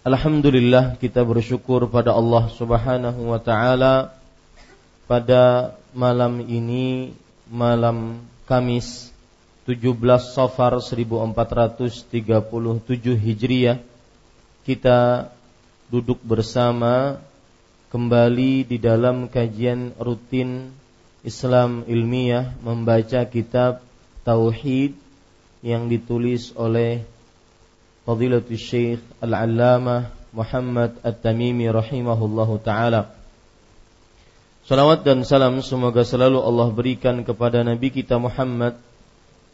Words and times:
Alhamdulillah 0.00 0.96
kita 0.96 1.20
bersyukur 1.20 1.84
pada 1.92 2.16
Allah 2.16 2.48
Subhanahu 2.56 3.20
wa 3.20 3.36
taala. 3.36 4.16
Pada 5.04 5.76
malam 5.92 6.40
ini 6.40 7.12
malam 7.52 8.24
Kamis 8.48 9.12
17 9.68 10.00
Safar 10.24 10.80
1437 10.80 12.16
Hijriah 13.12 13.76
kita 14.64 15.28
duduk 15.92 16.16
bersama 16.24 17.20
kembali 17.92 18.72
di 18.72 18.80
dalam 18.80 19.28
kajian 19.28 19.92
rutin 20.00 20.72
Islam 21.28 21.84
ilmiah 21.84 22.56
membaca 22.64 23.28
kitab 23.28 23.84
Tauhid 24.24 24.96
yang 25.60 25.92
ditulis 25.92 26.56
oleh 26.56 27.04
Fadilatul 28.10 28.58
Syekh 28.58 28.98
Al-Allamah 29.22 30.10
Muhammad 30.34 30.98
At-Tamimi 31.06 31.70
rahimahullahu 31.70 32.58
taala. 32.58 33.14
Salawat 34.66 35.06
dan 35.06 35.22
salam 35.22 35.62
semoga 35.62 36.02
selalu 36.02 36.42
Allah 36.42 36.74
berikan 36.74 37.22
kepada 37.22 37.62
Nabi 37.62 37.94
kita 37.94 38.18
Muhammad 38.18 38.74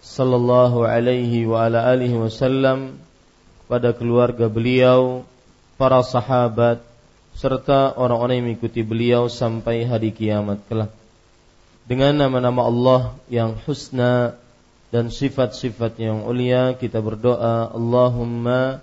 sallallahu 0.01 0.89
alaihi 0.89 1.45
wa 1.45 1.69
ala 1.69 1.85
alihi 1.85 2.17
wasallam 2.17 2.97
pada 3.69 3.93
keluarga 3.93 4.49
beliau, 4.49 5.29
para 5.77 6.01
sahabat 6.01 6.81
serta 7.37 7.93
orang-orang 7.93 8.41
yang 8.41 8.47
mengikuti 8.57 8.81
beliau 8.81 9.29
sampai 9.29 9.85
hari 9.85 10.17
kiamat 10.17 10.65
kelak. 10.65 10.97
Dengan 11.85 12.17
nama-nama 12.25 12.65
Allah 12.65 13.01
yang 13.29 13.53
husna 13.69 14.41
dan 14.97 15.13
sifat-sifat 15.13 16.01
yang 16.01 16.25
ulia 16.25 16.73
kita 16.73 17.05
berdoa 17.05 17.69
Allahumma 17.69 18.81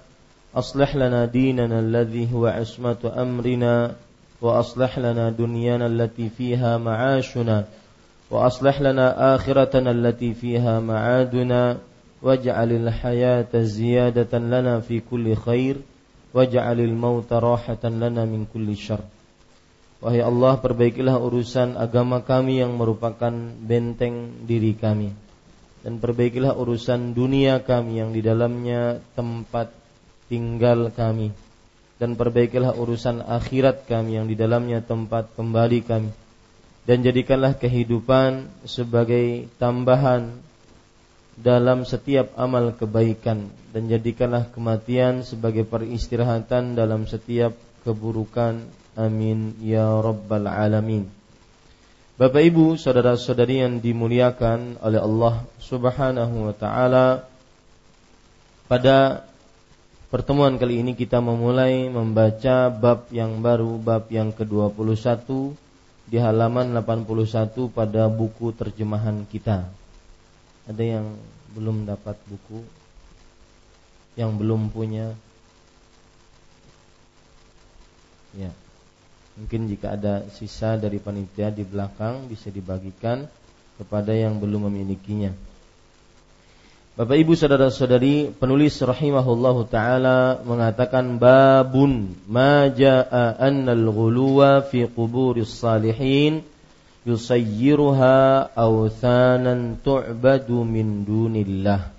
aslih 0.53 0.93
lana 0.93 1.25
dinana 1.25 1.81
alladhi 1.81 2.29
huwa 2.29 2.53
ismatu 2.61 3.09
amrina 3.09 3.97
wa 4.37 4.61
aslih 4.61 4.93
lana 5.01 5.33
dunyana 5.33 5.89
allati 5.89 6.29
fiha 6.29 6.77
ma'ashuna 6.77 7.65
wa 8.29 8.45
aslih 8.45 8.77
lana 8.77 9.33
akhiratana 9.33 9.89
allati 9.89 10.37
fiha 10.37 10.77
ma'aduna 10.85 11.81
waj'alil 12.21 12.93
hayata 12.93 13.65
ziyadatan 13.65 14.53
lana 14.53 14.85
fi 14.85 15.01
kulli 15.01 15.33
khair 15.33 15.81
waj'alil 16.29 16.93
mauta 16.93 17.41
rahatan 17.41 17.97
lana 17.97 18.29
min 18.29 18.45
kulli 18.45 18.77
syarr. 18.77 19.01
Wahai 19.97 20.21
Allah 20.21 20.61
perbaikilah 20.61 21.17
urusan 21.17 21.73
agama 21.73 22.21
kami 22.21 22.61
yang 22.61 22.77
merupakan 22.77 23.33
benteng 23.65 24.45
diri 24.45 24.77
kami 24.77 25.22
dan 25.83 25.99
perbaikilah 25.99 26.55
urusan 26.55 27.11
dunia 27.11 27.59
kami 27.59 27.99
yang 27.99 28.15
di 28.15 28.23
dalamnya 28.23 29.03
tempat 29.19 29.67
tinggal 30.31 30.87
kami. 30.95 31.35
Dan 31.99 32.15
perbaikilah 32.15 32.73
urusan 32.79 33.19
akhirat 33.19 33.83
kami 33.85 34.15
yang 34.15 34.27
di 34.31 34.39
dalamnya 34.39 34.79
tempat 34.79 35.35
kembali 35.35 35.79
kami. 35.83 36.11
Dan 36.87 37.03
jadikanlah 37.03 37.59
kehidupan 37.59 38.47
sebagai 38.63 39.51
tambahan 39.59 40.39
dalam 41.35 41.83
setiap 41.83 42.31
amal 42.39 42.71
kebaikan. 42.75 43.51
Dan 43.75 43.91
jadikanlah 43.91 44.47
kematian 44.55 45.27
sebagai 45.27 45.67
peristirahatan 45.67 46.79
dalam 46.79 47.07
setiap 47.07 47.55
keburukan. 47.83 48.63
Amin. 48.95 49.59
Ya 49.59 49.87
rabbal 49.99 50.47
alamin 50.47 51.22
Bapak 52.23 52.39
Ibu, 52.39 52.79
saudara-saudari 52.79 53.59
yang 53.59 53.83
dimuliakan 53.83 54.79
oleh 54.79 54.95
Allah 54.95 55.43
Subhanahu 55.59 56.47
wa 56.47 56.55
taala, 56.55 57.27
pada 58.71 59.27
pertemuan 60.07 60.55
kali 60.55 60.79
ini 60.79 60.95
kita 60.95 61.19
memulai 61.19 61.91
membaca 61.91 62.71
bab 62.71 63.11
yang 63.11 63.43
baru, 63.43 63.75
bab 63.75 64.07
yang 64.07 64.31
ke-21 64.31 65.27
di 66.07 66.15
halaman 66.15 66.71
81 66.71 67.67
pada 67.75 68.07
buku 68.07 68.55
terjemahan 68.55 69.27
kita. 69.27 69.67
Ada 70.63 70.79
yang 70.79 71.19
belum 71.51 71.83
dapat 71.83 72.15
buku? 72.23 72.63
Yang 74.15 74.31
belum 74.39 74.71
punya? 74.71 75.11
Ya. 78.31 78.62
Mungkin 79.33 79.65
jika 79.65 79.97
ada 79.97 80.29
sisa 80.29 80.77
dari 80.77 81.01
panitia 81.01 81.49
di 81.49 81.65
belakang 81.65 82.29
bisa 82.29 82.53
dibagikan 82.53 83.25
kepada 83.81 84.13
yang 84.13 84.37
belum 84.37 84.69
memilikinya. 84.69 85.33
Bapak 86.93 87.17
Ibu 87.17 87.33
saudara-saudari, 87.33 88.29
penulis 88.37 88.77
rahimahullahu 88.77 89.65
taala 89.65 90.45
mengatakan 90.45 91.17
babun 91.17 92.13
ma 92.29 92.69
jaa 92.69 93.33
annal 93.41 93.89
ghuluwa 93.89 94.61
fi 94.61 94.85
quburis 94.85 95.57
salihin 95.57 96.45
yusayyiruha 97.01 98.53
awthanan 98.53 99.81
tu'badu 99.81 100.61
min 100.61 101.01
dunillah. 101.01 101.89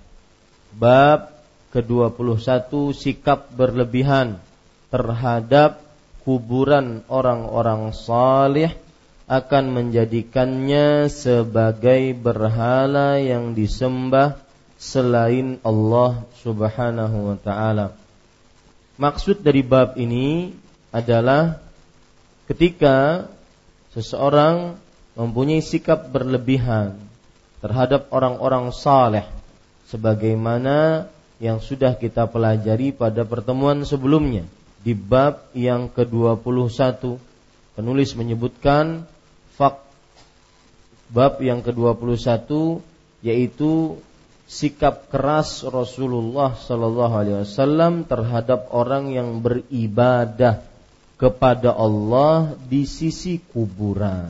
Bab 0.79 1.35
ke-21 1.75 2.71
sikap 2.95 3.51
berlebihan 3.51 4.39
terhadap 4.87 5.84
kuburan 6.25 7.05
orang-orang 7.05 7.93
salih 7.93 8.73
akan 9.29 9.63
menjadikannya 9.77 11.05
sebagai 11.05 12.17
berhala 12.17 13.21
yang 13.21 13.53
disembah 13.53 14.41
selain 14.81 15.61
Allah 15.61 16.25
Subhanahu 16.41 17.33
wa 17.33 17.37
taala. 17.37 17.93
Maksud 18.97 19.45
dari 19.45 19.61
bab 19.61 20.01
ini 20.01 20.49
adalah 20.89 21.61
ketika 22.49 23.29
seseorang 23.93 24.81
mempunyai 25.13 25.61
sikap 25.61 26.09
berlebihan 26.09 26.97
terhadap 27.61 28.09
orang-orang 28.09 28.73
saleh 28.73 29.25
sebagaimana 29.89 31.07
yang 31.37 31.61
sudah 31.61 31.93
kita 31.97 32.25
pelajari 32.25 32.95
pada 32.95 33.21
pertemuan 33.27 33.83
sebelumnya 33.85 34.45
di 34.85 34.93
bab 34.93 35.49
yang 35.57 35.89
ke-21 35.89 37.17
penulis 37.73 38.13
menyebutkan 38.13 39.09
fak 39.57 39.81
bab 41.09 41.41
yang 41.41 41.65
ke-21 41.65 42.45
yaitu 43.25 43.97
sikap 44.45 45.09
keras 45.09 45.65
Rasulullah 45.65 46.53
sallallahu 46.53 47.13
alaihi 47.17 47.41
wasallam 47.41 48.05
terhadap 48.05 48.69
orang 48.69 49.09
yang 49.09 49.41
beribadah 49.41 50.61
kepada 51.17 51.73
Allah 51.73 52.53
di 52.69 52.85
sisi 52.85 53.41
kuburan. 53.41 54.29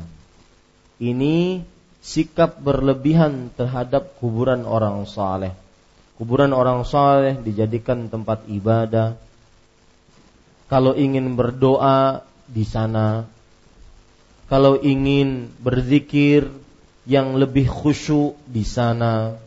Ini 0.95 1.59
sikap 1.99 2.61
berlebihan 2.63 3.51
terhadap 3.51 4.15
kuburan 4.21 4.63
orang 4.63 5.03
saleh. 5.03 5.51
Kuburan 6.15 6.55
orang 6.55 6.87
saleh 6.87 7.35
dijadikan 7.35 8.07
tempat 8.07 8.47
ibadah. 8.47 9.19
Kalau 10.65 10.97
ingin 10.97 11.37
berdoa 11.37 12.25
di 12.49 12.65
sana, 12.65 13.29
kalau 14.49 14.81
ingin 14.81 15.53
berzikir 15.61 16.49
yang 17.05 17.37
lebih 17.37 17.69
khusyuk 17.69 18.33
di 18.49 18.65
sana, 18.65 19.37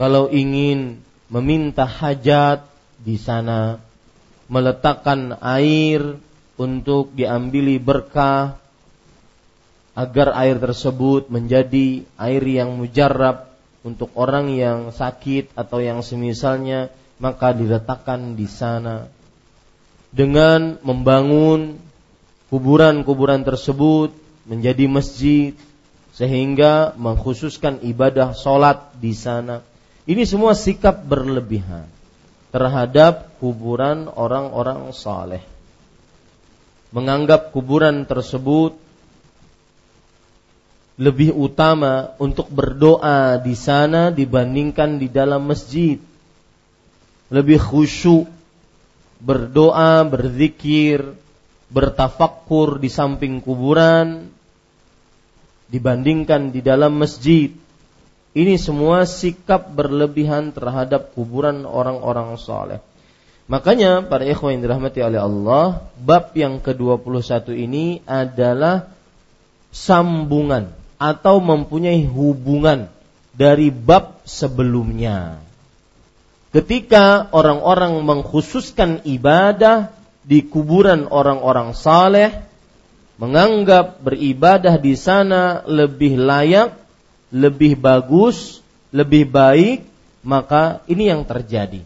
kalau 0.00 0.32
ingin 0.32 1.00
meminta 1.28 1.84
hajat 1.84 2.64
di 3.04 3.20
sana, 3.20 3.80
meletakkan 4.48 5.36
air 5.40 6.16
untuk 6.56 7.12
diambili 7.12 7.76
berkah 7.76 8.56
agar 9.94 10.34
air 10.34 10.58
tersebut 10.58 11.30
menjadi 11.30 12.02
air 12.18 12.42
yang 12.42 12.74
mujarab 12.74 13.46
untuk 13.86 14.10
orang 14.18 14.50
yang 14.50 14.90
sakit 14.90 15.54
atau 15.54 15.78
yang 15.78 16.02
semisalnya 16.02 16.90
maka 17.22 17.54
diletakkan 17.54 18.34
di 18.34 18.50
sana 18.50 19.06
dengan 20.14 20.78
membangun 20.86 21.82
kuburan-kuburan 22.46 23.42
tersebut 23.42 24.14
menjadi 24.46 24.86
masjid 24.86 25.58
sehingga 26.14 26.94
mengkhususkan 26.94 27.82
ibadah 27.82 28.30
solat 28.38 28.94
di 29.02 29.10
sana. 29.10 29.66
Ini 30.06 30.22
semua 30.22 30.54
sikap 30.54 31.02
berlebihan 31.02 31.90
terhadap 32.54 33.34
kuburan 33.42 34.06
orang-orang 34.06 34.94
saleh. 34.94 35.42
Menganggap 36.94 37.50
kuburan 37.50 38.06
tersebut 38.06 38.78
lebih 40.94 41.34
utama 41.34 42.14
untuk 42.22 42.46
berdoa 42.54 43.42
di 43.42 43.58
sana 43.58 44.14
dibandingkan 44.14 45.02
di 45.02 45.10
dalam 45.10 45.42
masjid. 45.50 45.98
Lebih 47.34 47.58
khusyuk 47.58 48.30
berdoa, 49.20 50.02
berzikir, 50.06 51.14
bertafakkur 51.70 52.78
di 52.78 52.86
samping 52.86 53.42
kuburan 53.42 54.30
dibandingkan 55.68 56.54
di 56.54 56.62
dalam 56.62 56.94
masjid. 56.94 57.50
Ini 58.34 58.58
semua 58.58 59.06
sikap 59.06 59.70
berlebihan 59.70 60.50
terhadap 60.50 61.14
kuburan 61.14 61.62
orang-orang 61.66 62.34
soleh. 62.34 62.82
Makanya 63.46 64.02
para 64.08 64.24
ikhwan 64.24 64.58
yang 64.58 64.62
dirahmati 64.64 65.04
oleh 65.04 65.20
Allah, 65.20 65.86
bab 66.00 66.32
yang 66.34 66.58
ke-21 66.64 67.52
ini 67.54 68.00
adalah 68.08 68.90
sambungan 69.68 70.72
atau 70.96 71.38
mempunyai 71.44 72.08
hubungan 72.08 72.88
dari 73.36 73.68
bab 73.68 74.24
sebelumnya. 74.24 75.42
Ketika 76.54 77.34
orang-orang 77.34 77.98
mengkhususkan 78.06 79.02
ibadah 79.02 79.90
di 80.22 80.46
kuburan 80.46 81.10
orang-orang 81.10 81.74
saleh, 81.74 82.30
menganggap 83.18 83.98
beribadah 83.98 84.78
di 84.78 84.94
sana 84.94 85.66
lebih 85.66 86.14
layak, 86.14 86.78
lebih 87.34 87.74
bagus, 87.74 88.62
lebih 88.94 89.26
baik, 89.34 89.82
maka 90.22 90.86
ini 90.86 91.10
yang 91.10 91.26
terjadi. 91.26 91.82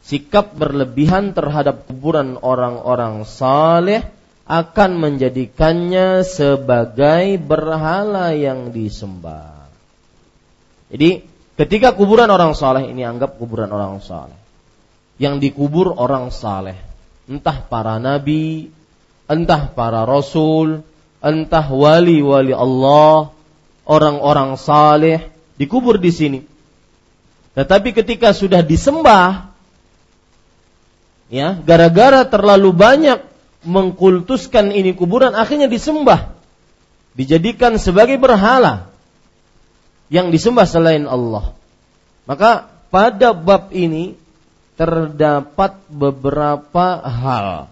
Sikap 0.00 0.56
berlebihan 0.56 1.36
terhadap 1.36 1.84
kuburan 1.84 2.40
orang-orang 2.40 3.28
saleh 3.28 4.00
akan 4.48 4.96
menjadikannya 4.96 6.24
sebagai 6.24 7.36
berhala 7.36 8.32
yang 8.32 8.72
disembah. 8.72 9.68
Jadi 10.90 11.29
ketika 11.60 11.92
kuburan 11.92 12.32
orang 12.32 12.56
saleh 12.56 12.88
ini 12.88 13.04
anggap 13.04 13.36
kuburan 13.36 13.68
orang 13.68 14.00
saleh. 14.00 14.36
Yang 15.20 15.52
dikubur 15.52 15.92
orang 16.00 16.32
saleh, 16.32 16.80
entah 17.28 17.60
para 17.68 18.00
nabi, 18.00 18.72
entah 19.28 19.68
para 19.68 20.08
rasul, 20.08 20.80
entah 21.20 21.68
wali-wali 21.68 22.56
Allah, 22.56 23.28
orang-orang 23.84 24.56
saleh 24.56 25.28
dikubur 25.60 26.00
di 26.00 26.08
sini. 26.08 26.40
Tetapi 27.52 27.92
ketika 27.92 28.32
sudah 28.32 28.64
disembah, 28.64 29.52
ya, 31.28 31.60
gara-gara 31.60 32.24
terlalu 32.24 32.72
banyak 32.72 33.20
mengkultuskan 33.68 34.72
ini 34.72 34.96
kuburan 34.96 35.36
akhirnya 35.36 35.68
disembah 35.68 36.32
dijadikan 37.12 37.76
sebagai 37.76 38.16
berhala 38.16 38.88
yang 40.10 40.28
disembah 40.34 40.66
selain 40.66 41.06
Allah 41.06 41.54
maka 42.26 42.68
pada 42.90 43.32
bab 43.32 43.70
ini 43.70 44.18
terdapat 44.74 45.78
beberapa 45.86 46.98
hal 47.00 47.70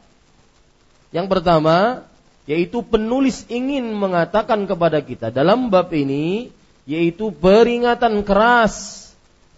yang 1.10 1.26
pertama 1.26 2.06
yaitu 2.48 2.80
penulis 2.80 3.44
ingin 3.52 3.92
mengatakan 3.92 4.64
kepada 4.64 5.04
kita 5.04 5.28
dalam 5.28 5.68
bab 5.68 5.92
ini 5.92 6.48
yaitu 6.88 7.28
peringatan 7.28 8.24
keras 8.24 9.08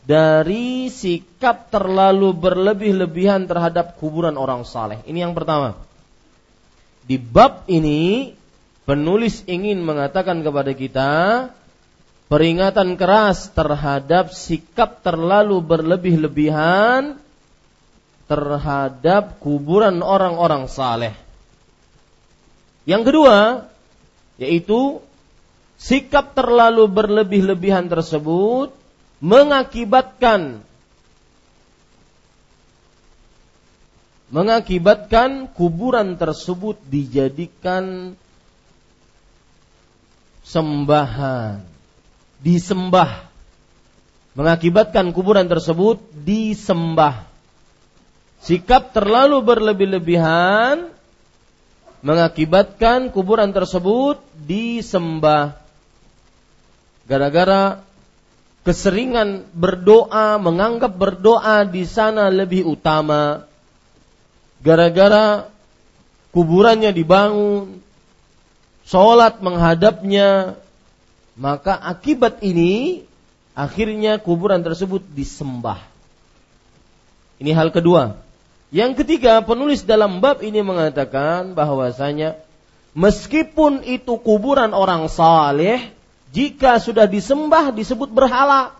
dari 0.03 0.91
sikap 0.91 1.71
terlalu 1.71 2.35
berlebih-lebihan 2.35 3.47
terhadap 3.47 3.95
kuburan 4.03 4.35
orang 4.35 4.67
saleh. 4.67 4.99
Ini 5.07 5.29
yang 5.29 5.39
pertama. 5.39 5.79
Di 7.07 7.15
bab 7.15 7.71
ini 7.71 8.35
penulis 8.83 9.47
ingin 9.47 9.79
mengatakan 9.87 10.43
kepada 10.43 10.75
kita 10.75 11.11
peringatan 12.31 12.95
keras 12.95 13.51
terhadap 13.51 14.31
sikap 14.31 15.03
terlalu 15.03 15.59
berlebih-lebihan 15.59 17.19
terhadap 18.31 19.43
kuburan 19.43 19.99
orang-orang 20.07 20.71
saleh. 20.71 21.19
Yang 22.87 23.11
kedua, 23.11 23.67
yaitu 24.39 25.03
sikap 25.75 26.39
terlalu 26.39 26.87
berlebih-lebihan 26.87 27.91
tersebut 27.91 28.71
mengakibatkan 29.19 30.63
mengakibatkan 34.31 35.51
kuburan 35.51 36.15
tersebut 36.15 36.79
dijadikan 36.87 38.15
sembahan, 40.47 41.67
disembah. 42.41 43.29
Mengakibatkan 44.35 45.11
kuburan 45.13 45.47
tersebut 45.47 46.01
disembah. 46.13 47.29
Sikap 48.41 48.97
terlalu 48.97 49.45
berlebih-lebihan 49.45 50.89
mengakibatkan 52.01 53.13
kuburan 53.13 53.53
tersebut 53.53 54.17
disembah. 54.35 55.61
Gara-gara 57.05 57.85
keseringan 58.65 59.45
berdoa, 59.53 60.41
menganggap 60.41 60.97
berdoa 60.97 61.69
di 61.69 61.85
sana 61.85 62.33
lebih 62.33 62.65
utama 62.65 63.51
gara-gara 64.61 65.49
kuburannya 66.31 66.93
dibangun, 66.93 67.81
sholat 68.87 69.41
menghadapnya, 69.41 70.61
maka 71.39 71.77
akibat 71.79 72.43
ini 72.43 73.05
akhirnya 73.55 74.19
kuburan 74.19 74.63
tersebut 74.63 75.05
disembah. 75.15 75.83
Ini 77.41 77.53
hal 77.57 77.73
kedua. 77.73 78.21
Yang 78.71 79.03
ketiga, 79.03 79.43
penulis 79.43 79.83
dalam 79.83 80.23
bab 80.23 80.47
ini 80.47 80.63
mengatakan 80.63 81.59
bahwasanya 81.59 82.39
meskipun 82.95 83.83
itu 83.83 84.15
kuburan 84.23 84.71
orang 84.71 85.11
saleh, 85.11 85.91
jika 86.31 86.79
sudah 86.79 87.11
disembah 87.11 87.75
disebut 87.75 88.15
berhala. 88.15 88.79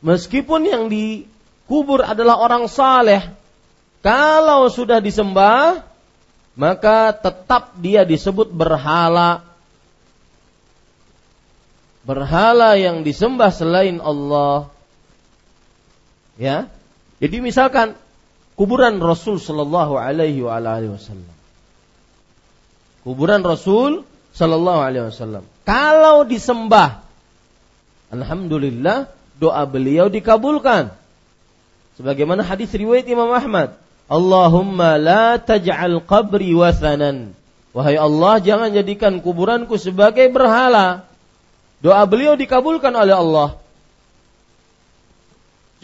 Meskipun 0.00 0.64
yang 0.64 0.84
dikubur 0.88 2.04
adalah 2.04 2.40
orang 2.40 2.68
saleh, 2.68 3.20
kalau 4.04 4.68
sudah 4.68 5.00
disembah, 5.00 5.80
maka 6.56 7.12
tetap 7.12 7.72
dia 7.80 8.04
disebut 8.04 8.52
berhala. 8.52 9.40
Berhala 12.04 12.76
yang 12.76 13.00
disembah 13.00 13.48
selain 13.48 13.96
Allah. 14.04 14.68
Ya. 16.36 16.68
Jadi 17.18 17.40
misalkan 17.40 17.96
kuburan 18.60 19.00
Rasul 19.00 19.40
sallallahu 19.40 19.96
alaihi 19.96 20.44
wasallam. 20.44 21.32
Kuburan 23.04 23.40
Rasul 23.40 24.04
sallallahu 24.36 24.80
alaihi 24.84 25.08
wasallam. 25.08 25.48
Kalau 25.64 26.28
disembah 26.28 27.00
alhamdulillah 28.12 29.08
doa 29.40 29.64
beliau 29.64 30.12
dikabulkan. 30.12 30.92
Sebagaimana 31.94 32.42
hadis 32.42 32.74
riwayat 32.74 33.06
Imam 33.06 33.30
Ahmad, 33.30 33.78
Allahumma 34.10 34.98
la 34.98 35.38
taj'al 35.38 36.02
qabri 36.04 36.52
wathanan. 36.52 37.32
Wahai 37.74 37.96
Allah, 37.98 38.38
jangan 38.42 38.70
jadikan 38.70 39.22
kuburanku 39.22 39.78
sebagai 39.78 40.28
berhala. 40.30 41.06
Doa 41.84 42.00
beliau 42.08 42.32
dikabulkan 42.32 42.96
oleh 42.96 43.12
Allah. 43.12 43.60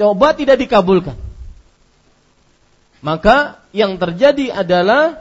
Coba 0.00 0.33
tidak 0.33 0.57
dikabulkan. 0.64 1.12
Maka 3.04 3.61
yang 3.76 4.00
terjadi 4.00 4.49
adalah 4.64 5.21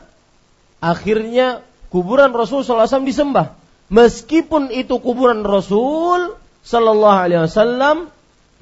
akhirnya 0.79 1.67
kuburan 1.91 2.31
Rasul 2.31 2.63
SAW 2.63 3.03
disembah. 3.03 3.59
Meskipun 3.91 4.71
itu 4.71 5.03
kuburan 5.03 5.43
Rasul 5.43 6.39
Sallallahu 6.63 7.19
Alaihi 7.27 7.43
Wasallam, 7.43 8.07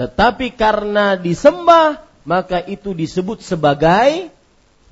tetapi 0.02 0.58
karena 0.58 1.22
disembah 1.22 2.02
maka 2.26 2.66
itu 2.66 2.98
disebut 2.98 3.46
sebagai 3.46 4.34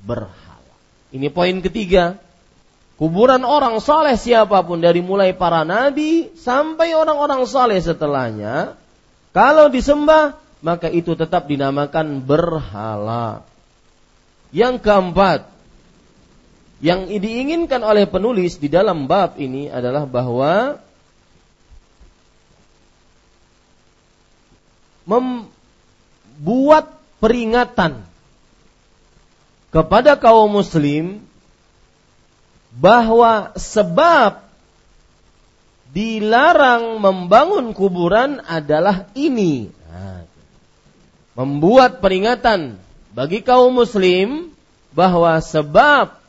berhala. 0.02 0.74
Ini 1.10 1.26
poin 1.34 1.58
ketiga. 1.58 2.22
Kuburan 2.96 3.44
orang 3.44 3.76
soleh 3.84 4.16
siapa 4.16 4.64
pun 4.64 4.80
dari 4.80 5.04
mulai 5.04 5.36
para 5.36 5.68
nabi 5.68 6.32
sampai 6.32 6.96
orang-orang 6.96 7.44
soleh 7.44 7.76
setelahnya, 7.76 8.72
kalau 9.36 9.68
disembah 9.68 10.40
maka 10.64 10.88
itu 10.88 11.12
tetap 11.12 11.44
dinamakan 11.44 12.24
berhala. 12.24 13.44
Yang 14.48 14.80
keempat, 14.80 15.52
yang 16.80 17.04
diinginkan 17.04 17.84
oleh 17.84 18.08
penulis 18.08 18.56
di 18.56 18.72
dalam 18.72 19.04
bab 19.04 19.36
ini 19.36 19.68
adalah 19.68 20.08
bahwa 20.08 20.80
membuat 25.06 26.96
peringatan 27.20 28.00
kepada 29.68 30.16
kaum 30.16 30.48
muslim 30.48 31.20
bahwa 32.76 33.56
sebab 33.56 34.44
dilarang 35.96 37.00
membangun 37.00 37.72
kuburan 37.72 38.44
adalah 38.44 39.08
ini. 39.16 39.72
Nah, 39.88 40.28
membuat 41.32 42.04
peringatan 42.04 42.76
bagi 43.16 43.40
kaum 43.40 43.72
muslim 43.72 44.52
bahwa 44.92 45.40
sebab 45.40 46.20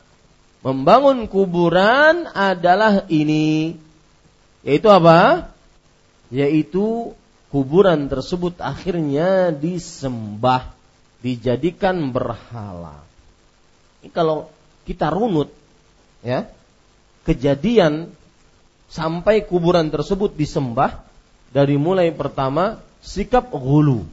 membangun 0.64 1.28
kuburan 1.28 2.24
adalah 2.32 3.04
ini. 3.12 3.76
Yaitu 4.64 4.88
apa? 4.88 5.52
Yaitu 6.32 7.12
kuburan 7.52 8.08
tersebut 8.08 8.56
akhirnya 8.60 9.52
disembah, 9.52 10.72
dijadikan 11.20 12.08
berhala. 12.08 13.04
Ini 14.00 14.08
kalau 14.12 14.48
kita 14.88 15.12
runut 15.12 15.57
ya, 16.22 16.48
kejadian 17.28 18.10
sampai 18.88 19.44
kuburan 19.44 19.92
tersebut 19.92 20.32
disembah 20.32 21.04
dari 21.52 21.76
mulai 21.76 22.08
pertama 22.12 22.80
sikap 23.04 23.52
gulu 23.52 24.04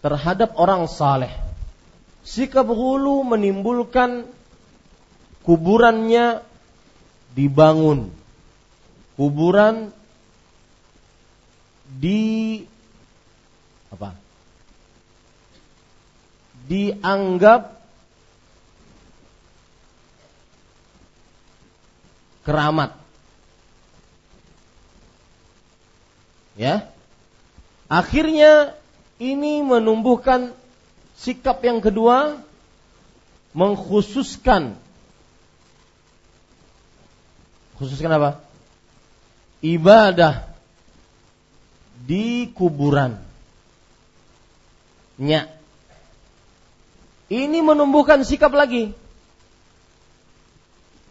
terhadap 0.00 0.56
orang 0.56 0.88
saleh. 0.88 1.32
Sikap 2.20 2.68
gulu 2.68 3.24
menimbulkan 3.24 4.28
kuburannya 5.44 6.44
dibangun. 7.32 8.12
Kuburan 9.16 9.92
di 11.84 12.62
apa? 13.92 14.16
Dianggap 16.68 17.79
keramat. 22.46 22.96
Ya. 26.56 26.88
Akhirnya 27.90 28.76
ini 29.18 29.60
menumbuhkan 29.66 30.54
sikap 31.18 31.60
yang 31.66 31.82
kedua 31.82 32.40
mengkhususkan 33.52 34.78
khususkan 37.80 38.12
apa? 38.12 38.30
Ibadah 39.64 40.52
di 42.04 42.52
kuburan. 42.52 43.16
Nya. 45.16 45.48
Ini 47.32 47.64
menumbuhkan 47.64 48.20
sikap 48.20 48.52
lagi. 48.52 48.92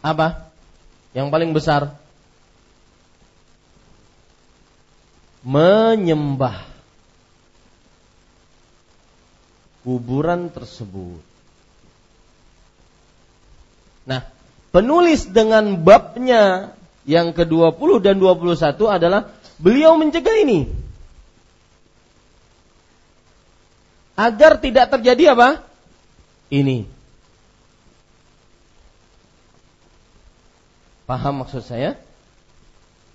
Apa? 0.02 0.49
Yang 1.14 1.26
paling 1.30 1.50
besar. 1.50 1.94
Menyembah 5.40 6.68
kuburan 9.80 10.52
tersebut. 10.52 11.24
Nah, 14.04 14.28
penulis 14.68 15.24
dengan 15.24 15.80
babnya 15.80 16.76
yang 17.08 17.32
ke-20 17.32 18.04
dan 18.04 18.20
21 18.20 18.76
adalah 18.84 19.32
beliau 19.56 19.96
mencegah 19.96 20.36
ini. 20.44 20.68
agar 24.20 24.60
tidak 24.60 24.92
terjadi 24.92 25.32
apa? 25.32 25.64
Ini. 26.52 26.84
Paham 31.10 31.42
maksud 31.42 31.66
saya? 31.66 31.98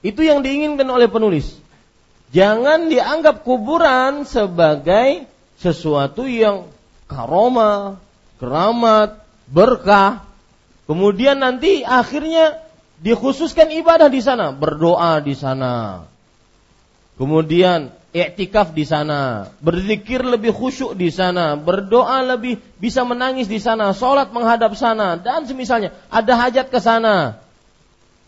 Itu 0.03 0.19
yang 0.19 0.43
diinginkan 0.43 0.83
oleh 0.83 1.07
penulis. 1.07 1.55
Jangan 2.35 2.91
dianggap 2.91 3.47
kuburan 3.47 4.27
sebagai 4.27 5.23
sesuatu 5.55 6.27
yang 6.27 6.67
karoma, 7.07 7.95
keramat, 8.35 9.23
berkah. 9.47 10.27
Kemudian 10.91 11.39
nanti 11.39 11.87
akhirnya 11.87 12.59
dikhususkan 12.99 13.71
ibadah 13.71 14.11
di 14.11 14.19
sana, 14.19 14.51
berdoa 14.51 15.23
di 15.23 15.31
sana. 15.31 16.03
Kemudian 17.15 17.95
i'tikaf 18.11 18.75
di 18.75 18.83
sana, 18.83 19.55
berzikir 19.63 20.19
lebih 20.19 20.51
khusyuk 20.51 20.99
di 20.99 21.15
sana, 21.15 21.55
berdoa 21.55 22.27
lebih 22.35 22.59
bisa 22.75 23.07
menangis 23.07 23.47
di 23.47 23.63
sana, 23.63 23.95
sholat 23.95 24.35
menghadap 24.35 24.75
sana, 24.75 25.15
dan 25.15 25.47
semisalnya 25.47 25.95
ada 26.11 26.35
hajat 26.35 26.67
ke 26.67 26.83
sana. 26.83 27.44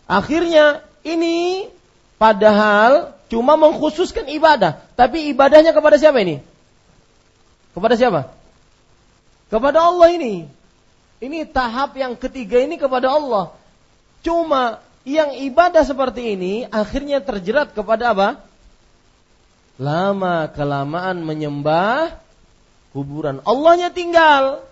Akhirnya 0.08 0.80
ini 1.04 1.68
padahal 2.16 3.12
cuma 3.28 3.60
mengkhususkan 3.60 4.24
ibadah, 4.32 4.80
tapi 4.96 5.28
ibadahnya 5.28 5.76
kepada 5.76 6.00
siapa 6.00 6.18
ini? 6.24 6.40
Kepada 7.76 7.94
siapa? 7.94 8.32
Kepada 9.52 9.84
Allah 9.84 10.08
ini. 10.16 10.48
Ini 11.18 11.44
tahap 11.50 11.98
yang 11.98 12.16
ketiga 12.16 12.62
ini 12.62 12.80
kepada 12.80 13.12
Allah. 13.12 13.52
Cuma 14.24 14.80
yang 15.04 15.36
ibadah 15.36 15.84
seperti 15.84 16.34
ini 16.34 16.64
akhirnya 16.72 17.20
terjerat 17.20 17.76
kepada 17.76 18.16
apa? 18.16 18.28
lama 19.78 20.50
kelamaan 20.50 21.22
menyembah 21.22 22.18
kuburan. 22.90 23.38
Allahnya 23.46 23.94
tinggal. 23.94 24.66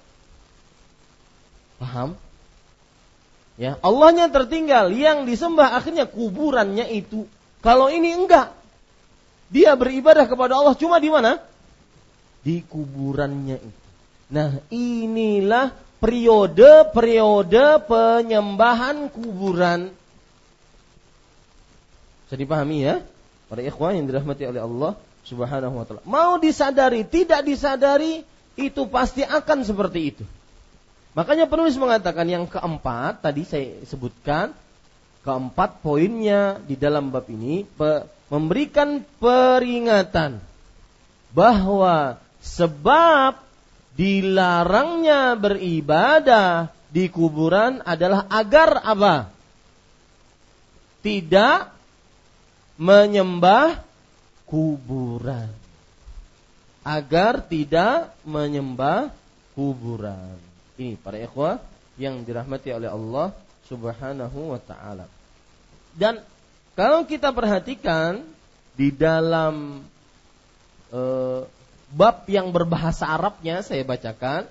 Paham? 1.78 2.18
Ya, 3.56 3.80
Allahnya 3.80 4.28
tertinggal, 4.28 4.92
yang 4.92 5.24
disembah 5.24 5.72
akhirnya 5.80 6.04
kuburannya 6.04 6.92
itu. 6.92 7.24
Kalau 7.64 7.88
ini 7.88 8.12
enggak, 8.12 8.52
dia 9.48 9.72
beribadah 9.72 10.28
kepada 10.28 10.60
Allah 10.60 10.76
cuma 10.76 11.00
di 11.00 11.08
mana? 11.08 11.40
Di 12.44 12.60
kuburannya 12.60 13.56
itu. 13.56 13.80
Nah, 14.28 14.60
inilah 14.68 15.72
periode-periode 16.04 17.80
penyembahan 17.88 19.08
kuburan. 19.08 19.88
Bisa 22.28 22.36
dipahami 22.36 22.84
ya? 22.84 23.00
Para 23.46 23.62
ikhwan 23.62 23.96
yang 23.96 24.06
dirahmati 24.10 24.44
oleh 24.50 24.60
Allah 24.60 24.92
Subhanahu 25.24 25.80
wa 25.80 25.84
taala. 25.88 26.02
Mau 26.04 26.36
disadari, 26.42 27.06
tidak 27.08 27.46
disadari, 27.46 28.26
itu 28.58 28.82
pasti 28.90 29.22
akan 29.22 29.62
seperti 29.62 30.00
itu. 30.12 30.24
Makanya 31.16 31.48
penulis 31.48 31.80
mengatakan 31.80 32.28
yang 32.28 32.44
keempat 32.44 33.24
tadi 33.24 33.48
saya 33.48 33.80
sebutkan 33.88 34.52
keempat 35.24 35.80
poinnya 35.80 36.60
di 36.68 36.76
dalam 36.76 37.08
bab 37.08 37.24
ini 37.32 37.64
memberikan 38.28 39.00
peringatan 39.16 40.44
bahwa 41.32 42.20
sebab 42.44 43.40
dilarangnya 43.96 45.40
beribadah 45.40 46.68
di 46.92 47.08
kuburan 47.08 47.80
adalah 47.88 48.28
agar 48.28 48.84
apa? 48.84 49.32
Tidak 51.00 51.58
menyembah 52.76 53.80
kuburan. 54.44 55.48
Agar 56.84 57.40
tidak 57.40 58.12
menyembah 58.22 59.10
kuburan. 59.56 60.45
Ini 60.76 61.00
para 61.00 61.16
ikhwah 61.16 61.60
yang 61.96 62.20
dirahmati 62.22 62.72
oleh 62.72 62.92
Allah 62.92 63.32
Subhanahu 63.66 64.52
wa 64.54 64.60
taala. 64.60 65.08
Dan 65.96 66.20
kalau 66.76 67.08
kita 67.08 67.32
perhatikan 67.32 68.20
di 68.76 68.92
dalam 68.92 69.80
e, 70.92 71.00
bab 71.96 72.28
yang 72.28 72.52
berbahasa 72.52 73.08
Arabnya 73.08 73.64
saya 73.64 73.80
bacakan, 73.80 74.44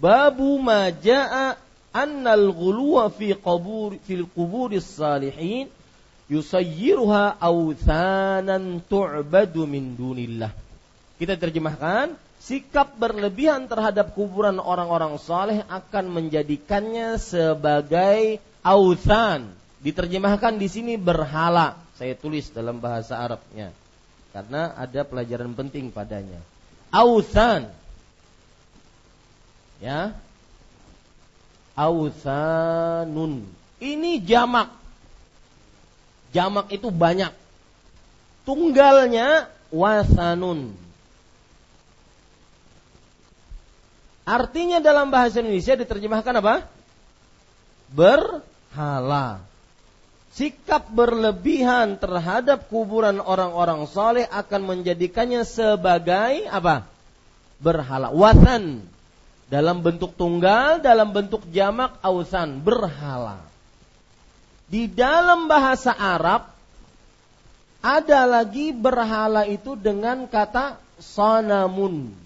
babu 0.00 0.56
majaa 0.56 1.60
annal 1.92 2.48
ghuluwa 2.52 3.12
fi 3.12 3.36
qabur 3.36 4.00
fil 4.08 4.24
quburis 4.32 4.88
salihin 4.96 5.68
yusayyiruha 6.32 7.36
awthanan 7.36 8.80
tu'badu 8.88 9.68
min 9.68 9.92
dunillah. 9.94 10.52
Kita 11.16 11.36
terjemahkan, 11.36 12.12
sikap 12.46 12.94
berlebihan 12.94 13.66
terhadap 13.66 14.14
kuburan 14.14 14.62
orang-orang 14.62 15.18
saleh 15.18 15.66
akan 15.66 16.14
menjadikannya 16.14 17.18
sebagai 17.18 18.38
autan. 18.62 19.50
Diterjemahkan 19.82 20.54
di 20.54 20.70
sini 20.70 20.94
berhala. 20.94 21.74
Saya 21.98 22.14
tulis 22.14 22.46
dalam 22.54 22.78
bahasa 22.78 23.18
Arabnya. 23.18 23.74
Karena 24.30 24.78
ada 24.78 25.02
pelajaran 25.02 25.58
penting 25.58 25.90
padanya. 25.90 26.38
Autan. 26.94 27.66
Ya. 29.82 30.14
Autanun. 31.74 33.42
Ini 33.82 34.22
jamak. 34.22 34.70
Jamak 36.30 36.70
itu 36.70 36.94
banyak. 36.94 37.34
Tunggalnya 38.46 39.50
wasanun 39.74 40.85
Artinya 44.26 44.82
dalam 44.82 45.14
bahasa 45.14 45.38
Indonesia 45.38 45.78
diterjemahkan 45.78 46.34
apa? 46.42 46.66
Berhala. 47.94 49.38
Sikap 50.34 50.90
berlebihan 50.90 51.94
terhadap 51.96 52.66
kuburan 52.66 53.22
orang-orang 53.22 53.86
soleh 53.86 54.26
akan 54.26 54.66
menjadikannya 54.66 55.46
sebagai 55.46 56.42
apa? 56.50 56.90
Berhala. 57.62 58.10
Watan. 58.10 58.82
Dalam 59.46 59.78
bentuk 59.86 60.18
tunggal, 60.18 60.82
dalam 60.82 61.14
bentuk 61.14 61.46
jamak, 61.54 61.94
ausan. 62.02 62.58
Berhala. 62.66 63.38
Di 64.66 64.90
dalam 64.90 65.46
bahasa 65.46 65.94
Arab, 65.94 66.50
ada 67.78 68.26
lagi 68.26 68.74
berhala 68.74 69.46
itu 69.46 69.78
dengan 69.78 70.26
kata 70.26 70.82
sonamun 70.98 72.25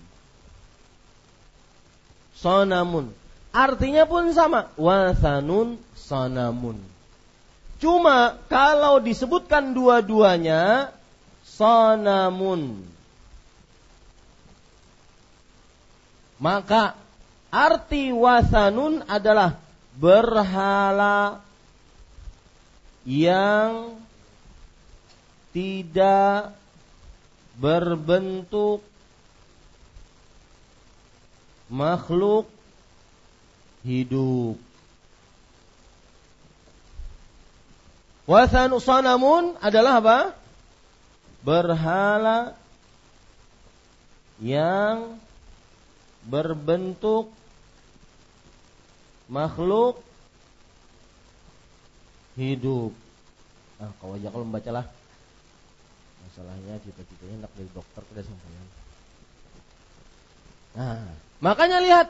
sonamun. 2.41 3.13
Artinya 3.53 4.09
pun 4.09 4.33
sama. 4.33 4.73
Wasanun 4.81 5.77
sonamun. 5.93 6.81
Cuma 7.81 8.37
kalau 8.49 9.01
disebutkan 9.01 9.73
dua-duanya 9.77 10.93
sonamun. 11.45 12.81
Maka 16.41 16.97
arti 17.53 18.13
wasanun 18.17 19.05
adalah 19.05 19.61
berhala 19.97 21.45
yang 23.05 23.97
tidak 25.53 26.57
berbentuk 27.61 28.81
makhluk 31.71 32.51
hidup. 33.87 34.59
Wasan 38.27 38.75
sanamun 38.83 39.55
adalah 39.59 40.03
apa? 40.03 40.19
Berhala 41.41 42.53
yang 44.43 45.17
berbentuk 46.27 47.33
makhluk 49.27 49.99
hidup. 52.39 52.93
Nah, 53.81 53.91
kau 53.99 54.15
aja 54.15 54.29
kalau 54.29 54.45
membacalah. 54.45 54.85
Masalahnya 56.29 56.79
cita-citanya 56.85 57.49
nak 57.49 57.53
jadi 57.59 57.71
dokter 57.75 58.03
sudah 58.07 58.23
sampai. 58.23 58.51
Nah, 60.71 61.03
Makanya 61.41 61.81
lihat 61.81 62.09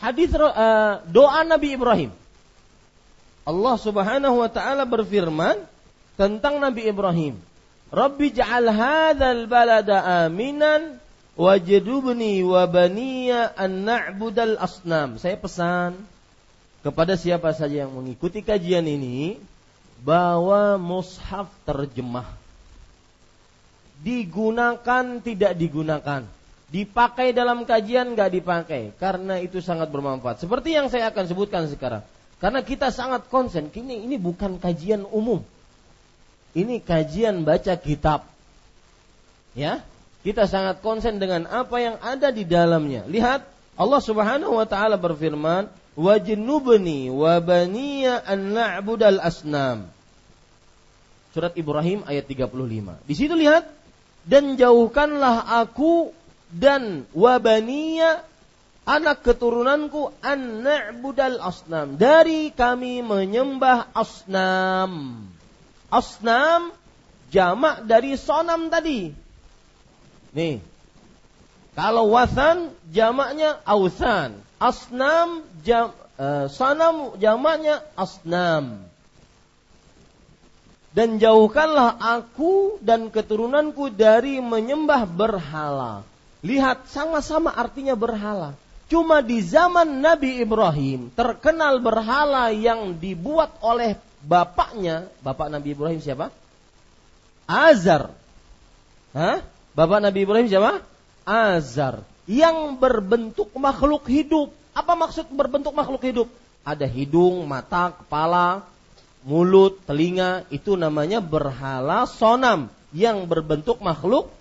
hadis 0.00 0.32
uh, 0.32 1.04
doa 1.04 1.44
Nabi 1.44 1.76
Ibrahim. 1.76 2.10
Allah 3.44 3.76
Subhanahu 3.76 4.40
wa 4.40 4.48
taala 4.48 4.88
berfirman 4.88 5.60
tentang 6.16 6.60
Nabi 6.60 6.88
Ibrahim. 6.88 7.36
Rabbi 7.90 8.32
ja'al 8.32 8.70
hadzal 8.70 9.44
balada 9.50 10.24
aminan 10.24 10.96
wajidubni 11.36 12.40
wa 12.44 12.64
baniya 12.64 13.52
an 13.52 13.84
na'budal 13.84 14.56
asnam. 14.56 15.20
Saya 15.20 15.36
pesan 15.36 16.00
kepada 16.80 17.16
siapa 17.20 17.52
saja 17.52 17.84
yang 17.84 17.92
mengikuti 17.92 18.40
kajian 18.40 18.88
ini 18.88 19.36
bahwa 20.00 20.80
mushaf 20.80 21.52
terjemah 21.68 22.24
digunakan 24.00 25.20
tidak 25.20 25.52
digunakan 25.60 26.24
dipakai 26.70 27.34
dalam 27.34 27.66
kajian 27.66 28.14
nggak 28.14 28.30
dipakai 28.30 28.94
karena 28.96 29.42
itu 29.42 29.58
sangat 29.58 29.90
bermanfaat. 29.90 30.38
Seperti 30.42 30.78
yang 30.78 30.86
saya 30.86 31.10
akan 31.10 31.24
sebutkan 31.26 31.66
sekarang. 31.66 32.06
Karena 32.40 32.64
kita 32.64 32.88
sangat 32.88 33.28
konsen, 33.28 33.68
ini 33.76 34.06
ini 34.06 34.16
bukan 34.16 34.56
kajian 34.56 35.04
umum. 35.04 35.44
Ini 36.56 36.80
kajian 36.80 37.44
baca 37.44 37.76
kitab. 37.76 38.24
Ya, 39.52 39.84
kita 40.24 40.48
sangat 40.48 40.80
konsen 40.80 41.20
dengan 41.20 41.44
apa 41.50 41.76
yang 41.82 41.96
ada 42.00 42.32
di 42.32 42.48
dalamnya. 42.48 43.04
Lihat, 43.04 43.44
Allah 43.76 44.00
Subhanahu 44.00 44.56
wa 44.56 44.64
taala 44.64 44.96
berfirman, 44.96 45.68
"Wajnubni 45.98 47.12
wa 47.12 47.38
baniya 47.44 48.24
an 48.24 48.56
na'budal 48.56 49.20
asnam." 49.20 49.90
Surat 51.36 51.54
Ibrahim 51.54 52.02
ayat 52.08 52.26
35. 52.26 52.98
Di 53.06 53.14
situ 53.14 53.36
lihat, 53.36 53.68
dan 54.26 54.58
jauhkanlah 54.58 55.46
aku 55.64 56.12
dan 56.50 57.06
wabaniya 57.14 58.26
anak 58.90 59.22
keturunanku 59.22 60.10
an 60.18 60.66
na'budal 60.66 61.38
asnam. 61.38 61.94
Dari 61.94 62.50
kami 62.50 63.06
menyembah 63.06 63.94
asnam. 63.94 65.24
Asnam 65.90 66.74
jamak 67.30 67.86
dari 67.86 68.18
sonam 68.18 68.70
tadi. 68.70 69.14
Nih. 70.34 70.58
Kalau 71.78 72.10
wasan 72.10 72.74
jamaknya 72.90 73.62
ausan. 73.62 74.42
Asnam 74.58 75.46
jam, 75.62 75.94
uh, 76.18 76.50
sonam 76.50 77.14
jamaknya 77.22 77.86
asnam. 77.94 78.84
Dan 80.90 81.22
jauhkanlah 81.22 82.02
aku 82.02 82.82
dan 82.82 83.14
keturunanku 83.14 83.94
dari 83.94 84.42
menyembah 84.42 85.06
berhala 85.06 86.09
Lihat 86.40 86.88
sama-sama 86.88 87.52
artinya 87.52 87.92
berhala. 87.92 88.56
Cuma 88.90 89.22
di 89.22 89.38
zaman 89.44 90.02
Nabi 90.02 90.42
Ibrahim 90.42 91.14
terkenal 91.14 91.78
berhala 91.78 92.50
yang 92.50 92.96
dibuat 92.96 93.54
oleh 93.62 93.94
bapaknya. 94.24 95.06
Bapak 95.22 95.46
Nabi 95.46 95.76
Ibrahim 95.76 96.00
siapa? 96.02 96.32
Azar. 97.46 98.10
Hah? 99.14 99.44
Bapak 99.76 100.00
Nabi 100.02 100.26
Ibrahim 100.26 100.48
siapa? 100.50 100.82
Azar. 101.22 102.02
Yang 102.24 102.80
berbentuk 102.82 103.52
makhluk 103.54 104.08
hidup. 104.10 104.50
Apa 104.74 104.96
maksud 104.96 105.28
berbentuk 105.30 105.76
makhluk 105.76 106.02
hidup? 106.02 106.28
Ada 106.66 106.88
hidung, 106.88 107.46
mata, 107.46 107.94
kepala, 107.94 108.64
mulut, 109.22 109.78
telinga. 109.86 110.48
Itu 110.48 110.74
namanya 110.74 111.22
berhala 111.22 112.08
sonam 112.10 112.72
yang 112.90 113.28
berbentuk 113.28 113.78
makhluk 113.78 114.32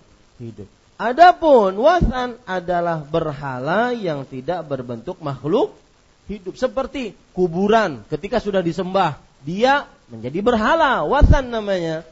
hidup. 0.42 0.79
Adapun 1.00 1.80
wasan 1.80 2.36
adalah 2.44 3.00
berhala 3.00 3.96
yang 3.96 4.28
tidak 4.28 4.68
berbentuk 4.68 5.16
makhluk 5.24 5.72
hidup. 6.28 6.60
Seperti 6.60 7.16
kuburan 7.32 8.04
ketika 8.12 8.44
sudah 8.44 8.60
disembah, 8.60 9.16
dia 9.48 9.88
menjadi 10.12 10.44
berhala, 10.44 11.08
wasan 11.08 11.56
namanya. 11.56 12.04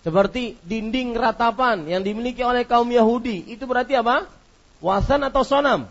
Seperti 0.00 0.56
dinding 0.64 1.12
ratapan 1.12 1.84
yang 1.84 2.00
dimiliki 2.00 2.40
oleh 2.40 2.64
kaum 2.64 2.88
Yahudi, 2.88 3.52
itu 3.52 3.68
berarti 3.68 4.00
apa? 4.00 4.32
Wasan 4.80 5.20
atau 5.20 5.44
sonam? 5.44 5.84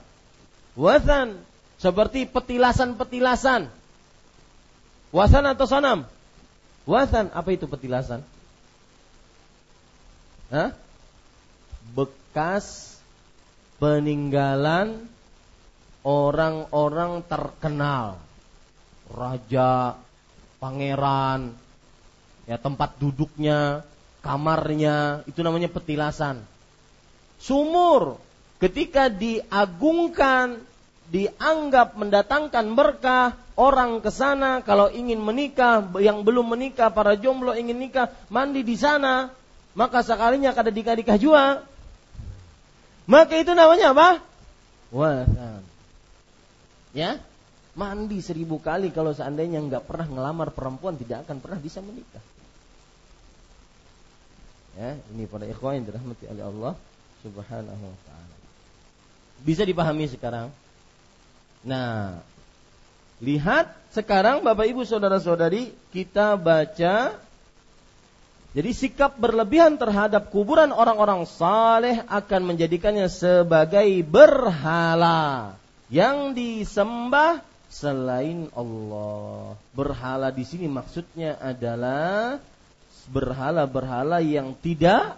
Wasan. 0.74 1.38
Seperti 1.78 2.26
petilasan-petilasan. 2.26 3.70
Wasan 5.14 5.46
atau 5.46 5.70
sonam? 5.70 6.10
Wasan. 6.90 7.30
Apa 7.38 7.54
itu 7.54 7.70
petilasan? 7.70 8.26
Hah? 10.50 10.74
Bekas 12.34 12.98
peninggalan 13.78 15.06
orang-orang 16.02 17.22
terkenal. 17.30 18.18
Raja, 19.06 19.94
pangeran, 20.58 21.54
ya 22.50 22.58
tempat 22.58 22.98
duduknya, 22.98 23.86
kamarnya, 24.26 25.22
itu 25.30 25.46
namanya 25.46 25.70
petilasan. 25.70 26.42
Sumur 27.38 28.18
ketika 28.58 29.14
diagungkan, 29.14 30.58
dianggap 31.14 32.02
mendatangkan 32.02 32.66
berkah, 32.74 33.38
orang 33.54 34.02
ke 34.02 34.10
sana 34.10 34.66
kalau 34.66 34.90
ingin 34.90 35.22
menikah, 35.22 35.86
yang 36.02 36.26
belum 36.26 36.50
menikah, 36.50 36.90
para 36.90 37.14
jomblo 37.14 37.54
ingin 37.54 37.78
nikah, 37.78 38.10
mandi 38.34 38.66
di 38.66 38.74
sana, 38.74 39.30
maka 39.78 40.02
sekalinya 40.02 40.50
kada 40.50 40.74
nikah-nikah 40.74 41.22
juga. 41.22 41.70
Maka 43.04 43.36
itu 43.36 43.52
namanya 43.52 43.92
apa? 43.92 44.10
Wasan. 44.94 45.62
Ya, 46.94 47.20
mandi 47.74 48.22
seribu 48.22 48.62
kali 48.62 48.94
kalau 48.94 49.12
seandainya 49.12 49.60
nggak 49.60 49.90
pernah 49.90 50.08
ngelamar 50.08 50.54
perempuan 50.54 50.96
tidak 50.96 51.26
akan 51.28 51.42
pernah 51.42 51.60
bisa 51.60 51.82
menikah. 51.82 52.22
Ya, 54.74 54.98
ini 55.14 55.30
para 55.30 55.46
ikhwan 55.46 55.82
yang 55.82 55.86
dirahmati 55.90 56.26
oleh 56.30 56.44
Allah 56.46 56.74
Subhanahu 57.22 57.84
wa 57.86 57.98
taala. 58.10 58.36
Bisa 59.44 59.66
dipahami 59.66 60.10
sekarang? 60.10 60.50
Nah, 61.66 62.22
lihat 63.22 63.74
sekarang 63.94 64.42
Bapak 64.42 64.70
Ibu 64.70 64.86
saudara-saudari, 64.86 65.74
kita 65.94 66.38
baca 66.40 67.18
jadi 68.54 68.70
sikap 68.70 69.18
berlebihan 69.18 69.82
terhadap 69.82 70.30
kuburan 70.30 70.70
orang-orang 70.70 71.26
saleh 71.26 72.06
akan 72.06 72.54
menjadikannya 72.54 73.10
sebagai 73.10 73.90
berhala 74.06 75.58
yang 75.90 76.38
disembah 76.38 77.42
selain 77.74 78.54
Allah. 78.54 79.58
Berhala 79.74 80.30
di 80.30 80.46
sini 80.46 80.70
maksudnya 80.70 81.34
adalah 81.42 82.38
berhala-berhala 83.10 84.22
yang 84.22 84.54
tidak 84.62 85.18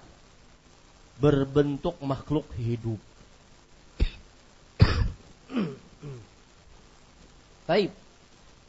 berbentuk 1.20 2.00
makhluk 2.00 2.48
hidup. 2.56 3.04
Baik. 7.68 7.92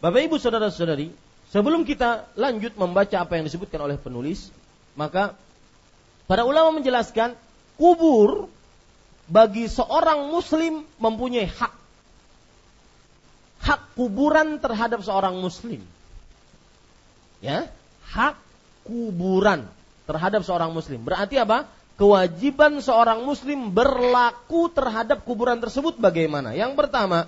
Bapak 0.02 0.20
Ibu 0.26 0.42
saudara-saudari, 0.42 1.14
sebelum 1.50 1.86
kita 1.86 2.30
lanjut 2.38 2.74
membaca 2.78 3.16
apa 3.18 3.38
yang 3.38 3.44
disebutkan 3.46 3.82
oleh 3.82 3.98
penulis, 3.98 4.50
maka 4.98 5.34
para 6.26 6.42
ulama 6.42 6.78
menjelaskan 6.80 7.36
kubur 7.76 8.48
bagi 9.26 9.66
seorang 9.66 10.30
muslim 10.30 10.86
mempunyai 11.02 11.50
hak 11.50 11.74
hak 13.66 13.80
kuburan 13.98 14.62
terhadap 14.62 15.02
seorang 15.02 15.34
muslim. 15.42 15.82
Ya, 17.42 17.66
hak 18.06 18.38
kuburan 18.86 19.66
terhadap 20.06 20.46
seorang 20.46 20.70
muslim. 20.70 21.02
Berarti 21.02 21.36
apa? 21.42 21.66
Kewajiban 21.96 22.78
seorang 22.78 23.24
muslim 23.26 23.72
berlaku 23.72 24.70
terhadap 24.70 25.26
kuburan 25.26 25.58
tersebut 25.58 25.98
bagaimana? 25.98 26.54
Yang 26.54 26.76
pertama, 26.78 27.26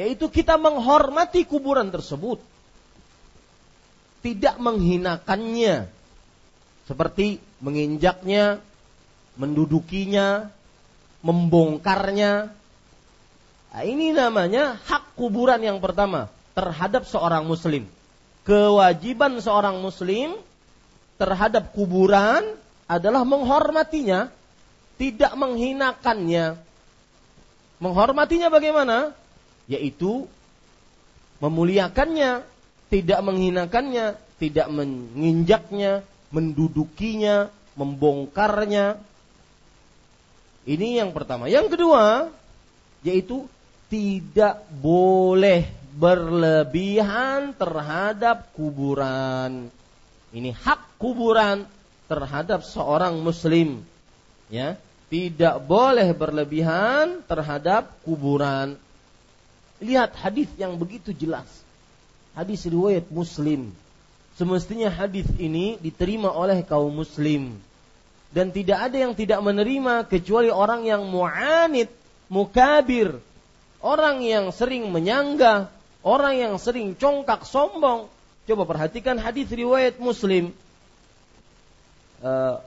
yaitu 0.00 0.32
kita 0.32 0.56
menghormati 0.56 1.44
kuburan 1.44 1.92
tersebut. 1.92 2.40
Tidak 4.24 4.56
menghinakannya. 4.56 5.88
Seperti 6.88 7.38
menginjaknya, 7.60 8.58
mendudukinya, 9.36 10.48
membongkarnya, 11.20 12.50
Nah, 13.70 13.86
ini 13.86 14.10
namanya 14.10 14.82
hak 14.82 15.14
kuburan 15.14 15.62
yang 15.62 15.78
pertama 15.78 16.26
terhadap 16.58 17.06
seorang 17.06 17.46
muslim. 17.46 17.86
Kewajiban 18.42 19.38
seorang 19.38 19.78
muslim 19.78 20.34
terhadap 21.14 21.70
kuburan 21.70 22.42
adalah 22.90 23.22
menghormatinya, 23.22 24.26
tidak 24.98 25.32
menghinakannya. 25.38 26.58
Menghormatinya 27.78 28.50
bagaimana? 28.50 29.14
Yaitu 29.70 30.26
memuliakannya, 31.38 32.42
tidak 32.90 33.20
menghinakannya, 33.22 34.18
tidak 34.42 34.66
menginjaknya, 34.66 36.02
mendudukinya, 36.34 37.48
membongkarnya. 37.78 38.98
Ini 40.66 41.00
yang 41.00 41.14
pertama. 41.14 41.46
Yang 41.46 41.78
kedua, 41.78 42.28
yaitu 43.06 43.46
tidak 43.86 44.62
boleh 44.82 45.66
berlebihan 45.94 47.54
terhadap 47.54 48.54
kuburan. 48.54 49.70
Ini 50.30 50.54
hak 50.54 50.98
kuburan 51.00 51.66
terhadap 52.06 52.62
seorang 52.62 53.18
muslim. 53.18 53.82
Ya, 54.50 54.78
tidak 55.10 55.62
boleh 55.66 56.14
berlebihan 56.14 57.26
terhadap 57.26 57.90
kuburan. 58.06 58.78
Lihat 59.80 60.16
hadis 60.16 60.48
yang 60.60 60.76
begitu 60.76 61.10
jelas. 61.16 61.48
Hadis 62.36 62.64
riwayat 62.68 63.08
Muslim. 63.08 63.72
Semestinya 64.36 64.88
hadis 64.88 65.28
ini 65.36 65.76
diterima 65.80 66.32
oleh 66.32 66.64
kaum 66.64 66.88
muslim 66.88 67.60
dan 68.30 68.54
tidak 68.54 68.78
ada 68.90 68.96
yang 68.96 69.12
tidak 69.12 69.42
menerima 69.42 70.06
kecuali 70.06 70.48
orang 70.48 70.86
yang 70.86 71.02
mu'anid 71.02 71.90
mukabir, 72.30 73.18
orang 73.82 74.22
yang 74.22 74.54
sering 74.54 74.86
menyanggah, 74.86 75.66
orang 76.06 76.38
yang 76.38 76.54
sering 76.62 76.94
congkak 76.94 77.42
sombong. 77.42 78.06
Coba 78.46 78.62
perhatikan 78.66 79.18
hadis 79.18 79.50
riwayat 79.50 79.98
Muslim. 79.98 80.54
Uh, 82.22 82.62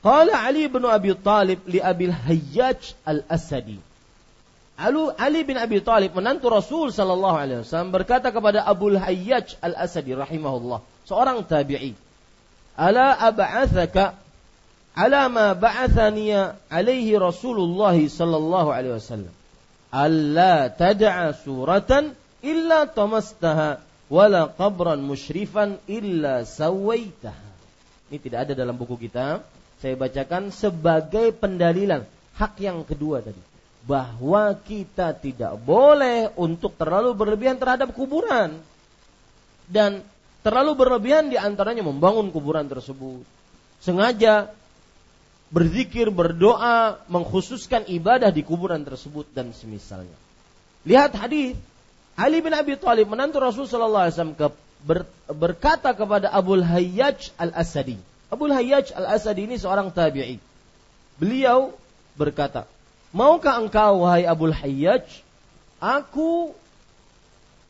Qala 0.00 0.48
Ali 0.48 0.64
bin 0.70 0.84
Abi 0.88 1.12
Talib 1.12 1.60
li 1.68 1.82
Abil 1.82 2.14
Hayyaj 2.14 2.96
Al-Asadi. 3.04 3.87
Ali 4.78 5.42
bin 5.42 5.58
Abi 5.58 5.82
Talib 5.82 6.14
menantu 6.14 6.54
Rasul 6.54 6.94
sallallahu 6.94 7.34
alaihi 7.34 7.66
wasallam 7.66 7.90
berkata 7.90 8.30
kepada 8.30 8.62
Abu 8.62 8.94
Hayyaj 8.94 9.58
Al-Asadi 9.58 10.14
rahimahullah, 10.14 10.86
seorang 11.02 11.42
tabi'i. 11.42 11.98
Ala 12.78 13.18
ab'athaka 13.18 14.14
ala 14.94 15.26
ma 15.26 15.58
ba'athani 15.58 16.30
alaihi 16.70 17.18
Rasulullah 17.18 17.98
sallallahu 17.98 18.70
alaihi 18.70 18.94
wasallam. 19.02 19.34
Alla 19.90 20.70
tad'a 20.70 21.34
suratan 21.34 22.14
illa 22.46 22.86
tamastaha 22.86 23.82
wala 24.06 24.46
qabran 24.46 25.02
musyrifan 25.02 25.82
illa 25.90 26.46
sawaitaha. 26.46 27.50
Ini 28.14 28.18
tidak 28.22 28.46
ada 28.46 28.52
dalam 28.54 28.78
buku 28.78 28.94
kita. 29.10 29.42
Saya 29.82 29.98
bacakan 29.98 30.54
sebagai 30.54 31.34
pendalilan 31.34 32.06
hak 32.38 32.62
yang 32.62 32.86
kedua 32.86 33.26
tadi 33.26 33.47
bahwa 33.88 34.52
kita 34.68 35.16
tidak 35.16 35.56
boleh 35.64 36.28
untuk 36.36 36.76
terlalu 36.76 37.16
berlebihan 37.16 37.56
terhadap 37.56 37.96
kuburan 37.96 38.60
dan 39.64 40.04
terlalu 40.44 40.76
berlebihan 40.76 41.32
di 41.32 41.40
antaranya 41.40 41.80
membangun 41.80 42.28
kuburan 42.28 42.68
tersebut 42.68 43.24
sengaja 43.80 44.52
berzikir, 45.48 46.12
berdoa, 46.12 47.00
mengkhususkan 47.08 47.88
ibadah 47.88 48.28
di 48.28 48.44
kuburan 48.44 48.84
tersebut 48.84 49.24
dan 49.32 49.56
semisalnya. 49.56 50.12
Lihat 50.84 51.16
hadis 51.16 51.56
Ali 52.18 52.44
bin 52.44 52.52
Abi 52.52 52.76
Thalib 52.76 53.08
menantu 53.08 53.40
Rasul 53.40 53.64
sallallahu 53.64 54.04
alaihi 54.04 54.14
wasallam 54.18 54.36
ber, 54.84 54.98
berkata 55.30 55.94
kepada 55.96 56.28
Abu 56.28 56.60
Hayyaj 56.60 57.32
Al-Asadi. 57.40 57.96
Abu 58.28 58.50
Hayyaj 58.50 58.92
Al-Asadi 58.92 59.48
ini 59.48 59.56
seorang 59.56 59.88
tabi'i. 59.94 60.36
Beliau 61.16 61.72
berkata, 62.18 62.68
"Maukah 63.14 63.60
engkau 63.60 64.04
wahai 64.04 64.28
Abu 64.28 64.50
Hayyaj, 64.52 65.04
aku 65.80 66.52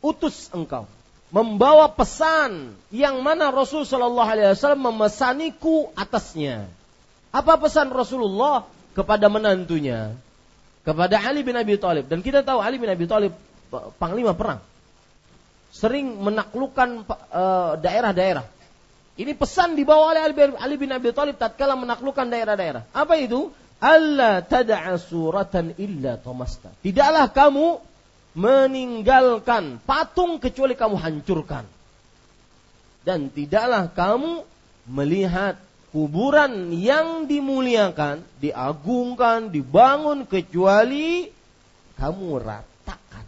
utus 0.03 0.51
engkau 0.51 0.87
membawa 1.29 1.85
pesan 1.93 2.73
yang 2.89 3.21
mana 3.21 3.53
Rasul 3.53 3.85
sallallahu 3.85 4.29
alaihi 4.29 4.51
wasallam 4.55 4.93
memesaniku 4.93 5.91
atasnya." 5.95 6.67
Apa 7.29 7.61
pesan 7.61 7.93
Rasulullah 7.93 8.65
kepada 8.97 9.29
menantunya? 9.29 10.17
kepada 10.89 11.21
Ali 11.21 11.45
bin 11.45 11.53
Abi 11.53 11.75
Thalib 11.77 12.07
dan 12.07 12.23
kita 12.23 12.41
tahu 12.41 12.63
Ali 12.63 12.79
bin 12.79 12.89
Abi 12.89 13.05
Thalib 13.05 13.35
panglima 13.99 14.33
perang 14.33 14.63
sering 15.69 16.17
menaklukkan 16.17 17.05
uh, 17.29 17.77
daerah-daerah. 17.77 18.41
Ini 19.19 19.35
pesan 19.35 19.75
dibawa 19.75 20.15
oleh 20.15 20.21
Ali 20.57 20.75
bin 20.79 20.89
Abi 20.89 21.13
Thalib 21.13 21.37
tatkala 21.37 21.77
menaklukkan 21.77 22.25
daerah-daerah. 22.25 22.87
Apa 22.95 23.19
itu? 23.21 23.53
Allah 23.79 24.43
tada'a 24.43 24.99
suratan 24.99 25.75
illa 25.79 26.19
tomasta. 26.19 26.67
Tidaklah 26.83 27.31
kamu 27.31 27.79
meninggalkan 28.35 29.79
patung 29.87 30.37
kecuali 30.37 30.75
kamu 30.75 30.99
hancurkan. 30.99 31.63
Dan 33.07 33.31
tidaklah 33.31 33.87
kamu 33.95 34.43
melihat 34.91 35.55
kuburan 35.95 36.75
yang 36.75 37.25
dimuliakan, 37.25 38.21
diagungkan, 38.43 39.49
dibangun 39.49 40.27
kecuali 40.27 41.31
kamu 41.95 42.27
ratakan. 42.43 43.25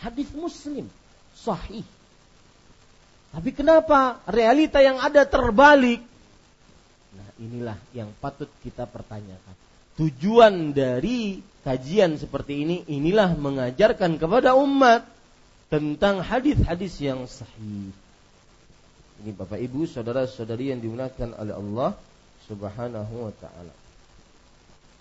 Hadis 0.00 0.32
Muslim 0.32 0.88
sahih. 1.36 1.84
Tapi 3.34 3.50
kenapa 3.50 4.22
realita 4.30 4.78
yang 4.78 5.02
ada 5.02 5.26
terbalik? 5.26 6.13
Inilah 7.42 7.74
yang 7.90 8.14
patut 8.22 8.46
kita 8.62 8.86
pertanyakan. 8.86 9.54
Tujuan 9.98 10.74
dari 10.74 11.42
kajian 11.62 12.18
seperti 12.18 12.66
ini 12.66 12.76
inilah 12.86 13.34
mengajarkan 13.34 14.18
kepada 14.18 14.54
umat 14.58 15.06
tentang 15.70 16.22
hadis-hadis 16.22 16.94
yang 17.02 17.26
sahih. 17.26 17.90
Ini 19.22 19.30
Bapak 19.34 19.58
Ibu, 19.58 19.86
saudara-saudari 19.86 20.74
yang 20.74 20.82
dimuliakan 20.82 21.34
oleh 21.38 21.54
Allah 21.54 21.90
Subhanahu 22.46 23.14
wa 23.30 23.32
taala. 23.38 23.74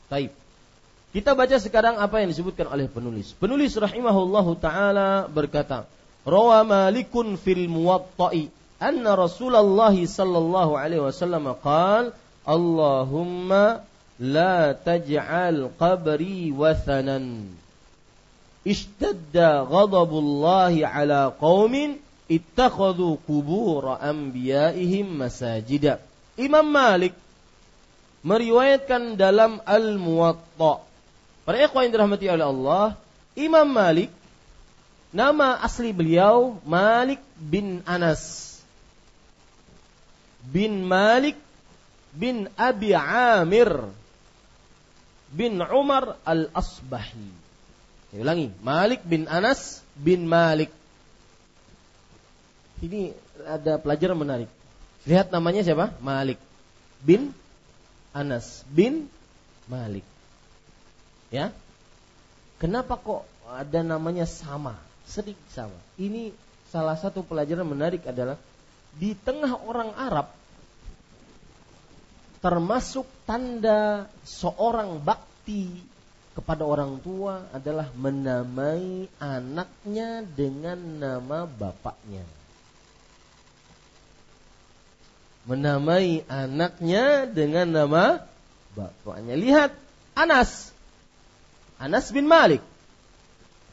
Taib. 0.08 0.32
Kita 1.13 1.38
baca 1.38 1.58
sekarang 1.62 2.02
apa 2.02 2.26
yang 2.26 2.34
disebutkan 2.34 2.65
oleh 2.74 2.89
penulis. 2.89 3.38
Penulis 3.38 3.78
rahimahullahu 3.78 4.58
taala 4.58 5.30
berkata, 5.30 5.86
"Rawa 6.26 6.65
Malikun 6.65 7.38
fil 7.38 7.69
Muwatta'i 7.69 8.50
anna 8.82 9.13
Rasulullah 9.13 9.93
sallallahu 9.93 10.74
alaihi 10.74 11.04
wasallam 11.04 11.54
qala, 11.62 12.15
Allahumma 12.45 13.84
la 14.19 14.75
taj'al 14.75 15.73
qabri 15.79 16.51
wathanan." 16.51 17.49
Ishtadda 18.63 19.67
ghadabullahi 19.67 20.88
ala 20.88 21.36
qaumin 21.36 21.99
ittakhadhu 22.32 23.19
kubur 23.27 23.99
anbiya'ihim 23.99 25.12
masajida. 25.19 25.99
Imam 26.39 26.63
Malik 26.63 27.12
meriwayatkan 28.23 29.19
dalam 29.19 29.60
Al-Muwatta. 29.67 30.79
Para 31.43 31.58
ikhwan 31.60 31.91
yang 31.91 31.93
dirahmati 31.99 32.32
oleh 32.32 32.47
Allah, 32.47 32.86
Imam 33.36 33.67
Malik 33.67 34.08
nama 35.12 35.60
asli 35.60 35.91
beliau 35.91 36.56
Malik 36.63 37.19
bin 37.36 37.84
Anas 37.84 38.56
bin 40.47 40.84
Malik 40.84 41.36
bin 42.13 42.49
Abi 42.56 42.93
Amir 42.95 43.69
bin 45.34 45.58
Umar 45.62 46.21
Al-Asbahi. 46.23 47.30
Saya 48.13 48.21
ulangi, 48.21 48.54
Malik 48.62 49.02
bin 49.02 49.26
Anas 49.26 49.82
bin 49.97 50.30
Malik 50.30 50.69
ini 52.84 53.15
ada 53.47 53.80
pelajaran 53.80 54.19
menarik. 54.19 54.52
Lihat 55.08 55.32
namanya 55.32 55.63
siapa? 55.63 55.95
Malik 56.04 56.36
bin 56.99 57.32
Anas 58.12 58.67
bin 58.67 59.08
Malik. 59.71 60.04
Ya. 61.32 61.56
Kenapa 62.60 62.99
kok 62.99 63.23
ada 63.47 63.80
namanya 63.88 64.28
sama? 64.28 64.76
Sedikit 65.08 65.47
sama. 65.56 65.80
Ini 65.95 66.36
salah 66.76 66.99
satu 66.99 67.23
pelajaran 67.23 67.63
menarik 67.63 68.04
adalah 68.04 68.36
di 68.99 69.15
tengah 69.15 69.63
orang 69.63 69.95
Arab 69.95 70.28
termasuk 72.43 73.08
tanda 73.23 74.12
seorang 74.27 74.99
bakti 74.99 75.71
kepada 76.36 76.67
orang 76.67 76.99
tua 76.99 77.47
adalah 77.56 77.88
menamai 77.95 79.08
anaknya 79.17 80.27
dengan 80.27 80.77
nama 80.99 81.47
bapaknya 81.47 82.27
menamai 85.43 86.23
anaknya 86.32 87.27
dengan 87.27 87.67
nama 87.67 88.23
bapaknya. 88.75 89.36
Lihat 89.36 89.71
Anas. 90.15 90.71
Anas 91.75 92.12
bin 92.15 92.27
Malik. 92.27 92.63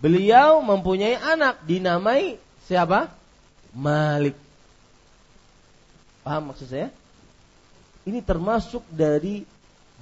Beliau 0.02 0.64
mempunyai 0.64 1.14
anak 1.14 1.62
dinamai 1.62 2.40
siapa? 2.66 3.12
Malik. 3.70 4.34
Paham 6.26 6.50
maksud 6.50 6.66
saya? 6.66 6.88
Ini 8.10 8.26
termasuk 8.26 8.82
dari 8.90 9.46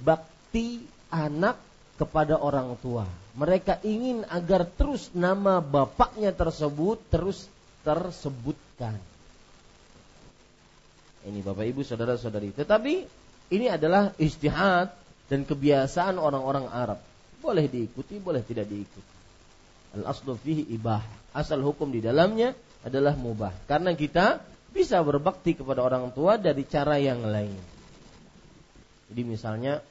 bakti 0.01 0.81
anak 1.13 1.61
kepada 1.93 2.41
orang 2.41 2.73
tua. 2.81 3.05
Mereka 3.37 3.85
ingin 3.85 4.25
agar 4.25 4.65
terus 4.65 5.13
nama 5.13 5.61
bapaknya 5.61 6.33
tersebut 6.33 6.97
terus 7.13 7.45
tersebutkan. 7.85 8.97
Ini 11.21 11.45
Bapak 11.45 11.69
Ibu 11.69 11.85
saudara-saudari. 11.85 12.49
Tetapi 12.49 12.93
ini 13.53 13.69
adalah 13.69 14.17
istihad 14.17 14.89
dan 15.29 15.45
kebiasaan 15.45 16.17
orang-orang 16.17 16.65
Arab. 16.65 16.97
Boleh 17.37 17.69
diikuti, 17.69 18.17
boleh 18.17 18.41
tidak 18.41 18.65
diikuti. 18.65 19.13
Al 20.01 20.09
aslu 20.09 20.33
fihi 20.33 20.65
ibah. 20.73 21.05
Asal 21.37 21.61
hukum 21.61 21.93
di 21.93 22.01
dalamnya 22.01 22.57
adalah 22.81 23.13
mubah. 23.13 23.69
Karena 23.69 23.93
kita 23.93 24.41
bisa 24.73 24.97
berbakti 25.05 25.53
kepada 25.53 25.85
orang 25.85 26.09
tua 26.09 26.41
dari 26.41 26.65
cara 26.65 26.97
yang 26.97 27.21
lain. 27.21 27.78
Jadi 29.09 29.21
misalnya 29.25 29.81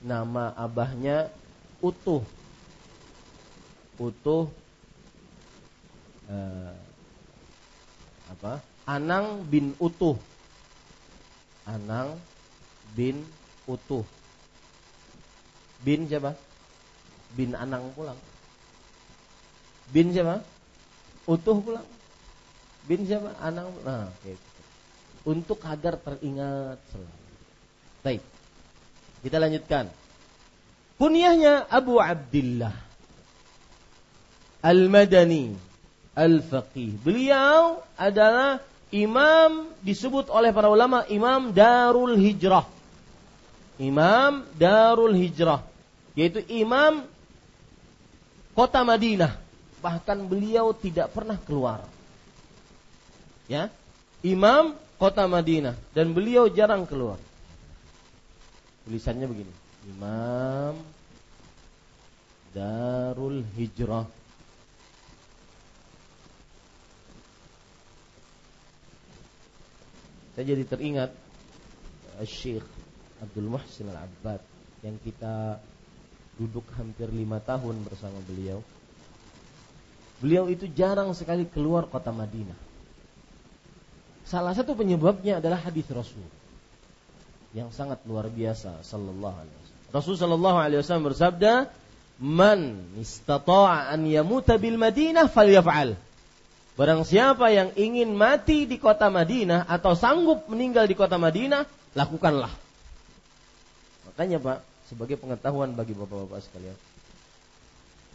nama 0.00 0.56
abahnya 0.56 1.28
utuh. 1.84 2.24
Utuh 4.00 4.48
eh, 6.28 6.74
apa? 8.32 8.64
Anang 8.88 9.44
bin 9.48 9.76
Utuh. 9.76 10.16
Anang 11.68 12.16
bin 12.96 13.20
Utuh. 13.68 14.04
Bin 15.84 16.08
siapa? 16.08 16.36
Bin 17.36 17.52
Anang 17.52 17.92
pulang. 17.92 18.16
Bin 19.92 20.12
siapa? 20.12 20.40
Utuh 21.28 21.60
pulang. 21.60 21.84
Bin 22.88 23.04
siapa? 23.08 23.36
Anang. 23.40 23.72
Nah, 23.84 24.08
okay. 24.20 24.36
Untuk 25.24 25.60
agar 25.64 25.96
teringat 26.00 26.80
selalu. 26.92 27.23
Baik. 28.04 28.20
Kita 29.24 29.40
lanjutkan. 29.40 29.88
Kunyahnya 31.00 31.66
Abu 31.72 31.96
Abdullah 31.98 32.76
Al-Madani 34.60 35.56
Al-Faqih. 36.14 37.00
Beliau 37.02 37.82
adalah 37.98 38.62
imam 38.94 39.66
disebut 39.82 40.30
oleh 40.30 40.54
para 40.54 40.70
ulama 40.70 41.02
imam 41.10 41.50
Darul 41.50 42.14
Hijrah. 42.14 42.68
Imam 43.76 44.46
Darul 44.54 45.18
Hijrah, 45.18 45.66
yaitu 46.14 46.38
imam 46.46 47.02
kota 48.54 48.86
Madinah. 48.86 49.34
Bahkan 49.82 50.30
beliau 50.30 50.70
tidak 50.72 51.10
pernah 51.10 51.36
keluar. 51.42 51.84
Ya, 53.50 53.68
imam 54.22 54.78
kota 54.96 55.26
Madinah 55.26 55.74
dan 55.92 56.14
beliau 56.14 56.46
jarang 56.46 56.86
keluar. 56.86 57.18
Tulisannya 58.84 59.24
begini, 59.24 59.52
Imam 59.96 60.76
Darul 62.52 63.40
Hijrah. 63.56 64.04
Saya 70.36 70.44
jadi 70.52 70.64
teringat 70.68 71.16
eh, 72.20 72.28
Syekh 72.28 72.66
Abdul 73.24 73.48
Muhsin 73.48 73.88
Al-Abbad 73.88 74.44
yang 74.84 75.00
kita 75.00 75.56
duduk 76.36 76.68
hampir 76.76 77.08
lima 77.08 77.40
tahun 77.40 77.80
bersama 77.88 78.20
beliau. 78.28 78.60
Beliau 80.20 80.44
itu 80.52 80.68
jarang 80.68 81.08
sekali 81.16 81.48
keluar 81.48 81.88
kota 81.88 82.12
Madinah. 82.12 82.58
Salah 84.28 84.52
satu 84.52 84.76
penyebabnya 84.76 85.40
adalah 85.40 85.64
hadis 85.64 85.88
Rasul 85.88 86.43
yang 87.54 87.70
sangat 87.70 88.02
luar 88.04 88.26
biasa 88.26 88.82
sallallahu 88.82 89.36
alaihi 89.38 89.56
wasallam. 89.62 89.92
Rasul 89.94 90.14
sallallahu 90.18 90.58
alaihi 90.58 90.78
wasallam 90.82 91.06
bersabda, 91.06 91.52
"Man 92.18 92.60
istata'a 92.98 93.94
an 93.94 94.02
yamuta 94.10 94.58
bil 94.58 94.74
Madinah 94.74 95.30
falyaf'al." 95.30 95.94
Barang 96.74 97.06
siapa 97.06 97.54
yang 97.54 97.70
ingin 97.78 98.18
mati 98.18 98.66
di 98.66 98.82
kota 98.82 99.06
Madinah 99.06 99.70
atau 99.70 99.94
sanggup 99.94 100.50
meninggal 100.50 100.90
di 100.90 100.98
kota 100.98 101.14
Madinah, 101.14 101.62
lakukanlah. 101.94 102.50
Makanya 104.10 104.42
Pak, 104.42 104.58
sebagai 104.90 105.14
pengetahuan 105.14 105.70
bagi 105.78 105.94
bapak-bapak 105.94 106.42
sekalian. 106.42 106.74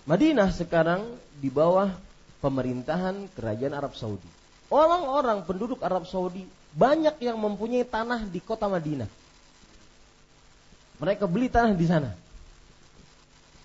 Madinah 0.03 0.51
sekarang 0.51 1.07
di 1.39 1.47
bawah 1.47 1.95
pemerintahan 2.43 3.31
kerajaan 3.31 3.71
Arab 3.71 3.95
Saudi. 3.95 4.27
Orang-orang 4.67 5.47
penduduk 5.47 5.79
Arab 5.79 6.03
Saudi 6.03 6.43
banyak 6.75 7.15
yang 7.23 7.39
mempunyai 7.39 7.87
tanah 7.87 8.27
di 8.27 8.43
kota 8.43 8.67
Madinah. 8.67 9.07
Mereka 10.99 11.25
beli 11.25 11.47
tanah 11.47 11.75
di 11.75 11.87
sana. 11.87 12.11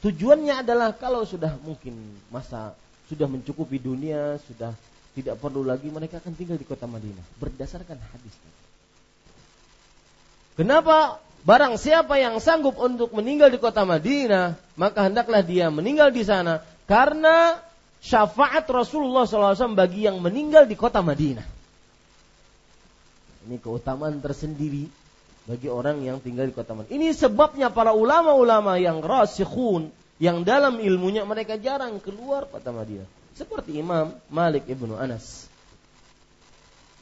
Tujuannya 0.00 0.62
adalah 0.62 0.94
kalau 0.94 1.26
sudah 1.26 1.56
mungkin 1.64 1.96
masa 2.30 2.76
sudah 3.10 3.28
mencukupi 3.28 3.82
dunia, 3.82 4.38
sudah 4.46 4.72
tidak 5.14 5.38
perlu 5.38 5.66
lagi 5.66 5.88
mereka 5.90 6.18
akan 6.18 6.34
tinggal 6.34 6.58
di 6.58 6.66
kota 6.66 6.86
Madinah 6.86 7.24
berdasarkan 7.38 7.98
hadis. 7.98 8.34
Kenapa 10.54 11.18
Barang 11.44 11.76
siapa 11.76 12.16
yang 12.16 12.40
sanggup 12.40 12.80
untuk 12.80 13.12
meninggal 13.12 13.52
di 13.52 13.60
kota 13.60 13.84
Madinah, 13.84 14.56
maka 14.80 15.12
hendaklah 15.12 15.44
dia 15.44 15.68
meninggal 15.68 16.08
di 16.08 16.24
sana 16.24 16.64
karena 16.88 17.60
syafaat 18.00 18.64
Rasulullah 18.64 19.28
SAW 19.28 19.76
bagi 19.76 20.08
yang 20.08 20.24
meninggal 20.24 20.64
di 20.64 20.72
kota 20.72 21.04
Madinah. 21.04 21.44
Ini 23.44 23.60
keutamaan 23.60 24.24
tersendiri 24.24 24.88
bagi 25.44 25.68
orang 25.68 26.00
yang 26.00 26.18
tinggal 26.24 26.48
di 26.48 26.54
kota 26.56 26.72
Madinah. 26.72 26.94
Ini 26.96 27.08
sebabnya 27.12 27.68
para 27.68 27.92
ulama-ulama 27.92 28.80
yang 28.80 29.04
rasikhun, 29.04 29.92
yang 30.16 30.40
dalam 30.40 30.80
ilmunya 30.80 31.28
mereka 31.28 31.60
jarang 31.60 32.00
keluar 32.00 32.48
kota 32.48 32.72
Madinah. 32.72 33.04
Seperti 33.36 33.76
Imam 33.76 34.14
Malik 34.32 34.64
ibnu 34.70 34.96
Anas. 34.96 35.50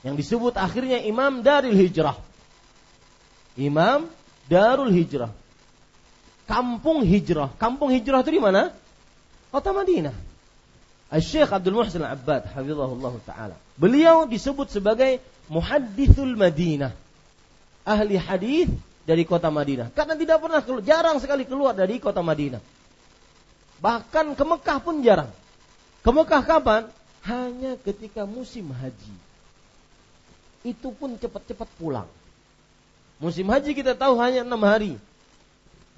Yang 0.02 0.26
disebut 0.26 0.58
akhirnya 0.58 0.98
Imam 1.06 1.44
Daril 1.44 1.78
Hijrah. 1.78 2.18
Imam 3.54 4.10
Darul 4.50 4.90
Hijrah. 4.90 5.30
Kampung 6.50 7.06
Hijrah. 7.06 7.54
Kampung 7.54 7.94
Hijrah 7.94 8.26
itu 8.26 8.34
di 8.34 8.42
mana? 8.42 8.74
Kota 9.54 9.70
Madinah. 9.70 10.16
Syekh 11.20 11.52
Abdul 11.52 11.76
Muhsin 11.76 12.00
Al-Abbad 12.00 12.56
hafizahullah 12.56 13.14
taala. 13.28 13.56
Beliau 13.76 14.24
disebut 14.24 14.72
sebagai 14.72 15.20
muhaddithul 15.52 16.34
Madinah. 16.40 16.96
Ahli 17.82 18.14
hadis 18.14 18.70
dari 19.02 19.26
kota 19.26 19.50
Madinah. 19.50 19.90
Karena 19.90 20.14
tidak 20.14 20.38
pernah 20.38 20.62
keluar, 20.62 20.82
jarang 20.86 21.18
sekali 21.18 21.42
keluar 21.42 21.74
dari 21.74 21.98
kota 21.98 22.22
Madinah. 22.22 22.62
Bahkan 23.82 24.38
ke 24.38 24.44
Mekah 24.46 24.78
pun 24.78 25.02
jarang. 25.02 25.30
Ke 26.06 26.10
Mekah 26.14 26.42
kapan? 26.46 26.82
Hanya 27.26 27.78
ketika 27.82 28.26
musim 28.26 28.70
haji. 28.70 29.14
Itu 30.62 30.94
pun 30.94 31.18
cepat-cepat 31.18 31.66
pulang. 31.78 32.06
Musim 33.18 33.46
haji 33.50 33.74
kita 33.74 33.94
tahu 33.94 34.18
hanya 34.18 34.46
enam 34.46 34.62
hari. 34.62 34.98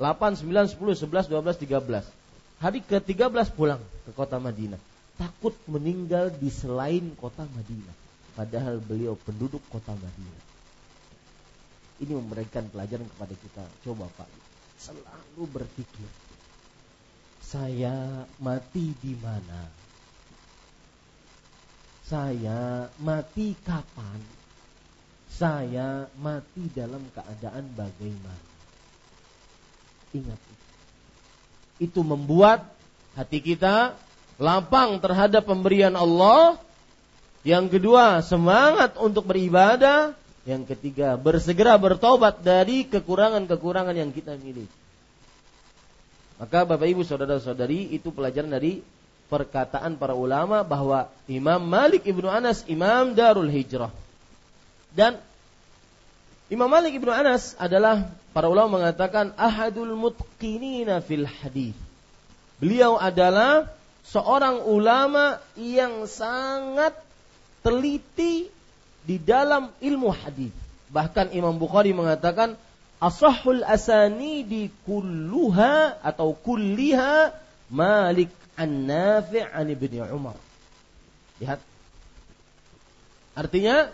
8, 0.00 0.40
9, 0.40 0.76
10, 0.76 1.08
11, 1.08 1.28
12, 1.28 1.60
13. 1.64 2.04
Hari 2.60 2.80
ke-13 2.80 3.48
pulang 3.52 3.80
ke 4.08 4.10
kota 4.16 4.40
Madinah. 4.40 4.80
Takut 5.20 5.52
meninggal 5.68 6.32
di 6.32 6.48
selain 6.48 7.12
kota 7.20 7.44
Madinah. 7.44 7.96
Padahal 8.34 8.80
beliau 8.80 9.14
penduduk 9.14 9.60
kota 9.68 9.92
Madinah. 9.92 10.43
Ini 12.02 12.12
memberikan 12.14 12.66
pelajaran 12.70 13.06
kepada 13.06 13.34
kita. 13.38 13.64
Coba 13.86 14.10
Pak, 14.18 14.30
selalu 14.78 15.42
berpikir. 15.50 16.08
Saya 17.44 18.26
mati 18.42 18.96
di 18.98 19.14
mana? 19.20 19.70
Saya 22.04 22.90
mati 22.98 23.54
kapan? 23.62 24.44
saya 25.34 26.06
mati 26.22 26.70
dalam 26.70 27.02
keadaan 27.10 27.66
bagaimana. 27.74 28.46
Ingat 30.14 30.38
itu. 30.38 30.64
Itu 31.90 32.00
membuat 32.06 32.70
hati 33.18 33.42
kita 33.42 33.98
lapang 34.38 35.02
terhadap 35.02 35.42
pemberian 35.42 35.98
Allah. 35.98 36.62
Yang 37.42 37.76
kedua, 37.76 38.22
semangat 38.22 38.94
untuk 38.94 39.26
beribadah. 39.26 40.14
Yang 40.44 40.76
ketiga, 40.76 41.16
bersegera 41.16 41.80
bertobat 41.80 42.44
dari 42.44 42.84
kekurangan-kekurangan 42.84 43.96
yang 43.96 44.12
kita 44.12 44.36
miliki. 44.36 44.68
Maka 46.36 46.68
Bapak 46.68 46.84
Ibu 46.84 47.06
saudara-saudari 47.06 47.94
itu 47.96 48.12
pelajaran 48.12 48.52
dari 48.52 48.84
perkataan 49.32 49.96
para 49.96 50.12
ulama 50.12 50.60
bahwa 50.60 51.08
Imam 51.24 51.62
Malik 51.62 52.04
Ibnu 52.04 52.28
Anas 52.28 52.66
Imam 52.68 53.16
Darul 53.16 53.48
Hijrah 53.48 53.88
dan 54.92 55.16
Imam 56.52 56.68
Malik 56.68 57.00
Ibnu 57.00 57.08
Anas 57.08 57.56
adalah 57.56 58.12
para 58.36 58.46
ulama 58.52 58.78
mengatakan 58.78 59.32
ahadul 59.40 59.96
mutqinina 59.96 61.00
fil 61.00 61.24
hadis. 61.24 61.74
Beliau 62.60 63.00
adalah 63.00 63.72
seorang 64.06 64.62
ulama 64.68 65.40
yang 65.56 66.04
sangat 66.06 66.94
teliti 67.64 68.53
di 69.04 69.20
dalam 69.20 69.70
ilmu 69.78 70.10
hadis. 70.10 70.52
Bahkan 70.90 71.32
Imam 71.36 71.56
Bukhari 71.56 71.92
mengatakan 71.92 72.56
asahul 72.98 73.64
di 74.48 74.72
kulluha 74.88 76.00
atau 76.00 76.32
kulliha 76.34 77.32
Malik 77.68 78.32
an-Nafi' 78.56 79.44
an 79.44 79.66
Ibnu 79.68 80.04
Umar. 80.12 80.36
Lihat. 81.40 81.58
Artinya 83.34 83.90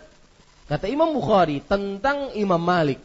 Kata 0.71 0.87
Imam 0.87 1.11
Bukhari 1.11 1.59
tentang 1.59 2.31
Imam 2.31 2.55
Malik. 2.55 2.95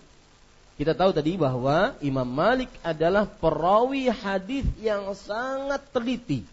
Kita 0.78 0.94
tahu 0.94 1.10
tadi 1.10 1.34
bahwa 1.34 1.98
Imam 1.98 2.22
Malik 2.22 2.70
adalah 2.86 3.26
perawi 3.26 4.06
hadis 4.06 4.62
yang 4.78 5.10
sangat 5.18 5.82
teliti. 5.90 6.46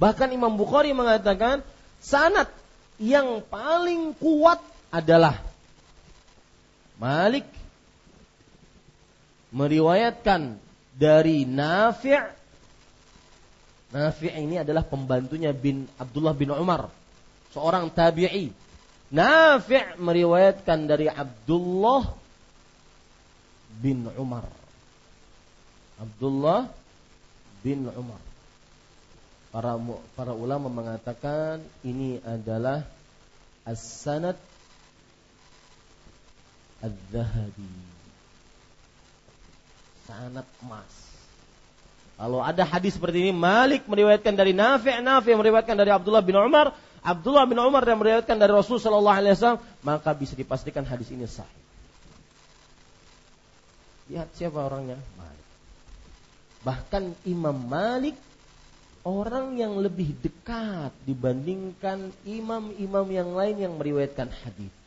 Bahkan 0.00 0.32
Imam 0.32 0.56
Bukhari 0.56 0.96
mengatakan 0.96 1.60
sanat 2.00 2.48
yang 2.96 3.44
paling 3.52 4.16
kuat 4.16 4.64
adalah 4.90 5.38
Malik 7.00 7.48
meriwayatkan 9.50 10.60
dari 10.94 11.48
Nafi' 11.48 12.38
Nafi' 13.90 14.30
ini 14.30 14.62
adalah 14.62 14.86
pembantunya 14.86 15.50
bin 15.50 15.90
Abdullah 15.98 16.30
bin 16.30 16.54
Umar, 16.54 16.86
seorang 17.50 17.90
tabi'i 17.90 18.54
Nafi' 19.10 19.98
meriwayatkan 19.98 20.86
dari 20.86 21.10
Abdullah 21.10 22.14
bin 23.82 24.06
Umar. 24.14 24.46
Abdullah 25.98 26.70
bin 27.66 27.90
Umar. 27.90 28.22
Para 29.50 29.74
para 30.14 30.30
ulama 30.30 30.70
mengatakan 30.70 31.58
ini 31.82 32.22
adalah 32.22 32.86
as-sanad 33.66 34.38
az-zahabi. 36.80 37.70
Sanad 40.08 40.48
emas. 40.64 40.94
Kalau 42.20 42.44
ada 42.44 42.68
hadis 42.68 43.00
seperti 43.00 43.24
ini, 43.24 43.32
Malik 43.32 43.88
meriwayatkan 43.88 44.36
dari 44.36 44.52
Nafi', 44.52 45.00
Nafi' 45.00 45.32
meriwayatkan 45.32 45.72
dari 45.72 45.88
Abdullah 45.88 46.20
bin 46.20 46.36
Umar, 46.36 46.76
Abdullah 47.00 47.48
bin 47.48 47.56
Umar 47.56 47.80
yang 47.88 47.96
meriwayatkan 47.96 48.36
dari 48.36 48.52
Rasul 48.52 48.76
Shallallahu 48.76 49.16
Alaihi 49.16 49.32
Wasallam, 49.32 49.60
maka 49.80 50.12
bisa 50.12 50.36
dipastikan 50.36 50.84
hadis 50.84 51.08
ini 51.08 51.24
sahih. 51.24 51.64
Lihat 54.12 54.28
siapa 54.36 54.60
orangnya? 54.60 55.00
Malik. 55.16 55.46
Bahkan 56.60 57.02
Imam 57.24 57.56
Malik 57.56 58.20
orang 59.08 59.56
yang 59.56 59.80
lebih 59.80 60.12
dekat 60.20 60.92
dibandingkan 61.08 62.12
imam-imam 62.28 63.06
yang 63.08 63.32
lain 63.32 63.56
yang 63.64 63.72
meriwayatkan 63.80 64.28
hadis. 64.28 64.79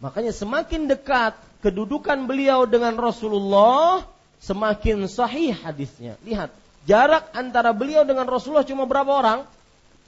Makanya 0.00 0.32
semakin 0.32 0.88
dekat 0.88 1.36
kedudukan 1.60 2.24
beliau 2.24 2.64
dengan 2.64 2.96
Rasulullah, 2.96 4.04
semakin 4.40 5.04
sahih 5.04 5.52
hadisnya. 5.52 6.16
Lihat, 6.24 6.48
jarak 6.88 7.28
antara 7.36 7.76
beliau 7.76 8.08
dengan 8.08 8.24
Rasulullah 8.24 8.64
cuma 8.64 8.88
berapa 8.88 9.12
orang? 9.12 9.40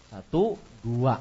Satu, 0.08 0.56
dua. 0.80 1.20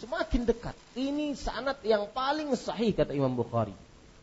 Semakin 0.00 0.48
dekat. 0.48 0.72
Ini 0.96 1.36
sanat 1.36 1.84
yang 1.84 2.08
paling 2.08 2.56
sahih 2.56 2.96
kata 2.96 3.12
Imam 3.12 3.36
Bukhari. 3.36 3.76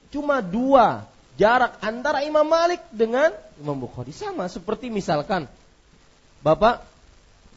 Cuma 0.09 0.41
dua 0.41 1.05
jarak 1.37 1.77
antara 1.85 2.25
Imam 2.25 2.45
Malik 2.49 2.81
dengan 2.89 3.29
Imam 3.61 3.77
Bukhari. 3.77 4.09
Sama 4.09 4.49
seperti 4.49 4.89
misalkan 4.89 5.45
Bapak 6.41 6.85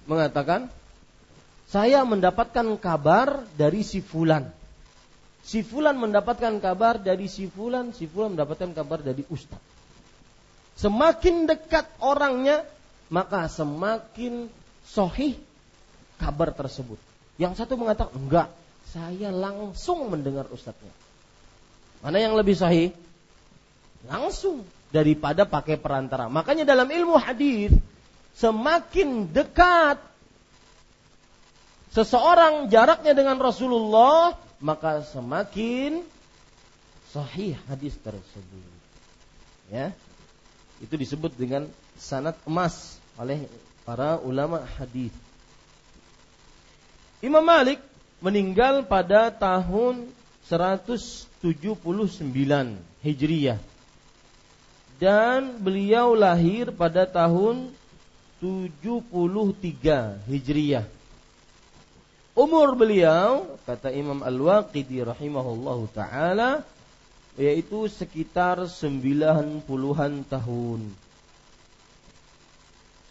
mengatakan 0.05 0.69
saya 1.71 2.05
mendapatkan 2.05 2.67
kabar 2.77 3.47
dari 3.57 3.81
si 3.87 4.05
fulan. 4.05 4.60
Si 5.51 5.67
fulan 5.67 5.99
mendapatkan 5.99 6.63
kabar 6.63 7.03
dari 7.03 7.27
si 7.27 7.51
fulan, 7.51 7.91
si 7.91 8.07
fulan 8.07 8.39
mendapatkan 8.39 8.71
kabar 8.71 9.03
dari 9.03 9.27
ustaz. 9.35 9.59
Semakin 10.79 11.51
dekat 11.51 11.91
orangnya, 11.99 12.63
maka 13.11 13.51
semakin 13.51 14.47
sohih 14.87 15.35
kabar 16.23 16.55
tersebut. 16.55 17.03
Yang 17.35 17.59
satu 17.59 17.75
mengatakan, 17.75 18.15
enggak, 18.15 18.55
saya 18.95 19.35
langsung 19.35 20.07
mendengar 20.07 20.47
ustadznya. 20.55 20.95
Mana 21.99 22.23
yang 22.23 22.39
lebih 22.39 22.55
sahih? 22.55 22.95
Langsung. 24.07 24.63
daripada 24.91 25.47
pakai 25.47 25.79
perantara. 25.79 26.27
Makanya 26.27 26.67
dalam 26.67 26.91
ilmu 26.91 27.15
hadis 27.15 27.71
semakin 28.35 29.31
dekat 29.31 30.03
seseorang 31.95 32.67
jaraknya 32.71 33.15
dengan 33.15 33.39
Rasulullah, 33.39 34.35
maka 34.61 35.01
semakin 35.09 36.05
sahih 37.11 37.57
hadis 37.67 37.97
tersebut. 37.99 38.71
Ya. 39.73 39.97
Itu 40.85 40.95
disebut 41.01 41.33
dengan 41.35 41.67
sanad 41.97 42.37
emas 42.45 43.01
oleh 43.17 43.49
para 43.85 44.21
ulama 44.21 44.65
hadis. 44.77 45.13
Imam 47.21 47.45
Malik 47.45 47.81
meninggal 48.21 48.85
pada 48.85 49.29
tahun 49.33 50.09
179 50.49 51.81
Hijriyah. 53.05 53.61
Dan 55.01 55.57
beliau 55.61 56.13
lahir 56.13 56.73
pada 56.77 57.09
tahun 57.09 57.73
73 58.41 60.29
Hijriyah. 60.29 61.00
Umur 62.41 62.73
beliau 62.73 63.61
kata 63.69 63.93
Imam 63.93 64.25
Al-Waqidi 64.25 65.05
rahimahullahu 65.05 65.93
taala 65.93 66.65
yaitu 67.37 67.85
sekitar 67.85 68.65
90-an 68.65 70.25
tahun. 70.25 70.89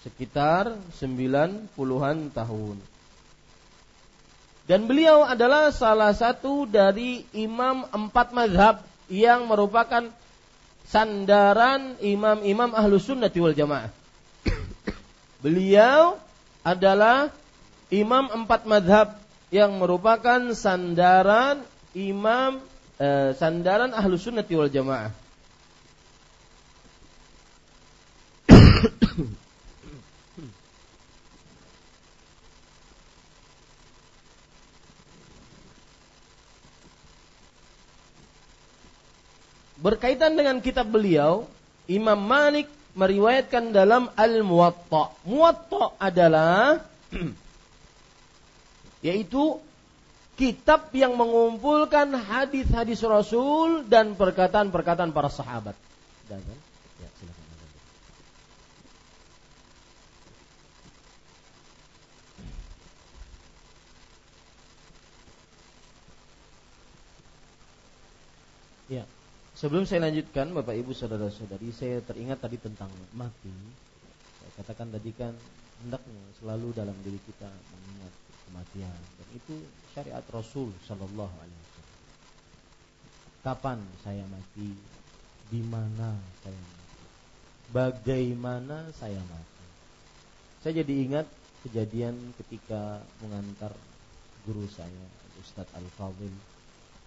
Sekitar 0.01 0.73
90-an 0.97 2.33
tahun. 2.33 2.81
Dan 4.65 4.89
beliau 4.89 5.21
adalah 5.21 5.69
salah 5.77 6.09
satu 6.09 6.65
dari 6.65 7.21
imam 7.37 7.85
empat 7.85 8.33
mazhab 8.33 8.81
yang 9.13 9.45
merupakan 9.45 10.09
sandaran 10.89 12.01
imam-imam 12.01 12.73
ahlu 12.73 12.97
sunnati 12.97 13.37
wal 13.37 13.53
jamaah. 13.53 13.93
beliau 15.45 16.17
adalah 16.65 17.29
imam 17.93 18.25
empat 18.41 18.65
mazhab 18.65 19.18
yang 19.49 19.81
merupakan 19.81 20.53
sandaran 20.53 21.65
imam 21.97 22.61
eh, 23.01 23.33
sandaran 23.33 23.93
ahlu 23.93 24.17
sunnati 24.17 24.53
wal 24.53 24.69
jamaah. 24.69 25.09
Berkaitan 39.79 40.35
dengan 40.35 40.59
kitab 40.59 40.91
beliau, 40.91 41.47
Imam 41.87 42.19
Malik 42.19 42.67
meriwayatkan 42.99 43.71
dalam 43.71 44.11
Al-Muwatta. 44.11 45.15
Muwatta 45.23 45.95
adalah 45.95 46.83
yaitu 48.99 49.59
kitab 50.39 50.87
yang 50.95 51.19
mengumpulkan 51.19 52.15
hadis-hadis 52.15 53.03
Rasul 53.03 53.83
dan 53.87 54.15
perkataan-perkataan 54.15 55.11
para 55.11 55.27
sahabat. 55.27 55.75
Ya. 56.31 56.39
Ya. 68.89 69.03
Sebelum 69.53 69.85
saya 69.85 70.07
lanjutkan 70.07 70.49
Bapak 70.55 70.73
Ibu 70.73 70.95
Saudara-saudari, 70.97 71.69
saya 71.75 72.01
teringat 72.01 72.41
tadi 72.41 72.57
tentang 72.57 72.89
mati. 73.13 73.53
Saya 74.39 74.51
katakan 74.63 74.87
tadi 74.89 75.11
kan 75.13 75.35
hendaknya 75.83 76.23
selalu 76.41 76.73
dalam 76.73 76.95
diri 77.05 77.19
kita 77.27 77.47
kematian 78.59 78.99
dan 79.15 79.27
itu 79.31 79.55
syariat 79.95 80.25
Rasul 80.35 80.67
Shallallahu 80.83 81.31
Alaihi 81.39 81.59
Wasallam. 81.63 81.97
Kapan 83.39 83.79
saya 84.03 84.23
mati? 84.27 84.75
Di 85.47 85.63
mana 85.63 86.19
saya 86.43 86.59
mati? 86.59 86.99
Bagaimana 87.71 88.91
saya 88.91 89.21
mati? 89.31 89.65
Saya 90.59 90.83
jadi 90.83 90.93
ingat 91.07 91.27
kejadian 91.63 92.19
ketika 92.35 92.99
mengantar 93.23 93.71
guru 94.43 94.67
saya 94.67 95.07
Ustadz 95.39 95.71
Al 95.71 95.87
Fadil 95.95 96.35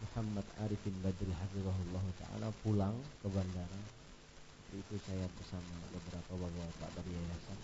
Muhammad 0.09 0.49
Arifin 0.65 0.97
Badri 1.05 1.37
Hafizahullah 1.37 2.05
Ta'ala 2.17 2.49
pulang 2.65 2.97
ke 3.21 3.29
bandara 3.29 3.81
itu 4.73 4.97
saya 5.05 5.29
bersama 5.37 5.69
beberapa 5.93 6.33
bapak-bapak 6.33 6.91
dari 6.97 7.13
yayasan 7.13 7.59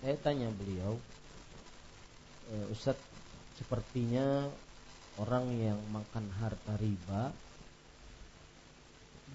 saya 0.00 0.16
tanya 0.24 0.48
beliau 0.56 0.96
e, 2.50 2.54
Ustadz 2.72 3.02
sepertinya 3.56 4.46
orang 5.22 5.48
yang 5.56 5.80
makan 5.90 6.28
harta 6.40 6.74
riba 6.76 7.32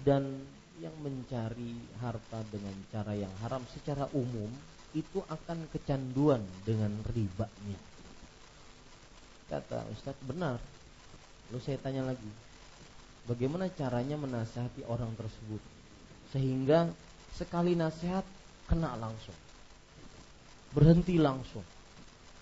dan 0.06 0.42
yang 0.78 0.94
mencari 1.02 1.78
harta 2.02 2.42
dengan 2.50 2.74
cara 2.90 3.14
yang 3.14 3.32
haram 3.42 3.62
secara 3.70 4.06
umum 4.14 4.50
itu 4.92 5.22
akan 5.26 5.66
kecanduan 5.72 6.42
dengan 6.62 6.92
ribanya 7.12 7.78
kata 9.50 9.84
Ustadz 9.92 10.24
benar 10.24 10.58
Lalu 11.52 11.68
saya 11.68 11.76
tanya 11.84 12.08
lagi, 12.08 12.32
bagaimana 13.28 13.68
caranya 13.68 14.16
menasihati 14.16 14.88
orang 14.88 15.12
tersebut 15.20 15.60
sehingga 16.32 16.88
sekali 17.36 17.76
nasihat 17.76 18.24
kena 18.64 18.96
langsung, 18.96 19.36
berhenti 20.72 21.20
langsung. 21.20 21.60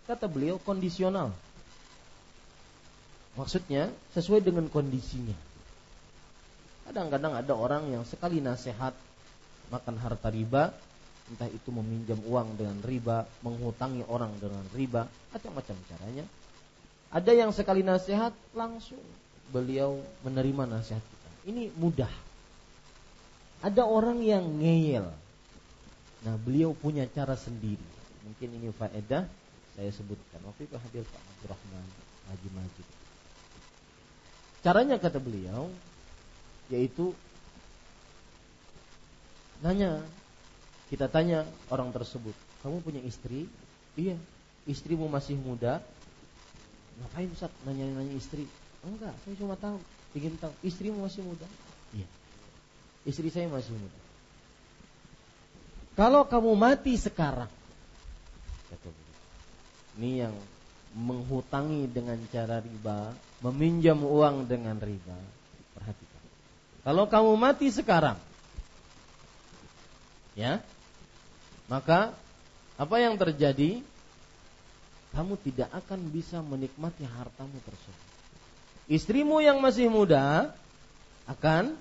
Kata 0.08 0.26
beliau 0.28 0.56
kondisional. 0.62 1.32
Maksudnya 3.34 3.88
sesuai 4.16 4.42
dengan 4.44 4.66
kondisinya. 4.68 5.36
Kadang-kadang 6.88 7.38
ada 7.38 7.52
orang 7.54 7.88
yang 7.94 8.02
sekali 8.02 8.42
nasihat 8.42 8.92
makan 9.70 9.96
harta 10.02 10.28
riba, 10.34 10.74
entah 11.30 11.46
itu 11.46 11.70
meminjam 11.70 12.18
uang 12.26 12.58
dengan 12.58 12.78
riba, 12.82 13.22
menghutangi 13.46 14.02
orang 14.10 14.34
dengan 14.42 14.66
riba, 14.74 15.06
macam-macam 15.30 15.78
caranya 15.86 16.26
ada 17.10 17.34
yang 17.34 17.50
sekali 17.50 17.82
nasihat 17.82 18.30
langsung 18.54 19.02
beliau 19.50 19.98
menerima 20.22 20.78
nasihat 20.78 21.02
kita. 21.02 21.30
Ini 21.50 21.74
mudah. 21.74 22.10
Ada 23.66 23.82
orang 23.82 24.22
yang 24.22 24.46
ngeyel. 24.62 25.10
Nah, 26.22 26.34
beliau 26.38 26.70
punya 26.70 27.04
cara 27.10 27.34
sendiri. 27.34 27.82
Mungkin 28.22 28.48
ini 28.62 28.70
faedah 28.70 29.26
saya 29.74 29.90
sebutkan. 29.94 30.40
Waktu 30.46 30.66
itu 30.66 30.74
hadir 30.76 31.04
Pak 31.06 31.22
Abdurrahman 31.22 31.86
Haji 32.30 32.48
Majid. 32.54 32.86
Caranya 34.60 34.96
kata 35.00 35.18
beliau 35.18 35.72
yaitu 36.70 37.16
nanya 39.64 40.04
kita 40.92 41.10
tanya 41.10 41.46
orang 41.70 41.90
tersebut, 41.90 42.34
"Kamu 42.62 42.82
punya 42.82 43.02
istri?" 43.02 43.46
"Iya." 43.98 44.18
"Istrimu 44.68 45.08
masih 45.10 45.38
muda?" 45.38 45.82
Ngapain 47.00 47.32
Ustaz 47.32 47.48
nanya-nanya 47.64 48.12
istri? 48.12 48.44
Enggak, 48.84 49.16
saya 49.24 49.34
cuma 49.40 49.56
tahu, 49.56 49.80
ingin 50.12 50.36
tahu 50.36 50.52
istrimu 50.60 51.00
masih 51.00 51.24
muda. 51.24 51.48
Iya. 51.96 52.08
Istri 53.08 53.32
saya 53.32 53.48
masih 53.48 53.72
muda. 53.72 53.98
Kalau 55.96 56.28
kamu 56.28 56.52
mati 56.56 56.96
sekarang, 57.00 57.48
ini 60.00 60.24
yang 60.24 60.32
menghutangi 60.96 61.84
dengan 61.92 62.16
cara 62.32 62.64
riba, 62.64 63.12
meminjam 63.44 64.00
uang 64.00 64.48
dengan 64.48 64.80
riba. 64.80 65.18
Perhatikan. 65.76 66.22
Kalau 66.80 67.04
kamu 67.04 67.32
mati 67.36 67.68
sekarang, 67.68 68.16
ya, 70.32 70.64
maka 71.68 72.16
apa 72.80 72.96
yang 72.96 73.20
terjadi? 73.20 73.84
kamu 75.10 75.34
tidak 75.42 75.70
akan 75.74 76.00
bisa 76.10 76.38
menikmati 76.38 77.02
hartamu 77.02 77.58
tersebut. 77.66 78.06
Istrimu 78.90 79.42
yang 79.42 79.58
masih 79.58 79.90
muda 79.90 80.54
akan 81.26 81.74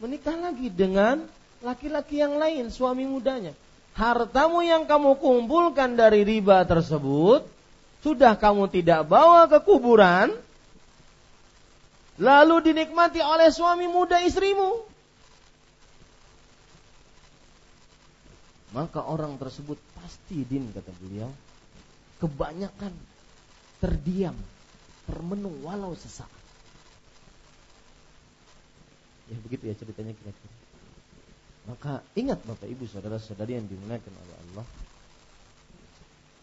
menikah 0.00 0.36
lagi 0.36 0.68
dengan 0.68 1.24
laki-laki 1.64 2.20
yang 2.20 2.36
lain, 2.36 2.68
suami 2.68 3.04
mudanya. 3.04 3.52
Hartamu 3.92 4.64
yang 4.64 4.88
kamu 4.88 5.20
kumpulkan 5.20 6.00
dari 6.00 6.24
riba 6.24 6.64
tersebut 6.64 7.44
sudah 8.00 8.34
kamu 8.34 8.66
tidak 8.72 9.04
bawa 9.06 9.46
ke 9.46 9.60
kuburan, 9.62 10.32
lalu 12.16 12.72
dinikmati 12.72 13.20
oleh 13.20 13.52
suami 13.52 13.86
muda 13.86 14.18
istrimu. 14.24 14.88
Maka 18.72 19.04
orang 19.04 19.36
tersebut 19.36 19.76
pasti 20.00 20.40
din 20.48 20.72
kata 20.72 20.88
beliau 20.96 21.28
kebanyakan 22.16 22.96
terdiam, 23.76 24.34
termenung 25.04 25.60
walau 25.60 25.92
sesaat. 25.92 26.32
Ya 29.28 29.36
begitu 29.44 29.68
ya 29.68 29.74
ceritanya 29.76 30.16
kira-kira. 30.16 30.61
Maka 31.62 32.02
ingat 32.18 32.42
Bapak 32.42 32.66
Ibu 32.66 32.90
saudara-saudari 32.90 33.54
yang 33.54 33.66
dimuliakan 33.70 34.14
oleh 34.18 34.36
Allah. 34.50 34.66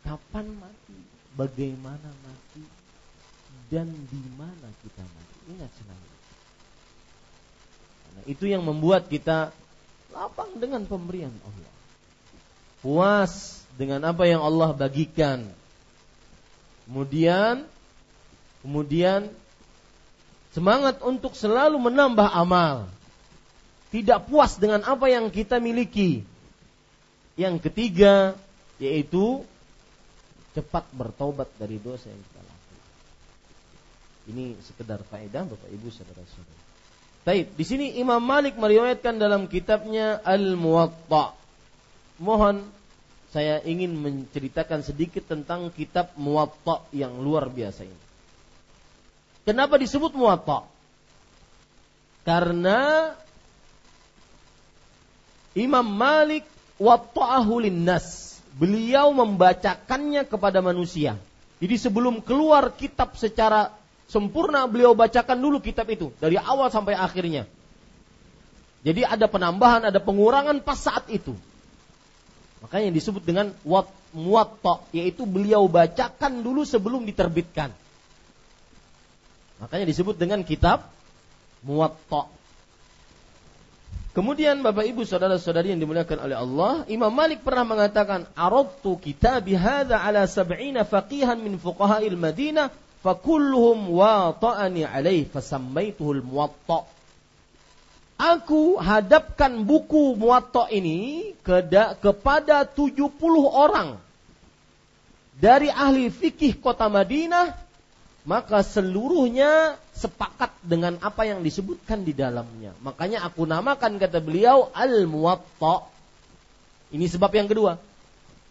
Kapan 0.08 0.48
mati, 0.56 0.98
bagaimana 1.36 2.10
mati, 2.24 2.64
dan 3.68 3.92
di 3.92 4.22
mana 4.40 4.68
kita 4.80 5.04
mati. 5.04 5.36
Ingat 5.52 5.72
selalu. 5.76 6.10
Karena 8.00 8.22
itu 8.32 8.46
yang 8.48 8.64
membuat 8.64 9.12
kita 9.12 9.52
lapang 10.16 10.56
dengan 10.58 10.88
pemberian 10.88 11.36
Allah. 11.44 11.74
Puas 12.80 13.60
dengan 13.76 14.08
apa 14.08 14.24
yang 14.24 14.40
Allah 14.40 14.72
bagikan. 14.72 15.44
Kemudian 16.88 17.68
kemudian 18.64 19.30
semangat 20.56 21.04
untuk 21.04 21.36
selalu 21.36 21.78
menambah 21.78 22.28
amal. 22.34 22.90
Tidak 23.90 24.30
puas 24.30 24.62
dengan 24.62 24.86
apa 24.86 25.10
yang 25.10 25.34
kita 25.34 25.58
miliki. 25.58 26.22
Yang 27.40 27.70
ketiga 27.70 28.38
yaitu 28.78 29.42
cepat 30.54 30.88
bertobat 30.94 31.50
dari 31.58 31.78
dosa 31.78 32.10
yang 32.10 32.22
kita 32.22 32.42
lakukan. 32.42 32.80
Ini 34.30 34.46
sekedar 34.62 35.00
faedah 35.06 35.44
Bapak 35.46 35.70
Ibu 35.70 35.88
saudara-saudara. 35.90 36.60
Baik, 37.28 37.54
di 37.54 37.66
sini 37.68 37.86
Imam 38.00 38.24
Malik 38.24 38.56
meriwayatkan 38.56 39.20
dalam 39.20 39.46
kitabnya 39.52 40.24
Al-Muwatta. 40.24 41.36
Mohon 42.18 42.66
saya 43.30 43.62
ingin 43.62 43.94
menceritakan 43.94 44.82
sedikit 44.82 45.30
tentang 45.30 45.70
kitab 45.70 46.16
Muwatta 46.18 46.90
yang 46.90 47.22
luar 47.22 47.52
biasa 47.52 47.86
ini. 47.86 48.02
Kenapa 49.46 49.78
disebut 49.78 50.18
Muwatta? 50.18 50.66
Karena 52.26 53.12
Imam 55.58 55.86
Malik 55.86 56.46
watta'ahu. 56.78 57.62
Beliau 58.60 59.14
membacakannya 59.16 60.28
kepada 60.28 60.60
manusia. 60.60 61.16
Jadi 61.60 61.76
sebelum 61.76 62.24
keluar 62.24 62.72
kitab 62.76 63.16
secara 63.20 63.72
sempurna 64.08 64.66
beliau 64.66 64.96
bacakan 64.96 65.38
dulu 65.38 65.60
kitab 65.60 65.88
itu 65.92 66.12
dari 66.18 66.40
awal 66.40 66.72
sampai 66.72 66.96
akhirnya. 66.96 67.46
Jadi 68.80 69.04
ada 69.04 69.28
penambahan, 69.28 69.92
ada 69.92 70.00
pengurangan 70.00 70.64
pas 70.64 70.80
saat 70.80 71.08
itu. 71.12 71.36
Makanya 72.64 72.92
disebut 72.92 73.24
dengan 73.24 73.52
wat 73.64 73.88
muwatta 74.12 74.84
yaitu 74.96 75.24
beliau 75.24 75.68
bacakan 75.68 76.44
dulu 76.44 76.64
sebelum 76.64 77.04
diterbitkan. 77.08 77.72
Makanya 79.60 79.86
disebut 79.88 80.16
dengan 80.16 80.44
kitab 80.48 80.88
muwatta. 81.64 82.32
Kemudian 84.10 84.66
Bapak 84.66 84.90
Ibu 84.90 85.06
saudara-saudari 85.06 85.70
yang 85.70 85.80
dimuliakan 85.80 86.18
oleh 86.26 86.38
Allah, 86.38 86.74
Imam 86.90 87.14
Malik 87.14 87.46
pernah 87.46 87.62
mengatakan, 87.62 88.26
"Aradtu 88.34 88.98
kitabi 88.98 89.54
hadza 89.54 90.02
ala 90.02 90.26
sab'ina 90.26 90.82
faqihan 90.82 91.38
min 91.38 91.62
fuqaha'il 91.62 92.18
Madinah 92.18 92.74
fakulluhum 93.00 93.96
wata'ani 93.96 94.84
alaih 94.84 95.24
fasammaituhul 95.28 96.24
muwatta. 96.24 96.84
Aku 98.20 98.76
hadapkan 98.76 99.64
buku 99.64 100.20
muwatta 100.20 100.68
ini 100.68 101.32
kepada 102.04 102.68
70 102.68 103.16
orang. 103.48 103.96
Dari 105.40 105.72
ahli 105.72 106.12
fikih 106.12 106.60
kota 106.60 106.92
Madinah 106.92 107.56
maka 108.28 108.60
seluruhnya 108.64 109.80
sepakat 109.96 110.52
dengan 110.64 111.00
apa 111.00 111.24
yang 111.24 111.40
disebutkan 111.40 112.04
di 112.04 112.12
dalamnya. 112.12 112.76
Makanya 112.84 113.24
aku 113.24 113.48
namakan 113.48 113.96
kata 113.96 114.20
beliau 114.20 114.68
Al-Muwatta. 114.76 115.88
Ini 116.92 117.06
sebab 117.06 117.32
yang 117.32 117.48
kedua, 117.48 117.80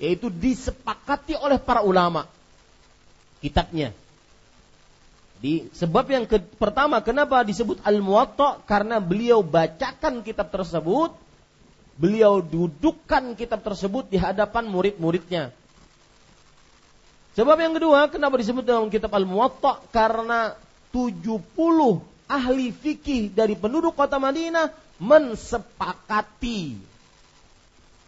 yaitu 0.00 0.32
disepakati 0.32 1.36
oleh 1.36 1.60
para 1.60 1.84
ulama 1.84 2.24
kitabnya. 3.44 3.92
Di 5.38 5.70
sebab 5.70 6.06
yang 6.10 6.26
ke, 6.26 6.42
pertama 6.58 6.98
kenapa 6.98 7.46
disebut 7.46 7.78
Al-Muwatta 7.86 8.58
karena 8.66 8.98
beliau 8.98 9.44
bacakan 9.44 10.26
kitab 10.26 10.50
tersebut, 10.50 11.14
beliau 11.94 12.42
dudukkan 12.42 13.38
kitab 13.38 13.62
tersebut 13.62 14.10
di 14.10 14.18
hadapan 14.18 14.66
murid-muridnya. 14.66 15.54
Sebab 17.38 17.54
yang 17.54 17.78
kedua 17.78 18.10
kenapa 18.10 18.34
disebut 18.34 18.66
dalam 18.66 18.90
kitab 18.90 19.14
Al-Muwatta 19.14 19.78
karena 19.94 20.58
70 20.90 21.38
ahli 22.26 22.74
fikih 22.74 23.30
dari 23.30 23.54
penduduk 23.54 23.94
kota 23.94 24.18
Madinah 24.18 24.74
mensepakati 24.98 26.74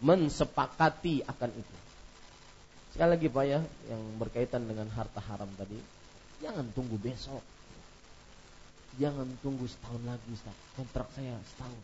mensepakati 0.02 1.22
akan 1.30 1.50
itu. 1.54 1.76
Sekali 2.90 3.10
lagi 3.14 3.26
Pak 3.30 3.44
ya 3.46 3.60
yang 3.86 4.02
berkaitan 4.18 4.66
dengan 4.66 4.90
harta 4.90 5.22
haram 5.22 5.46
tadi 5.54 5.78
Jangan 6.40 6.72
tunggu 6.72 6.96
besok. 6.96 7.44
Jangan 8.96 9.28
tunggu 9.44 9.68
setahun 9.68 10.02
lagi, 10.08 10.28
Ustaz. 10.32 10.56
Kontrak 10.74 11.08
saya 11.12 11.36
setahun. 11.54 11.82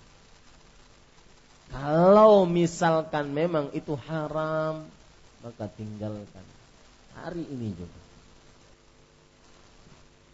Kalau 1.71 2.49
misalkan 2.49 3.37
memang 3.37 3.71
itu 3.77 3.93
haram, 4.09 4.89
maka 5.45 5.69
tinggalkan. 5.77 6.56
Hari 7.23 7.45
ini 7.49 7.69
juga. 7.73 7.99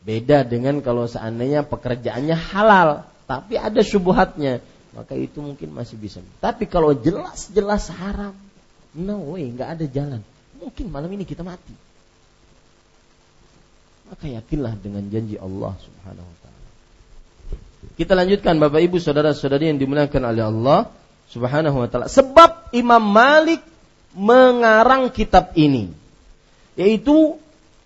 Beda 0.02 0.42
dengan 0.42 0.82
kalau 0.82 1.06
seandainya 1.06 1.62
pekerjaannya 1.62 2.34
halal, 2.34 3.06
tapi 3.30 3.54
ada 3.54 3.78
syubhatnya, 3.86 4.58
maka 4.98 5.14
itu 5.14 5.38
mungkin 5.38 5.70
masih 5.70 5.94
bisa. 5.94 6.18
Tapi 6.42 6.66
kalau 6.66 6.90
jelas-jelas 6.90 7.86
haram, 7.94 8.34
no 8.98 9.30
way, 9.30 9.46
nggak 9.54 9.78
ada 9.78 9.86
jalan. 9.86 10.20
Mungkin 10.58 10.90
malam 10.90 11.10
ini 11.14 11.22
kita 11.22 11.46
mati 11.46 11.74
maka 14.12 14.28
yakinlah 14.28 14.76
dengan 14.76 15.08
janji 15.08 15.40
Allah 15.40 15.72
Subhanahu 15.80 16.28
wa 16.28 16.36
taala. 16.44 16.68
Kita 17.96 18.12
lanjutkan 18.12 18.60
Bapak 18.60 18.84
Ibu 18.84 19.00
saudara-saudari 19.00 19.72
yang 19.72 19.80
dimuliakan 19.80 20.22
oleh 20.28 20.44
Allah 20.44 20.80
Subhanahu 21.32 21.80
wa 21.80 21.88
taala. 21.88 22.12
Sebab 22.12 22.76
Imam 22.76 23.00
Malik 23.00 23.64
mengarang 24.12 25.08
kitab 25.08 25.56
ini 25.56 25.88
yaitu 26.78 27.36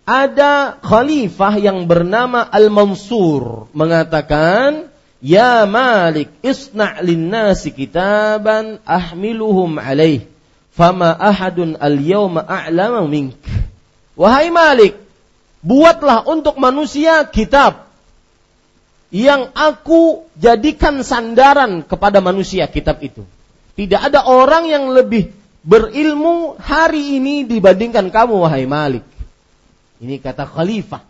ada 0.06 0.78
khalifah 0.80 1.58
yang 1.58 1.90
bernama 1.90 2.46
Al-Mansur. 2.46 3.66
Mengatakan 3.74 4.86
Ya 5.18 5.66
Malik 5.66 6.30
isna' 6.44 7.02
linnasi 7.02 7.74
kitaban 7.74 8.78
ahmiluhum 8.86 9.82
alaih. 9.82 10.28
Fama 10.70 11.10
ahadun 11.16 11.74
al-yawma 11.80 12.46
a'lama 12.46 13.08
mink. 13.08 13.34
Wahai 14.14 14.54
Malik 14.54 14.94
buatlah 15.66 16.28
untuk 16.30 16.60
manusia 16.62 17.26
kitab 17.26 17.90
yang 19.10 19.50
aku 19.56 20.28
jadikan 20.38 21.02
sandaran 21.02 21.82
kepada 21.82 22.22
manusia 22.22 22.68
kitab 22.70 23.02
itu. 23.02 23.26
Tidak 23.74 23.98
ada 23.98 24.24
orang 24.28 24.68
yang 24.70 24.92
lebih 24.92 25.32
berilmu 25.66 26.54
hari 26.62 27.18
ini 27.18 27.42
dibandingkan 27.42 28.14
kamu 28.14 28.46
wahai 28.46 28.64
Malik. 28.70 29.02
Ini 29.98 30.22
kata 30.22 30.46
khalifah. 30.46 31.02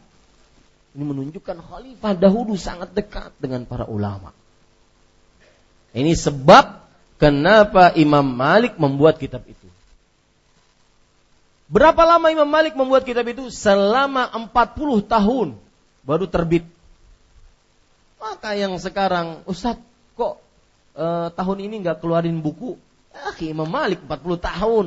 Ini 0.96 1.04
menunjukkan 1.04 1.60
khalifah 1.60 2.12
dahulu 2.16 2.56
sangat 2.56 2.96
dekat 2.96 3.36
dengan 3.36 3.68
para 3.68 3.84
ulama. 3.84 4.32
Ini 5.92 6.16
sebab 6.16 6.88
kenapa 7.20 7.92
Imam 8.00 8.24
Malik 8.24 8.80
membuat 8.80 9.20
kitab 9.20 9.44
itu. 9.44 9.68
Berapa 11.68 11.98
lama 12.06 12.32
Imam 12.32 12.48
Malik 12.48 12.72
membuat 12.72 13.04
kitab 13.04 13.28
itu? 13.28 13.52
Selama 13.52 14.32
40 14.32 15.04
tahun 15.04 15.48
baru 16.06 16.24
terbit. 16.30 16.64
Maka 18.22 18.54
yang 18.56 18.78
sekarang, 18.78 19.42
Ustadz 19.44 19.82
kok 20.14 20.40
e, 20.94 21.04
tahun 21.34 21.58
ini 21.66 21.82
nggak 21.82 21.98
keluarin 22.00 22.38
buku? 22.38 22.78
Ah, 23.24 23.36
Imam 23.40 23.68
Malik 23.68 24.04
40 24.04 24.36
tahun. 24.36 24.86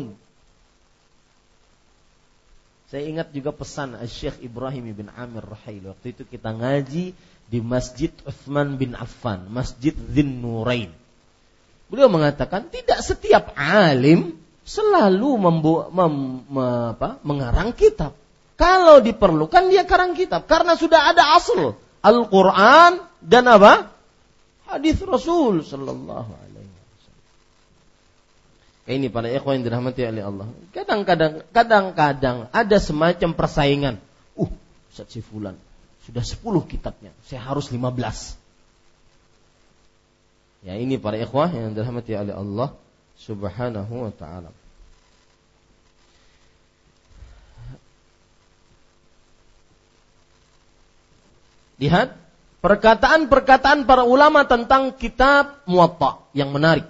Saya 2.89 3.05
ingat 3.05 3.29
juga 3.29 3.53
pesan 3.53 3.93
Syekh 4.09 4.41
Ibrahim 4.41 4.89
bin 4.97 5.07
Amir 5.13 5.45
Rahil. 5.45 5.93
Waktu 5.93 6.17
itu 6.17 6.25
kita 6.25 6.57
ngaji 6.57 7.13
di 7.45 7.59
Masjid 7.61 8.09
Uthman 8.25 8.81
bin 8.81 8.97
Affan, 8.97 9.45
Masjid 9.49 9.93
Zin 9.93 10.41
Nurain. 10.41 10.89
Beliau 11.89 12.09
mengatakan 12.09 12.69
tidak 12.69 13.01
setiap 13.05 13.53
alim 13.57 14.37
selalu 14.65 15.29
membu, 15.37 15.85
mem, 15.89 16.45
me, 16.45 16.65
apa, 16.93 17.21
mengarang 17.21 17.73
kitab. 17.73 18.13
Kalau 18.57 19.01
diperlukan 19.01 19.69
dia 19.69 19.85
karang 19.85 20.13
kitab 20.13 20.45
karena 20.45 20.77
sudah 20.77 21.13
ada 21.13 21.37
asal 21.37 21.77
Al-Qur'an 22.05 23.05
dan 23.21 23.49
apa? 23.49 23.89
Hadis 24.69 25.01
Rasul 25.01 25.65
sallallahu 25.65 26.29
alaihi. 26.29 26.58
Ini 28.89 29.13
para 29.13 29.29
ikhwan 29.29 29.61
yang 29.61 29.65
dirahmati 29.69 30.01
oleh 30.01 30.23
Allah. 30.25 30.49
Kadang-kadang 30.73 31.45
kadang-kadang 31.53 32.49
ada 32.49 32.77
semacam 32.81 33.29
persaingan. 33.37 33.95
Uh, 34.33 34.49
Ustaz 34.89 35.13
si 35.13 35.21
fulan 35.21 35.53
sudah 36.09 36.25
10 36.25 36.41
kitabnya, 36.65 37.13
saya 37.21 37.45
harus 37.45 37.69
15. 37.69 38.33
Ya 40.65 40.73
ini 40.73 40.97
para 40.97 41.21
ikhwah 41.21 41.53
yang 41.53 41.77
dirahmati 41.77 42.17
oleh 42.17 42.33
Allah 42.33 42.73
Subhanahu 43.21 44.09
wa 44.09 44.13
taala. 44.17 44.49
Lihat 51.77 52.17
perkataan-perkataan 52.65 53.85
para 53.85 54.03
ulama 54.03 54.49
tentang 54.49 54.97
kitab 54.97 55.61
Muwatta 55.69 56.25
yang 56.33 56.49
menarik. 56.49 56.89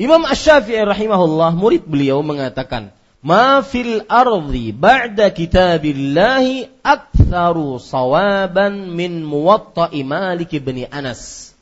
Imam 0.00 0.24
Asy-Syafi'i 0.24 0.88
rahimahullah 0.88 1.52
murid 1.52 1.84
beliau 1.84 2.24
mengatakan, 2.24 2.88
"Ma 3.20 3.60
fil 3.60 4.00
ardi 4.08 4.72
ba'da 4.72 5.28
kitabillahi 5.28 6.80
aktsaru 6.80 7.76
sawaban 7.76 8.96
min 8.96 9.20
Muwatta 9.20 9.92
Malik 9.92 10.56
bin 10.64 10.88
Anas." 10.88 11.52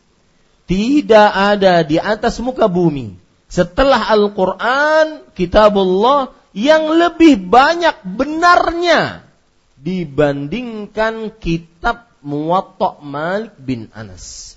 Tidak 0.70 1.30
ada 1.34 1.82
di 1.82 1.98
atas 1.98 2.38
muka 2.38 2.70
bumi 2.70 3.18
setelah 3.50 4.06
Al-Qur'an 4.14 5.26
kitabullah 5.34 6.30
yang 6.54 6.94
lebih 6.94 7.42
banyak 7.50 8.06
benarnya 8.06 9.26
dibandingkan 9.74 11.34
kitab 11.42 12.06
Muwatta 12.22 13.02
Malik 13.02 13.58
bin 13.58 13.90
Anas. 13.90 14.54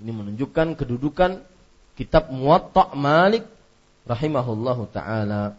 Ini 0.00 0.12
menunjukkan 0.12 0.80
kedudukan 0.80 1.44
kitab 1.96 2.28
Muwatta 2.28 2.92
Malik 2.92 3.48
rahimahullahu 4.04 4.92
taala. 4.92 5.56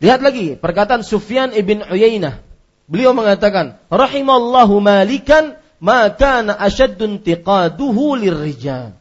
Lihat 0.00 0.20
lagi 0.24 0.56
perkataan 0.56 1.04
Sufyan 1.04 1.52
ibn 1.54 1.84
Uyainah. 1.84 2.40
Beliau 2.88 3.12
mengatakan, 3.12 3.76
rahimallahu 3.92 4.80
Malikan 4.80 5.60
maka 5.78 6.40
na 6.40 6.56
asyaddun 6.56 7.20
tiqaduhu 7.20 8.16
lirrijal. 8.16 8.96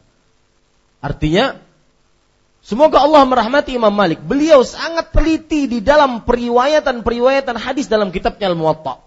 Artinya, 1.00 1.56
semoga 2.60 3.00
Allah 3.00 3.24
merahmati 3.24 3.80
Imam 3.80 3.94
Malik. 3.94 4.20
Beliau 4.20 4.68
sangat 4.68 5.16
teliti 5.16 5.72
di 5.72 5.80
dalam 5.80 6.28
periwayatan-periwayatan 6.28 7.56
hadis 7.56 7.88
dalam 7.88 8.12
kitabnya 8.12 8.52
Al-Muwatta. 8.52 9.00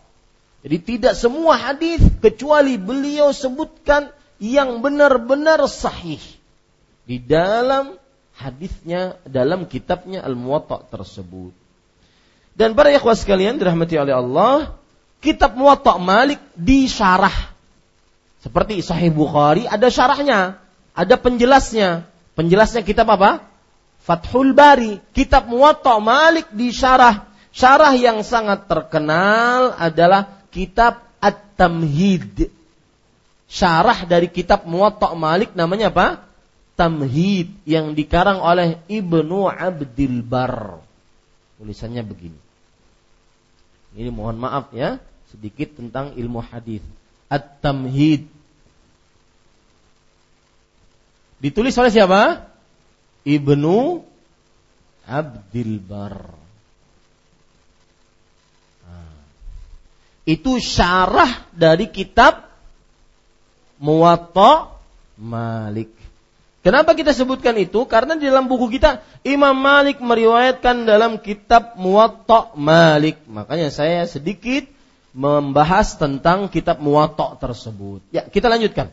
Jadi 0.64 0.77
tidak 0.81 1.14
semua 1.16 1.61
hadis 1.61 2.01
kecuali 2.25 2.81
beliau 2.81 3.33
sebutkan 3.37 4.12
yang 4.41 4.81
benar-benar 4.81 5.61
sahih 5.68 6.21
di 7.05 7.20
dalam 7.20 7.96
hadisnya 8.40 9.20
dalam 9.28 9.68
kitabnya 9.68 10.24
Al-Muwatta 10.24 10.80
tersebut. 10.88 11.53
Dan 12.57 12.72
para 12.72 12.92
ikhwah 12.92 13.16
sekalian 13.16 13.61
dirahmati 13.61 13.96
oleh 14.01 14.16
Allah, 14.16 14.76
kitab 15.20 15.57
Muwatta 15.57 15.96
Malik 16.01 16.40
disyarah. 16.57 17.53
Seperti 18.40 18.80
Sahih 18.80 19.12
Bukhari 19.12 19.68
ada 19.68 19.92
syarahnya, 19.92 20.57
ada 20.96 21.14
penjelasnya. 21.20 22.09
Penjelasnya 22.32 22.80
kitab 22.80 23.12
apa? 23.12 23.44
Fathul 24.01 24.57
Bari, 24.57 24.96
kitab 25.12 25.44
Muwatta 25.48 26.01
Malik 26.01 26.48
disyarah. 26.57 27.28
Syarah 27.53 27.92
yang 27.98 28.24
sangat 28.24 28.64
terkenal 28.64 29.76
adalah 29.76 30.40
kitab 30.48 31.05
At-Tamhid. 31.20 32.48
Syarah 33.51 34.09
dari 34.09 34.32
kitab 34.32 34.64
Muwatta 34.64 35.12
Malik 35.12 35.53
namanya 35.53 35.92
apa? 35.92 36.30
Tamhid 36.81 37.53
yang 37.68 37.93
dikarang 37.93 38.41
oleh 38.41 38.81
Ibnu 38.89 39.53
Abdul 39.53 40.24
Bar. 40.24 40.81
Tulisannya 41.61 42.01
begini. 42.01 42.41
Ini 44.01 44.09
mohon 44.09 44.41
maaf 44.41 44.72
ya, 44.72 44.97
sedikit 45.28 45.76
tentang 45.76 46.16
ilmu 46.16 46.41
hadis. 46.41 46.81
At-Tamhid. 47.28 48.24
Ditulis 51.45 51.76
oleh 51.76 51.93
siapa? 51.93 52.49
Ibnu 53.28 54.01
Abdul 55.05 55.76
Bar. 55.85 56.41
itu 60.31 60.62
syarah 60.62 61.43
dari 61.51 61.91
kitab 61.91 62.47
Muwatta 63.83 64.78
Malik. 65.18 65.91
Kenapa 66.61 66.92
kita 66.92 67.16
sebutkan 67.16 67.56
itu? 67.56 67.88
Karena 67.88 68.20
di 68.20 68.28
dalam 68.28 68.44
buku 68.44 68.68
kita 68.68 69.00
Imam 69.24 69.56
Malik 69.56 69.96
meriwayatkan 70.04 70.84
dalam 70.84 71.16
kitab 71.16 71.80
Muwatta 71.80 72.52
Malik. 72.52 73.16
Makanya 73.24 73.72
saya 73.72 74.04
sedikit 74.04 74.68
membahas 75.16 75.96
tentang 75.96 76.52
kitab 76.52 76.76
Muwatta 76.84 77.40
tersebut. 77.40 78.04
Ya, 78.12 78.28
kita 78.28 78.52
lanjutkan. 78.52 78.92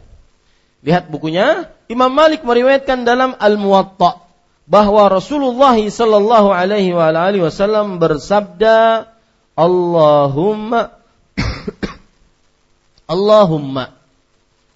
Lihat 0.79 1.11
bukunya, 1.11 1.67
Imam 1.91 2.07
Malik 2.07 2.47
meriwayatkan 2.47 3.03
dalam 3.03 3.35
Al-Muwatta 3.35 4.23
bahwa 4.63 5.11
Rasulullah 5.11 5.75
sallallahu 5.75 6.55
alaihi 6.55 6.95
wasallam 7.43 7.99
bersabda, 7.99 9.11
"Allahumma 9.59 10.95
Allahumma 13.13 13.96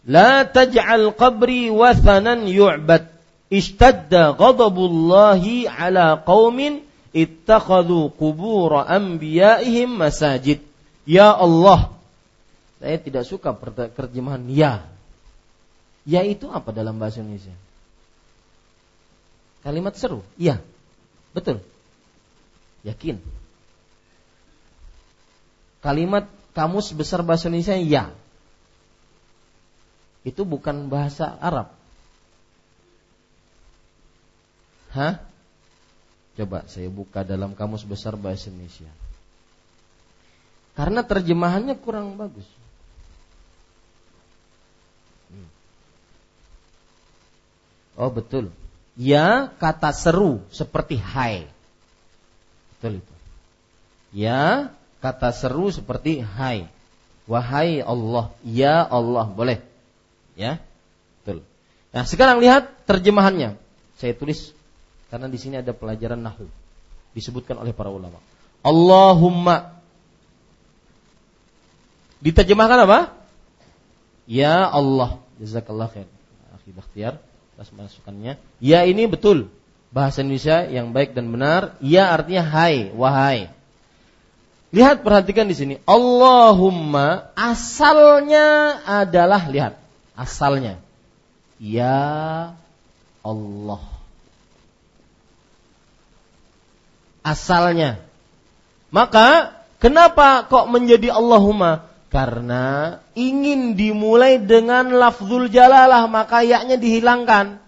la 0.07 0.45
taj'al 0.47 1.13
qabri 1.13 1.69
wathanan 1.69 2.49
yu'bad 2.49 3.09
ishtadda 3.51 4.33
ghadabullahi 4.37 5.67
ala 5.69 6.21
qaumin 6.23 6.81
ittakhadhu 7.13 8.13
qubur 8.15 8.81
anbiya'ihim 8.87 9.91
masajid 9.99 10.63
ya 11.05 11.29
Allah 11.35 12.01
saya 12.81 12.97
tidak 12.97 13.29
suka 13.29 13.53
terjemahan 13.93 14.41
ya. 14.49 14.81
Ya 16.01 16.25
itu 16.25 16.49
apa 16.49 16.73
dalam 16.73 16.97
bahasa 16.97 17.21
Indonesia? 17.21 17.53
Kalimat 19.61 19.93
seru? 19.93 20.25
Iya. 20.41 20.57
Betul. 21.37 21.61
Yakin. 22.81 23.21
Kalimat 25.85 26.25
kamus 26.57 26.89
besar 26.97 27.21
bahasa 27.21 27.53
Indonesia 27.53 27.77
ya. 27.77 28.09
Itu 30.21 30.45
bukan 30.45 30.89
bahasa 30.91 31.33
Arab. 31.41 31.73
Hah? 34.93 35.23
Coba 36.37 36.63
saya 36.69 36.87
buka 36.91 37.25
dalam 37.25 37.57
kamus 37.57 37.83
besar 37.83 38.13
bahasa 38.15 38.51
Indonesia. 38.51 38.89
Karena 40.77 41.03
terjemahannya 41.03 41.75
kurang 41.79 42.15
bagus. 42.15 42.47
Hmm. 45.31 45.49
Oh 47.99 48.11
betul. 48.11 48.53
Ya 48.95 49.51
kata 49.59 49.91
seru 49.95 50.43
seperti 50.51 50.99
hai. 50.99 51.47
Betul 52.77 53.03
itu. 53.03 53.15
Ya 54.11 54.71
kata 55.03 55.31
seru 55.35 55.71
seperti 55.71 56.23
hai. 56.23 56.67
Wahai 57.29 57.79
Allah, 57.79 58.33
ya 58.43 58.83
Allah, 58.83 59.23
boleh. 59.29 59.70
Ya. 60.41 60.57
Betul. 61.21 61.45
Nah, 61.93 62.09
sekarang 62.09 62.41
lihat 62.41 62.73
terjemahannya. 62.89 63.61
Saya 64.01 64.17
tulis 64.17 64.57
karena 65.13 65.29
di 65.29 65.37
sini 65.37 65.61
ada 65.61 65.69
pelajaran 65.77 66.17
nahwu. 66.17 66.49
Disebutkan 67.13 67.61
oleh 67.61 67.77
para 67.77 67.93
ulama. 67.93 68.17
Allahumma 68.65 69.81
Diterjemahkan 72.21 72.85
apa? 72.85 72.99
Ya 74.29 74.69
Allah. 74.69 75.17
Jazakallah 75.41 75.89
khair. 75.89 76.07
Akhi 76.53 76.69
Bakhtiar 76.69 77.17
atas 77.57 77.73
masukannya. 77.73 78.37
Ya 78.61 78.85
ini 78.85 79.09
betul. 79.09 79.49
Bahasa 79.89 80.21
Indonesia 80.21 80.69
yang 80.69 80.93
baik 80.93 81.17
dan 81.17 81.33
benar. 81.33 81.75
Ya 81.81 82.13
artinya 82.13 82.45
hai, 82.45 82.93
wahai. 82.93 83.49
Lihat 84.71 85.01
perhatikan 85.03 85.49
di 85.49 85.57
sini. 85.57 85.75
Allahumma 85.83 87.33
asalnya 87.33 88.79
adalah 88.85 89.49
lihat 89.49 89.80
asalnya. 90.15 90.79
Ya 91.61 92.53
Allah. 93.21 93.83
Asalnya. 97.21 98.01
Maka 98.89 99.55
kenapa 99.77 100.49
kok 100.49 100.67
menjadi 100.67 101.13
Allahumma? 101.13 101.87
Karena 102.11 102.99
ingin 103.15 103.79
dimulai 103.79 104.35
dengan 104.35 104.91
lafzul 104.91 105.47
jalalah 105.47 106.09
maka 106.11 106.43
yaknya 106.43 106.75
dihilangkan. 106.75 107.61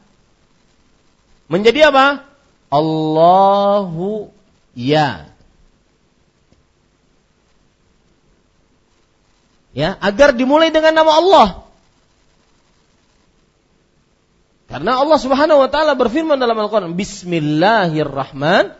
Menjadi 1.48 1.94
apa? 1.94 2.28
Allahu 2.68 4.34
ya. 4.76 5.34
ya 9.74 9.98
agar 10.00 10.38
dimulai 10.38 10.70
dengan 10.70 10.94
nama 10.94 11.12
Allah. 11.18 11.48
Karena 14.74 14.98
Allah 14.98 15.20
Subhanahu 15.22 15.62
wa 15.62 15.70
taala 15.70 15.94
berfirman 15.94 16.42
dalam 16.42 16.58
Al-Qur'an, 16.58 16.98
Bismillahirrahman 16.98 18.74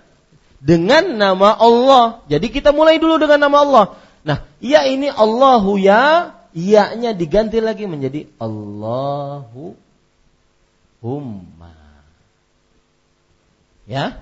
dengan 0.58 1.22
nama 1.22 1.54
Allah. 1.54 2.26
Jadi 2.26 2.50
kita 2.50 2.74
mulai 2.74 2.98
dulu 2.98 3.22
dengan 3.22 3.46
nama 3.46 3.58
Allah. 3.62 3.86
Nah, 4.26 4.42
ya 4.58 4.90
ini 4.90 5.14
Allahu 5.14 5.78
ya 5.78 6.34
Iya-nya 6.54 7.18
diganti 7.18 7.58
lagi 7.58 7.90
menjadi 7.90 8.30
Allahu 8.38 9.74
Humma. 11.02 11.74
Ya. 13.90 14.22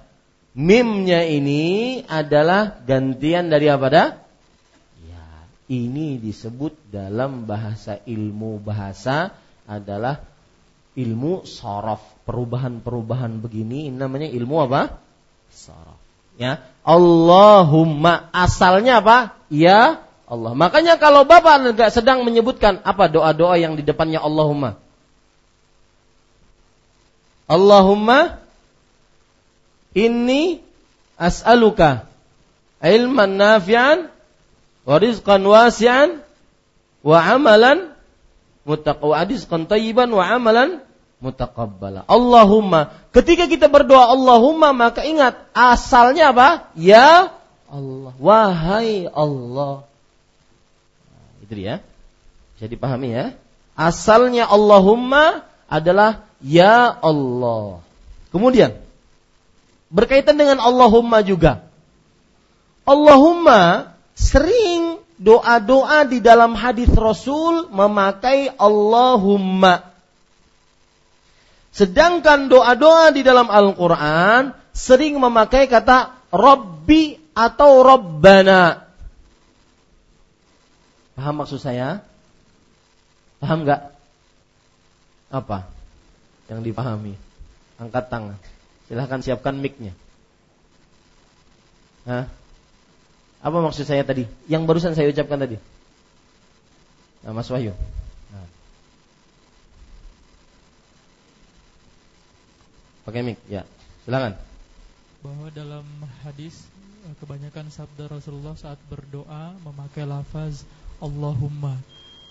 Mimnya 0.51 1.24
ini 1.28 2.03
adalah 2.07 2.84
gantian 2.84 3.47
dari 3.47 3.72
apa 3.72 3.88
dah? 3.88 4.07
Ya, 4.99 5.28
ini 5.72 6.19
disebut 6.19 6.76
dalam 6.91 7.47
bahasa 7.47 8.03
ilmu 8.03 8.59
bahasa 8.59 9.32
adalah 9.63 10.28
ilmu 10.98 11.48
sorof. 11.48 12.02
Perubahan-perubahan 12.28 13.42
begini 13.42 13.89
namanya 13.89 14.30
ilmu 14.30 14.66
apa? 14.66 15.02
Sorof. 15.52 16.00
Ya, 16.39 16.64
Allahumma 16.82 18.32
asalnya 18.32 19.04
apa? 19.04 19.36
Ya 19.52 20.02
Allah. 20.26 20.56
Makanya 20.56 20.96
kalau 20.96 21.28
Bapak 21.28 21.76
nggak 21.76 21.92
sedang 21.92 22.24
menyebutkan 22.24 22.80
apa 22.88 23.12
doa-doa 23.12 23.60
yang 23.60 23.76
di 23.76 23.84
depannya 23.84 24.24
Allahumma. 24.24 24.80
Allahumma 27.52 28.42
Inni 29.92 30.64
as'aluka 31.20 32.08
ilman 32.80 33.36
nafi'an 33.36 34.08
wa 34.88 34.96
rizqan 34.96 35.44
wasi'an 35.44 36.24
wa 37.04 37.20
amalan 37.20 37.91
mutaqwa 38.68 39.22
rizqan 39.26 39.66
tayyiban 39.66 40.09
wa 40.12 40.24
amalan 40.26 40.82
mutaqabbala. 41.22 42.05
Allahumma, 42.09 42.93
ketika 43.14 43.45
kita 43.45 43.70
berdoa 43.70 44.09
Allahumma 44.09 44.74
maka 44.74 45.05
ingat 45.05 45.38
asalnya 45.53 46.34
apa? 46.34 46.70
Ya 46.78 47.36
Allah. 47.72 48.14
Wahai 48.18 49.07
Allah. 49.12 49.86
Nah, 51.07 51.28
itu 51.45 51.53
dia. 51.55 51.80
Bisa 52.57 52.66
dipahami 52.68 53.14
ya? 53.14 53.26
Asalnya 53.78 54.49
Allahumma 54.49 55.47
adalah 55.72 56.28
ya 56.43 56.91
Allah. 56.91 57.80
Kemudian 58.34 58.82
Berkaitan 59.91 60.39
dengan 60.39 60.64
Allahumma 60.64 61.20
juga. 61.20 61.68
Allahumma 62.88 63.91
sering 64.16 64.81
doa-doa 65.22 66.09
di 66.09 66.17
dalam 66.17 66.57
hadis 66.57 66.89
Rasul 66.89 67.69
memakai 67.69 68.49
Allahumma. 68.57 69.93
Sedangkan 71.69 72.49
doa-doa 72.49 73.13
di 73.13 73.22
dalam 73.22 73.47
Al-Quran 73.47 74.57
sering 74.74 75.22
memakai 75.22 75.69
kata 75.69 76.17
Robbi 76.34 77.22
atau 77.38 77.86
Robbana. 77.86 78.89
Paham 81.15 81.45
maksud 81.45 81.61
saya? 81.61 82.01
Paham 83.38 83.63
nggak? 83.63 83.82
Apa 85.32 85.69
yang 86.49 86.65
dipahami? 86.65 87.15
Angkat 87.78 88.09
tangan. 88.09 88.38
Silahkan 88.89 89.22
siapkan 89.24 89.55
mic-nya. 89.61 89.95
Hah? 92.09 92.26
Apa 93.42 93.58
maksud 93.58 93.89
saya 93.89 94.06
tadi? 94.06 94.30
Yang 94.46 94.64
barusan 94.70 94.94
saya 94.94 95.10
ucapkan 95.10 95.42
tadi. 95.42 95.58
Nah, 97.26 97.34
Mas 97.34 97.50
Wahyu. 97.50 97.74
Nah. 98.30 98.48
Pakai 103.06 103.22
mic, 103.26 103.42
ya. 103.50 103.66
Silakan. 104.06 104.38
Bahwa 105.22 105.48
dalam 105.54 105.86
hadis 106.26 106.66
eh, 107.06 107.14
kebanyakan 107.22 107.70
sabda 107.74 108.10
Rasulullah 108.10 108.58
saat 108.58 108.78
berdoa 108.89 109.58
memakai 109.66 110.06
lafaz 110.06 110.66
Allahumma. 111.02 111.78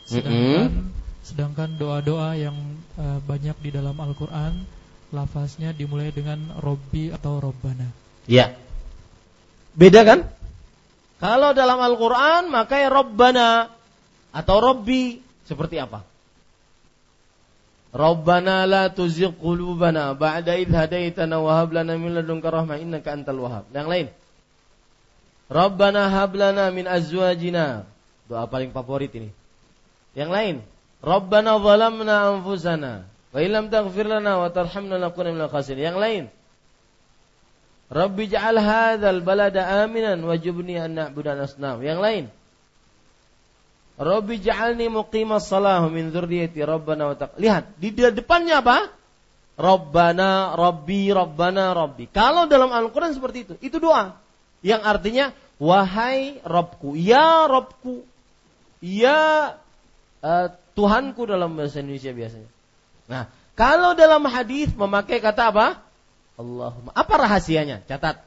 Sedangkan 0.06 0.34
mm 0.34 0.74
-hmm. 0.74 0.90
sedangkan 1.26 1.70
doa-doa 1.78 2.34
yang 2.38 2.56
uh, 2.98 3.18
banyak 3.26 3.54
di 3.62 3.70
dalam 3.74 3.94
Al-Qur'an 3.98 4.66
lafaznya 5.10 5.74
dimulai 5.74 6.14
dengan 6.14 6.38
Robbi 6.58 7.10
atau 7.10 7.42
Robbana. 7.42 7.86
Ya. 8.30 8.54
Beda 9.74 10.02
kan? 10.02 10.26
Kalau 11.20 11.52
dalam 11.52 11.76
Al-Quran 11.76 12.48
maka 12.48 12.80
Robbana 12.88 13.68
atau 14.32 14.56
Robbi 14.56 15.20
seperti 15.44 15.76
apa? 15.76 16.00
Rabbana 17.90 18.64
la 18.70 18.86
tuzigh 18.88 19.34
qulubana 19.34 20.14
ba'da 20.14 20.54
idh 20.56 20.70
hadaitana 20.70 21.42
wa 21.42 21.58
hab 21.58 21.74
lana 21.74 21.98
min 21.98 22.14
ladunka 22.14 22.48
rahmah 22.48 22.78
innaka 22.78 23.12
antal 23.12 23.42
wahhab. 23.42 23.66
Yang 23.74 23.88
lain. 23.90 24.06
Rabbana 25.50 26.06
hab 26.08 26.32
lana 26.38 26.70
min 26.70 26.86
azwajina. 26.86 27.82
Doa 28.30 28.46
paling 28.46 28.70
favorit 28.70 29.10
ini. 29.18 29.34
Yang 30.14 30.30
lain. 30.30 30.56
Rabbana 31.02 31.58
zalamna 31.58 32.30
anfusana 32.30 33.10
Wa 33.30 33.38
illam 33.42 33.70
taghfir 33.70 34.06
lana 34.06 34.38
wa 34.42 34.48
tarhamna 34.50 34.98
lakuna 34.98 35.34
minal 35.34 35.50
khasirin. 35.50 35.90
Yang 35.90 35.98
lain. 35.98 36.24
Rabbi 37.90 38.30
ja'al 38.30 38.58
hadzal 38.62 39.18
balada 39.26 39.66
aminan 39.82 40.22
wajibni 40.22 40.78
an 40.78 40.94
na'budu 40.94 41.34
asnam. 41.34 41.82
Yang 41.82 41.98
lain. 41.98 42.24
Rabbi 43.98 44.38
ja'alni 44.40 44.86
muqimas 44.88 45.50
salah 45.50 45.82
min 45.90 46.14
dzurriyyati 46.14 46.62
rabbana 46.62 47.10
wa 47.10 47.16
taq. 47.18 47.36
Lihat, 47.36 47.76
di 47.82 47.90
depannya 47.92 48.62
apa? 48.62 48.88
Rabbana, 49.60 50.56
Rabbi, 50.56 51.12
Rabbana, 51.12 51.76
Rabbi. 51.76 52.08
Kalau 52.08 52.48
dalam 52.48 52.72
Al-Quran 52.72 53.12
seperti 53.12 53.38
itu, 53.44 53.54
itu 53.60 53.76
doa. 53.76 54.16
Yang 54.64 54.82
artinya, 54.88 55.26
wahai 55.60 56.40
Robku, 56.40 56.96
ya 56.96 57.44
Robku, 57.44 58.08
ya 58.80 59.52
uh, 60.24 60.46
Tuhanku 60.72 61.28
dalam 61.28 61.60
bahasa 61.60 61.84
Indonesia 61.84 62.08
biasanya. 62.16 62.48
Nah, 63.04 63.28
kalau 63.52 63.92
dalam 63.92 64.24
hadis 64.24 64.72
memakai 64.72 65.20
kata 65.20 65.52
apa? 65.52 65.66
Allahumma. 66.40 66.90
Apa 66.96 67.14
rahasianya? 67.20 67.84
Catat. 67.84 68.24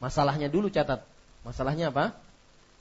Masalahnya 0.00 0.48
dulu 0.48 0.72
catat. 0.72 1.04
Masalahnya 1.44 1.92
apa? 1.92 2.16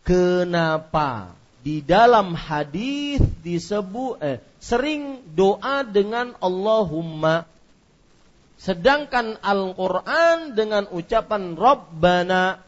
Kenapa 0.07 1.35
di 1.59 1.83
dalam 1.83 2.39
hadis 2.39 3.19
disebut 3.43 4.23
eh, 4.23 4.37
sering 4.63 5.19
doa 5.35 5.83
dengan 5.83 6.31
Allahumma 6.39 7.43
sedangkan 8.59 9.39
Al-Qur'an 9.43 10.55
dengan 10.55 10.87
ucapan 10.91 11.59
Rabbana 11.59 12.63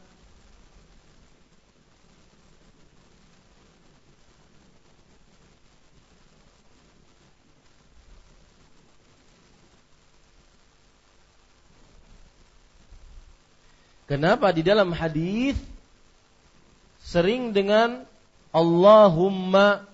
Kenapa 14.11 14.51
di 14.51 14.59
dalam 14.59 14.91
hadis 14.91 15.55
sering 16.99 17.55
dengan 17.55 18.03
Allahumma 18.51 19.87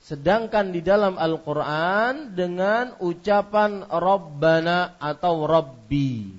sedangkan 0.00 0.72
di 0.72 0.80
dalam 0.80 1.20
Al-Qur'an 1.20 2.32
dengan 2.32 2.96
ucapan 2.96 3.84
Rabbana 3.92 4.96
atau 4.96 5.44
Rabbi. 5.44 6.32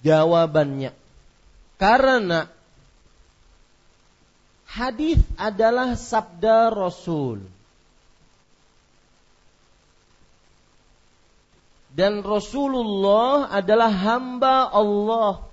Jawabannya 0.00 0.96
karena 1.76 2.48
hadis 4.72 5.20
adalah 5.36 6.00
sabda 6.00 6.72
Rasul. 6.72 7.44
Dan 11.92 12.24
Rasulullah 12.24 13.52
adalah 13.52 13.92
hamba 13.92 14.72
Allah, 14.72 15.44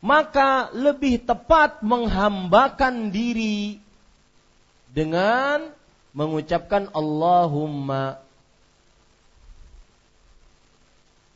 maka 0.00 0.72
lebih 0.72 1.20
tepat 1.20 1.84
menghambakan 1.84 3.12
diri 3.12 3.76
dengan 4.88 5.68
mengucapkan 6.16 6.88
Allahumma. 6.96 8.24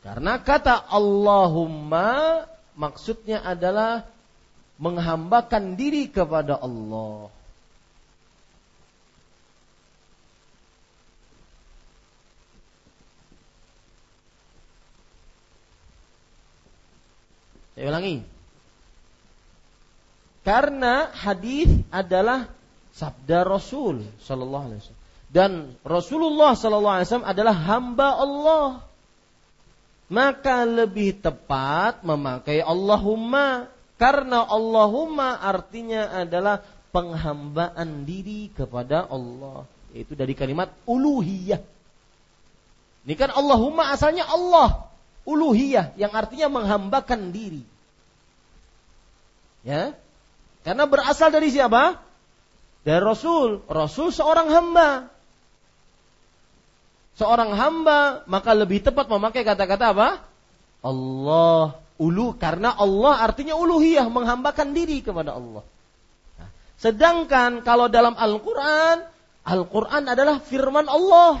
Karena 0.01 0.37
kata 0.41 0.89
Allahumma 0.89 2.45
maksudnya 2.77 3.41
adalah 3.45 4.09
menghambakan 4.81 5.77
diri 5.77 6.09
kepada 6.09 6.57
Allah. 6.57 7.34
Saya 17.75 17.91
ulangi. 17.91 18.23
Karena 20.47 21.11
hadis 21.11 21.67
adalah 21.91 22.47
sabda 22.95 23.43
Rasul 23.43 24.07
sallallahu 24.23 24.65
alaihi 24.71 24.79
wasallam 24.79 25.03
dan 25.35 25.51
Rasulullah 25.83 26.55
sallallahu 26.55 26.95
alaihi 26.95 27.07
wasallam 27.11 27.31
adalah 27.33 27.55
hamba 27.55 28.09
Allah. 28.15 28.67
maka 30.05 30.69
lebih 30.69 31.17
tepat 31.17 32.05
memakai 32.05 32.61
Allahumma 32.61 33.65
karena 33.97 34.45
Allahumma 34.45 35.41
artinya 35.41 36.13
adalah 36.13 36.61
penghambaan 36.93 38.05
diri 38.05 38.53
kepada 38.53 39.09
Allah 39.09 39.65
yaitu 39.97 40.13
dari 40.13 40.37
kalimat 40.37 40.69
uluhiyah. 40.85 41.57
Ini 43.05 43.13
kan 43.17 43.33
Allahumma 43.33 43.89
asalnya 43.95 44.29
Allah, 44.29 44.93
uluhiyah 45.25 45.97
yang 45.99 46.13
artinya 46.13 46.47
menghambakan 46.47 47.33
diri. 47.33 47.65
Ya. 49.65 49.97
Karena 50.61 50.85
berasal 50.85 51.33
dari 51.33 51.49
siapa? 51.49 51.97
Dari 52.85 53.01
Rasul. 53.01 53.65
Rasul 53.65 54.13
seorang 54.13 54.49
hamba. 54.53 55.09
Seorang 57.17 57.51
hamba 57.57 58.21
maka 58.29 58.53
lebih 58.53 58.85
tepat 58.85 59.09
memakai 59.09 59.41
kata-kata 59.41 59.91
apa? 59.91 60.09
Allah 60.85 61.81
ulu 61.95 62.35
karena 62.35 62.75
Allah 62.75 63.23
artinya 63.23 63.57
uluhiyah 63.57 64.05
menghambakan 64.11 64.75
diri 64.75 65.01
kepada 65.01 65.33
Allah. 65.33 65.63
Nah, 66.37 66.49
sedangkan 66.77 67.63
kalau 67.63 67.87
dalam 67.87 68.13
Al-Qur'an 68.19 69.15
Al-Quran 69.45 70.09
adalah 70.09 70.41
firman 70.41 70.89
Allah. 70.89 71.37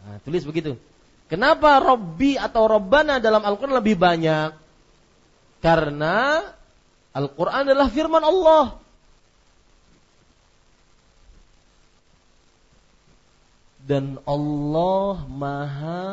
Nah, 0.00 0.16
tulis 0.24 0.40
begitu. 0.48 0.80
Kenapa 1.24 1.80
Robbi 1.80 2.36
atau 2.36 2.68
Robbana 2.68 3.16
dalam 3.16 3.40
Al-Quran 3.40 3.80
lebih 3.80 3.96
banyak? 3.96 4.52
Karena 5.64 6.44
Al-Quran 7.16 7.64
adalah 7.72 7.88
firman 7.88 8.20
Allah. 8.20 8.64
Dan 13.84 14.20
Allah 14.24 15.16
maha 15.28 16.12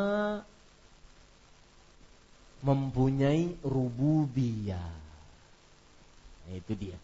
mempunyai 2.64 3.56
rububiyah. 3.64 4.92
Nah, 6.48 6.54
itu 6.56 6.72
dia. 6.76 6.96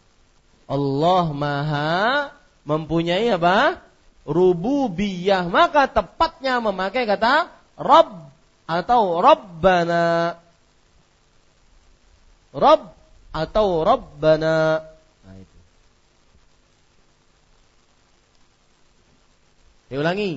Allah 0.69 1.25
maha 1.33 2.33
mempunyai 2.65 3.29
apa? 3.33 3.81
Rububiyah. 4.25 5.49
Maka 5.49 5.89
tepatnya 5.89 6.61
memakai 6.61 7.05
kata 7.05 7.58
Rabb 7.79 8.11
atau 8.67 9.23
Rabbana. 9.23 10.35
Rabb 12.51 12.83
atau 13.31 13.67
Rabbana. 13.87 14.83
Nah 15.23 15.35
itu. 15.39 15.57
Saya 19.87 19.97
ulangi. 20.03 20.31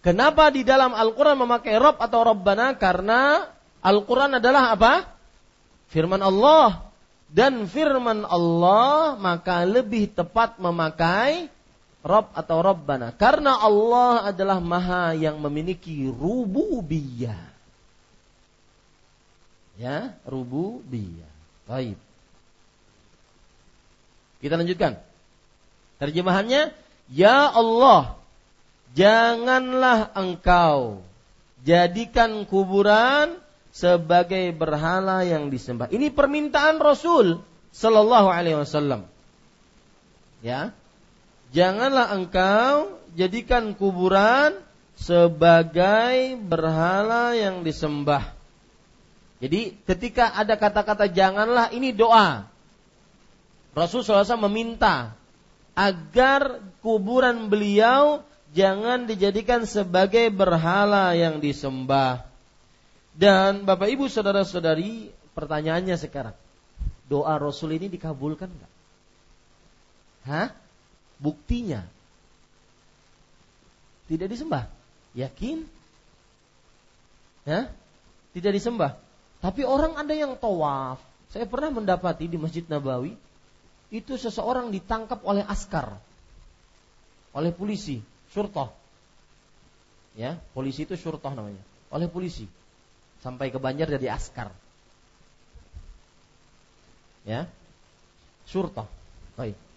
Kenapa 0.00 0.48
di 0.48 0.64
dalam 0.64 0.96
Al-Quran 0.96 1.36
memakai 1.36 1.76
Rabb 1.76 2.00
atau 2.00 2.24
Rabbana? 2.24 2.74
Karena 2.80 3.44
Al-Quran 3.84 4.40
adalah 4.40 4.72
apa? 4.72 5.04
Firman 5.92 6.24
Allah 6.24 6.88
dan 7.28 7.68
firman 7.68 8.24
Allah 8.24 9.20
maka 9.20 9.60
lebih 9.68 10.08
tepat 10.16 10.56
memakai 10.56 11.52
Rob 12.06 12.30
atau 12.30 12.62
Rabbana 12.62 13.10
karena 13.10 13.58
Allah 13.58 14.30
adalah 14.30 14.62
maha 14.62 15.18
yang 15.18 15.42
memiliki 15.42 16.06
rububiyah. 16.06 17.50
Ya 19.78 20.14
rububiyah. 20.26 21.30
Baik. 21.66 21.98
Kita 24.38 24.54
lanjutkan. 24.54 24.98
Terjemahannya 25.98 26.70
ya 27.10 27.50
Allah 27.50 28.14
janganlah 28.94 30.14
engkau 30.14 31.02
jadikan 31.66 32.46
kuburan 32.46 33.36
sebagai 33.74 34.54
berhala 34.54 35.26
yang 35.26 35.50
disembah. 35.50 35.90
Ini 35.90 36.14
permintaan 36.14 36.78
Rasul 36.78 37.42
Sallallahu 37.74 38.28
Alaihi 38.30 38.58
Wasallam. 38.58 39.06
Ya, 40.40 40.70
janganlah 41.54 42.14
engkau 42.14 42.98
jadikan 43.14 43.72
kuburan 43.74 44.56
sebagai 44.98 46.36
berhala 46.42 47.32
yang 47.38 47.62
disembah. 47.62 48.34
Jadi 49.38 49.78
ketika 49.86 50.34
ada 50.34 50.58
kata-kata 50.58 51.06
janganlah 51.06 51.70
ini 51.70 51.94
doa. 51.94 52.50
Rasul 53.78 54.02
SAW 54.02 54.50
meminta 54.50 55.14
agar 55.78 56.58
kuburan 56.82 57.46
beliau 57.46 58.26
jangan 58.50 59.06
dijadikan 59.06 59.62
sebagai 59.62 60.34
berhala 60.34 61.14
yang 61.14 61.38
disembah. 61.38 62.26
Dan 63.14 63.66
Bapak 63.66 63.90
Ibu 63.90 64.10
saudara-saudari, 64.10 65.10
pertanyaannya 65.34 65.94
sekarang, 65.98 66.34
doa 67.06 67.34
Rasul 67.38 67.78
ini 67.78 67.86
dikabulkan 67.90 68.50
nggak? 68.50 68.72
Hah? 70.26 70.48
Buktinya 71.18 71.82
tidak 74.08 74.32
disembah. 74.32 74.64
Yakin? 75.12 75.68
Ya? 77.44 77.68
Tidak 78.32 78.52
disembah. 78.56 78.96
Tapi 79.44 79.62
orang 79.62 79.94
ada 80.00 80.14
yang 80.16 80.34
tawaf. 80.34 80.98
Saya 81.28 81.44
pernah 81.44 81.68
mendapati 81.68 82.24
di 82.24 82.40
Masjid 82.40 82.64
Nabawi 82.64 83.12
itu 83.92 84.16
seseorang 84.16 84.72
ditangkap 84.72 85.20
oleh 85.24 85.44
askar, 85.44 85.96
oleh 87.36 87.52
polisi, 87.52 88.00
surtoh. 88.32 88.72
Ya, 90.16 90.40
polisi 90.56 90.88
itu 90.88 90.96
surtoh 90.96 91.30
namanya, 91.30 91.60
oleh 91.92 92.08
polisi 92.08 92.48
sampai 93.20 93.52
ke 93.52 93.60
Banjar 93.60 93.92
jadi 93.92 94.16
askar. 94.16 94.50
Ya. 97.28 97.44
Surta. 98.48 98.88
Baik. 99.36 99.67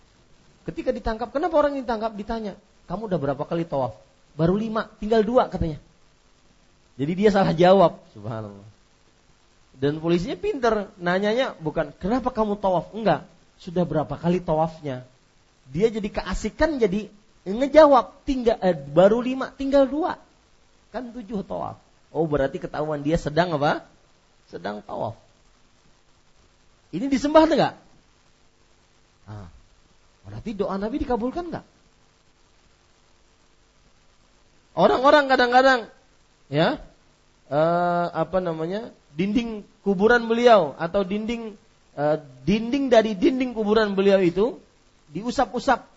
Ketika 0.71 0.95
ditangkap, 0.95 1.35
kenapa 1.35 1.59
orang 1.59 1.75
ini 1.75 1.83
ditangkap? 1.83 2.15
Ditanya, 2.15 2.55
kamu 2.87 3.11
udah 3.11 3.19
berapa 3.19 3.43
kali 3.43 3.67
tawaf? 3.67 3.99
Baru 4.39 4.55
lima, 4.55 4.87
tinggal 5.03 5.19
dua 5.19 5.51
katanya. 5.51 5.83
Jadi 6.95 7.11
dia 7.11 7.27
salah 7.27 7.51
jawab, 7.51 7.99
subhanallah. 8.15 8.67
Dan 9.75 9.99
polisinya 9.99 10.39
pinter, 10.39 10.87
nanyanya 10.95 11.59
bukan 11.59 11.91
kenapa 11.99 12.31
kamu 12.31 12.55
tawaf? 12.55 12.95
Enggak, 12.95 13.27
sudah 13.59 13.83
berapa 13.83 14.15
kali 14.15 14.39
tawafnya? 14.39 15.03
Dia 15.67 15.91
jadi 15.91 16.07
keasikan 16.07 16.79
jadi 16.79 17.11
ngejawab 17.43 18.23
tinggal 18.23 18.55
eh, 18.63 18.71
baru 18.71 19.19
lima, 19.19 19.51
tinggal 19.51 19.91
dua, 19.91 20.15
kan 20.95 21.11
tujuh 21.11 21.43
tawaf. 21.43 21.75
Oh 22.15 22.23
berarti 22.23 22.63
ketahuan 22.63 23.03
dia 23.03 23.19
sedang 23.19 23.51
apa? 23.59 23.83
Sedang 24.47 24.79
tawaf. 24.79 25.19
Ini 26.95 27.11
disembah 27.11 27.43
enggak? 27.43 27.75
Nah, 29.27 29.47
berarti 30.31 30.55
doa 30.55 30.79
Nabi 30.79 31.03
dikabulkan 31.03 31.51
enggak? 31.51 31.65
Orang-orang 34.71 35.27
kadang-kadang 35.27 35.79
ya 36.47 36.79
uh, 37.51 38.07
apa 38.15 38.39
namanya 38.39 38.95
dinding 39.19 39.67
kuburan 39.83 40.31
beliau 40.31 40.71
atau 40.79 41.03
dinding 41.03 41.59
uh, 41.99 42.17
dinding 42.47 42.87
dari 42.87 43.11
dinding 43.19 43.51
kuburan 43.51 43.91
beliau 43.91 44.23
itu 44.23 44.55
diusap-usap. 45.11 45.91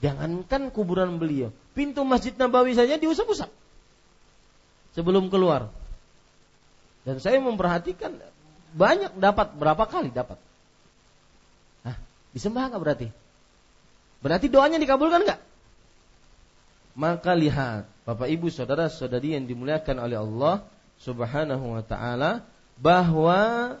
Jangankan 0.00 0.72
kuburan 0.74 1.20
beliau, 1.20 1.52
pintu 1.76 2.02
Masjid 2.02 2.32
Nabawi 2.34 2.72
saja 2.74 2.96
diusap-usap 2.98 3.52
sebelum 4.96 5.30
keluar. 5.30 5.70
Dan 7.06 7.22
saya 7.22 7.38
memperhatikan 7.38 8.16
banyak 8.74 9.14
dapat 9.16 9.54
berapa 9.56 9.84
kali 9.86 10.10
dapat. 10.10 10.40
Disembah 12.30 12.70
nggak 12.70 12.82
berarti? 12.82 13.08
Berarti 14.20 14.46
doanya 14.52 14.78
dikabulkan 14.78 15.24
nggak? 15.26 15.40
Maka 16.98 17.32
lihat, 17.32 17.88
Bapak 18.04 18.28
Ibu 18.28 18.50
Saudara 18.52 18.90
Saudari 18.90 19.32
yang 19.38 19.46
dimuliakan 19.46 19.96
oleh 20.02 20.18
Allah 20.18 20.66
Subhanahu 21.00 21.78
wa 21.78 21.82
taala 21.86 22.44
bahwa 22.76 23.74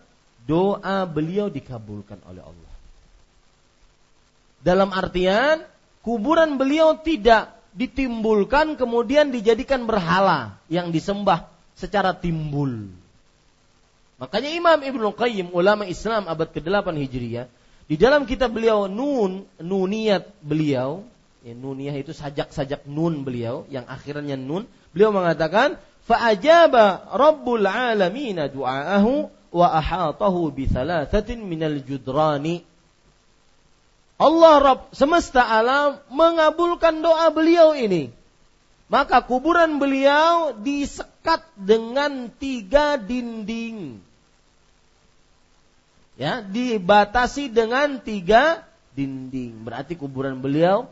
doa 0.48 0.98
beliau 1.04 1.52
dikabulkan 1.52 2.16
oleh 2.24 2.40
Allah. 2.40 2.72
Dalam 4.60 4.92
artian 4.92 5.64
kuburan 6.00 6.56
beliau 6.56 6.96
tidak 7.00 7.52
ditimbulkan 7.76 8.74
kemudian 8.74 9.30
dijadikan 9.30 9.84
berhala 9.84 10.58
yang 10.72 10.90
disembah 10.90 11.48
secara 11.76 12.16
timbul. 12.16 12.88
Makanya 14.20 14.50
Imam 14.52 14.78
Ibnu 14.84 15.16
Qayyim 15.16 15.48
ulama 15.56 15.88
Islam 15.88 16.28
abad 16.28 16.52
ke-8 16.52 16.92
Hijriah 16.92 17.48
di 17.90 17.98
dalam 17.98 18.22
kitab 18.22 18.54
beliau 18.54 18.86
Nun 18.86 19.42
Nuniyat 19.58 20.30
beliau 20.46 21.02
ya, 21.42 21.52
Nuniyah 21.58 21.98
itu 21.98 22.14
sajak-sajak 22.14 22.86
nun 22.86 23.26
beliau 23.26 23.66
yang 23.66 23.82
akhirnya 23.90 24.38
nun 24.38 24.70
beliau 24.94 25.10
mengatakan 25.10 25.74
fa'ajaba 26.06 27.10
rabbul 27.10 27.66
alamin 27.66 28.46
du'aahu 28.46 29.26
wa 29.50 29.66
ahatahu 29.74 30.54
bi 30.54 30.70
thalathatin 30.70 31.42
minal 31.42 31.82
judrani 31.82 32.62
Allah 34.20 34.54
Rabb 34.60 34.92
semesta 34.92 35.40
alam 35.40 35.96
mengabulkan 36.12 37.00
doa 37.00 37.32
beliau 37.32 37.72
ini. 37.72 38.12
Maka 38.92 39.24
kuburan 39.24 39.80
beliau 39.80 40.52
disekat 40.60 41.40
dengan 41.56 42.28
tiga 42.36 43.00
dinding. 43.00 43.96
Ya, 46.20 46.44
dibatasi 46.44 47.48
dengan 47.48 47.96
tiga 48.04 48.68
dinding. 48.92 49.64
Berarti 49.64 49.96
kuburan 49.96 50.36
beliau 50.44 50.84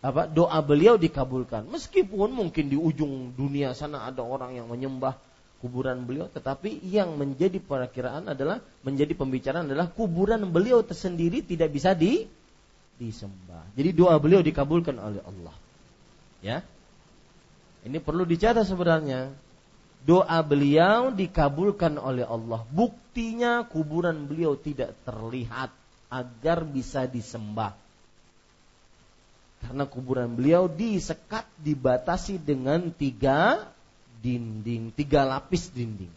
apa 0.00 0.24
doa 0.24 0.56
beliau 0.64 0.96
dikabulkan. 0.96 1.68
Meskipun 1.68 2.32
mungkin 2.32 2.72
di 2.72 2.80
ujung 2.80 3.36
dunia 3.36 3.76
sana 3.76 4.08
ada 4.08 4.24
orang 4.24 4.56
yang 4.56 4.72
menyembah 4.72 5.20
kuburan 5.60 6.08
beliau, 6.08 6.32
tetapi 6.32 6.80
yang 6.88 7.12
menjadi 7.20 7.60
perakiraan 7.60 8.32
adalah 8.32 8.64
menjadi 8.80 9.12
pembicaraan 9.12 9.68
adalah 9.68 9.92
kuburan 9.92 10.48
beliau 10.48 10.80
tersendiri 10.80 11.44
tidak 11.44 11.76
bisa 11.76 11.92
di 11.92 12.24
disembah. 12.96 13.68
Jadi 13.76 13.92
doa 13.92 14.16
beliau 14.16 14.40
dikabulkan 14.40 14.96
oleh 14.96 15.20
Allah. 15.20 15.56
Ya. 16.40 16.64
Ini 17.84 18.00
perlu 18.00 18.24
dicatat 18.24 18.64
sebenarnya. 18.64 19.30
Doa 20.06 20.38
beliau 20.46 21.10
dikabulkan 21.10 21.98
oleh 21.98 22.22
Allah. 22.22 22.62
Buktinya 22.70 23.66
kuburan 23.66 24.30
beliau 24.30 24.54
tidak 24.54 24.94
terlihat 25.02 25.74
agar 26.06 26.62
bisa 26.62 27.10
disembah 27.10 27.74
karena 29.66 29.82
kuburan 29.88 30.30
beliau 30.38 30.70
disekat, 30.70 31.42
dibatasi 31.58 32.38
dengan 32.38 32.92
tiga 32.94 33.66
dinding, 34.22 34.94
tiga 34.94 35.26
lapis 35.26 35.72
dinding. 35.74 36.12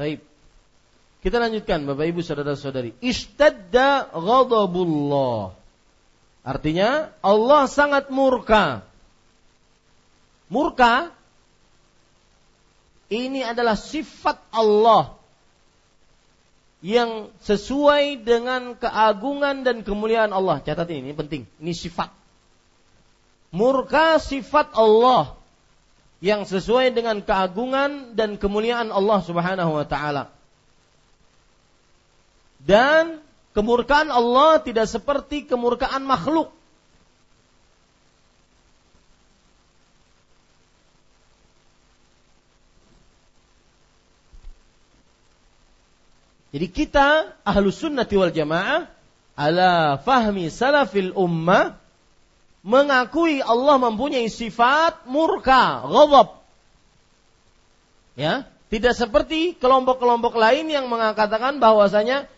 Taib. 0.00 0.24
Kita 1.20 1.36
lanjutkan 1.36 1.84
Bapak 1.84 2.08
Ibu 2.08 2.24
Saudara-saudari. 2.24 2.96
Ishtadda 3.04 4.08
ghadabullah. 4.16 5.52
Artinya 6.40 7.12
Allah 7.20 7.68
sangat 7.68 8.08
murka. 8.08 8.80
Murka 10.48 11.12
ini 13.12 13.44
adalah 13.44 13.76
sifat 13.76 14.40
Allah 14.48 15.12
yang 16.80 17.28
sesuai 17.44 18.24
dengan 18.24 18.72
keagungan 18.80 19.68
dan 19.68 19.84
kemuliaan 19.84 20.32
Allah. 20.32 20.64
Catat 20.64 20.88
ini, 20.88 21.12
ini 21.12 21.14
penting. 21.14 21.44
Ini 21.60 21.76
sifat. 21.76 22.08
Murka 23.52 24.16
sifat 24.16 24.72
Allah 24.72 25.39
yang 26.20 26.44
sesuai 26.44 26.92
dengan 26.92 27.24
keagungan 27.24 28.12
dan 28.12 28.36
kemuliaan 28.36 28.92
Allah 28.92 29.24
Subhanahu 29.24 29.72
wa 29.72 29.86
taala. 29.88 30.28
Dan 32.60 33.24
kemurkaan 33.56 34.12
Allah 34.12 34.60
tidak 34.60 34.84
seperti 34.84 35.48
kemurkaan 35.48 36.04
makhluk. 36.04 36.52
Jadi 46.50 46.66
kita 46.68 47.32
ahlu 47.46 47.72
sunnati 47.72 48.14
wal 48.20 48.34
jamaah 48.34 48.90
ala 49.40 49.96
fahmi 49.96 50.52
salafil 50.52 51.16
ummah 51.16 51.79
mengakui 52.60 53.40
Allah 53.40 53.76
mempunyai 53.80 54.28
sifat 54.28 55.08
murka, 55.08 55.84
ghadab. 55.88 56.40
Ya, 58.18 58.44
tidak 58.68 58.94
seperti 58.98 59.56
kelompok-kelompok 59.56 60.36
lain 60.36 60.68
yang 60.68 60.86
mengatakan 60.92 61.56
bahwasanya 61.56 62.28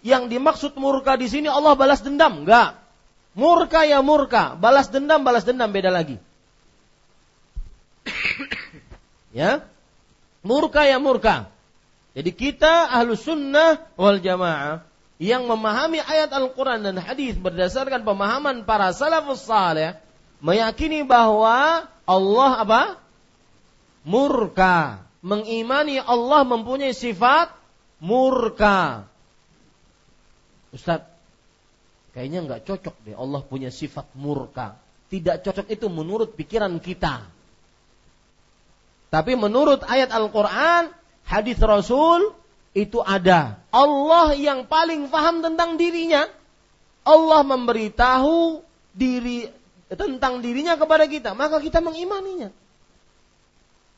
yang 0.00 0.32
dimaksud 0.32 0.78
murka 0.80 1.18
di 1.18 1.28
sini 1.28 1.50
Allah 1.50 1.76
balas 1.76 2.00
dendam, 2.00 2.46
enggak. 2.46 2.78
Murka 3.36 3.84
ya 3.84 4.00
murka, 4.00 4.56
balas 4.56 4.88
dendam 4.88 5.20
balas 5.20 5.44
dendam 5.44 5.68
beda 5.68 5.92
lagi. 5.92 6.16
ya. 9.36 9.60
Murka 10.40 10.88
ya 10.88 10.96
murka. 10.96 11.50
Jadi 12.16 12.32
kita 12.32 12.88
ahlu 12.88 13.12
sunnah 13.12 13.82
wal 13.98 14.22
jamaah 14.24 14.80
yang 15.16 15.48
memahami 15.48 16.00
ayat 16.04 16.28
Al-Quran 16.28 16.84
dan 16.84 16.96
hadis 17.00 17.36
berdasarkan 17.40 18.04
pemahaman 18.04 18.68
para 18.68 18.92
salafus 18.92 19.48
saleh 19.48 19.96
meyakini 20.44 21.04
bahwa 21.08 21.88
Allah 22.04 22.52
apa? 22.60 22.82
Murka. 24.04 25.02
Mengimani 25.24 25.98
Allah 25.98 26.46
mempunyai 26.46 26.94
sifat 26.94 27.50
murka. 27.98 29.08
Ustaz, 30.70 31.02
kayaknya 32.12 32.46
nggak 32.46 32.62
cocok 32.68 32.94
deh 33.02 33.16
Allah 33.16 33.40
punya 33.42 33.72
sifat 33.72 34.06
murka. 34.14 34.76
Tidak 35.08 35.42
cocok 35.42 35.66
itu 35.72 35.86
menurut 35.88 36.36
pikiran 36.36 36.76
kita. 36.78 37.24
Tapi 39.10 39.32
menurut 39.38 39.86
ayat 39.86 40.12
Al-Quran, 40.12 40.92
hadis 41.24 41.58
Rasul, 41.62 42.34
itu 42.76 43.00
ada. 43.00 43.56
Allah 43.72 44.36
yang 44.36 44.68
paling 44.68 45.08
paham 45.08 45.40
tentang 45.40 45.80
dirinya. 45.80 46.28
Allah 47.00 47.40
memberitahu 47.40 48.60
diri 48.92 49.48
tentang 49.88 50.44
dirinya 50.44 50.76
kepada 50.76 51.08
kita, 51.08 51.32
maka 51.32 51.56
kita 51.56 51.80
mengimaninya. 51.80 52.52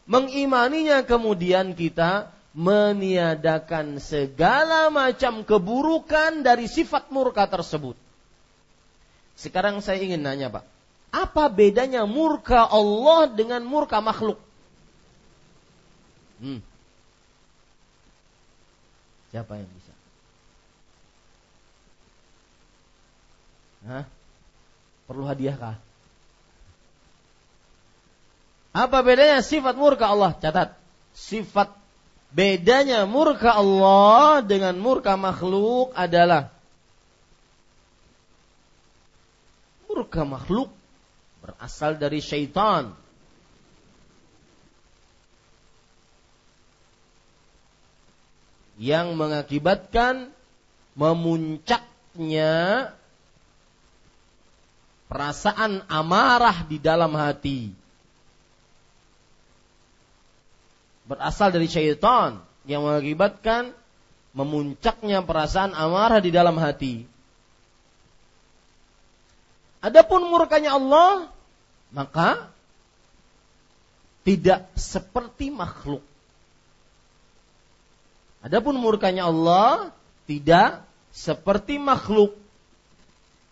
Mengimaninya 0.07 1.03
kemudian 1.03 1.75
kita 1.75 2.31
meniadakan 2.55 3.99
segala 3.99 4.93
macam 4.95 5.43
keburukan 5.43 6.47
dari 6.47 6.71
sifat 6.71 7.11
murka 7.11 7.51
tersebut. 7.51 7.99
Sekarang 9.35 9.83
saya 9.83 9.99
ingin 10.05 10.23
nanya, 10.23 10.55
Pak. 10.55 10.65
Apa 11.09 11.49
bedanya 11.49 12.05
murka 12.05 12.69
Allah 12.69 13.33
dengan 13.33 13.65
murka 13.65 13.99
makhluk? 14.05 14.37
Hmm. 16.39 16.61
Siapa 19.29 19.61
yang 19.61 19.69
bisa? 19.73 19.93
Hah? 23.89 24.05
Perlu 25.09 25.25
hadiah 25.29 25.57
kah? 25.57 25.77
Apa 28.77 29.01
bedanya 29.01 29.41
sifat 29.41 29.75
murka 29.75 30.09
Allah? 30.09 30.37
Catat. 30.37 30.77
Sifat 31.17 31.79
Bedanya 32.29 33.09
murka 33.09 33.57
Allah 33.57 34.45
dengan 34.45 34.77
murka 34.77 35.17
makhluk 35.17 35.97
adalah 35.97 36.53
murka 39.89 40.29
makhluk 40.29 40.69
berasal 41.41 41.97
dari 41.97 42.21
syaitan. 42.21 42.93
Yang 48.79 49.19
mengakibatkan 49.19 50.31
memuncaknya 50.95 52.55
perasaan 55.11 55.83
amarah 55.91 56.63
di 56.67 56.79
dalam 56.79 57.11
hati 57.19 57.75
berasal 61.09 61.49
dari 61.49 61.67
syaitan 61.67 62.37
yang 62.69 62.85
mengakibatkan 62.85 63.73
memuncaknya 64.37 65.25
perasaan 65.25 65.73
amarah 65.73 66.21
di 66.21 66.29
dalam 66.29 66.61
hati. 66.61 67.09
Adapun 69.81 70.29
murkanya 70.29 70.77
Allah, 70.77 71.33
maka 71.89 72.53
tidak 74.23 74.69
seperti 74.77 75.49
makhluk. 75.49 76.05
Adapun 78.39 78.79
murkanya 78.79 79.27
Allah 79.27 79.91
tidak 80.31 80.87
seperti 81.11 81.81
makhluk. 81.83 82.39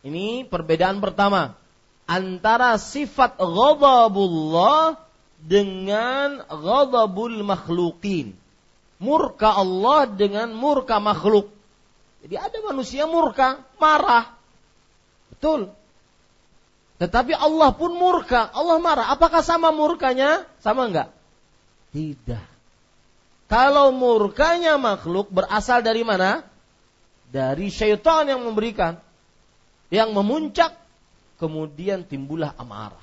Ini 0.06 0.46
perbedaan 0.46 1.02
pertama 1.02 1.58
antara 2.06 2.78
sifat 2.78 3.34
ghadabullah 3.42 4.94
dengan 5.42 6.46
ghadabul 6.46 7.42
makhlukin. 7.42 8.38
Murka 8.96 9.52
Allah 9.52 10.08
dengan 10.08 10.54
murka 10.54 11.02
makhluk. 11.02 11.52
Jadi 12.24 12.34
ada 12.40 12.58
manusia 12.64 13.04
murka, 13.04 13.60
marah. 13.76 14.32
Betul. 15.28 15.68
Tetapi 16.96 17.36
Allah 17.36 17.76
pun 17.76 17.92
murka, 17.92 18.48
Allah 18.56 18.80
marah. 18.80 19.12
Apakah 19.12 19.44
sama 19.44 19.68
murkanya? 19.68 20.48
Sama 20.64 20.88
enggak? 20.88 21.12
Tidak. 21.92 22.55
Kalau 23.46 23.94
murkanya 23.94 24.74
makhluk 24.74 25.30
berasal 25.30 25.82
dari 25.82 26.02
mana? 26.02 26.42
dari 27.30 27.68
syaitan 27.68 28.26
yang 28.26 28.42
memberikan 28.42 28.98
yang 29.90 30.10
memuncak 30.14 30.74
kemudian 31.38 32.06
timbullah 32.06 32.54
amarah. 32.58 33.02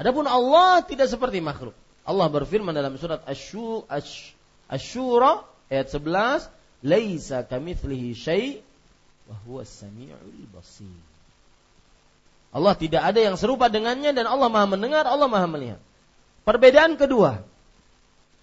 Adapun 0.00 0.24
Allah 0.24 0.80
tidak 0.84 1.08
seperti 1.08 1.44
makhluk. 1.44 1.76
Allah 2.02 2.26
berfirman 2.26 2.74
dalam 2.74 2.98
surat 2.98 3.22
Asy-Syura 3.28 5.46
ayat 5.70 5.88
11, 5.92 6.48
"Laisa 6.82 7.46
kamitslihi 7.46 8.10
syai' 8.16 8.58
wa 9.30 9.36
huwas 9.46 9.70
samiul 9.70 10.48
basir." 10.50 10.90
Allah 12.52 12.74
tidak 12.76 13.00
ada 13.00 13.20
yang 13.20 13.36
serupa 13.38 13.72
dengannya 13.72 14.12
dan 14.12 14.28
Allah 14.28 14.50
Maha 14.50 14.66
mendengar, 14.68 15.08
Allah 15.08 15.28
Maha 15.30 15.48
melihat. 15.48 15.80
Perbedaan 16.42 16.98
kedua, 16.98 17.46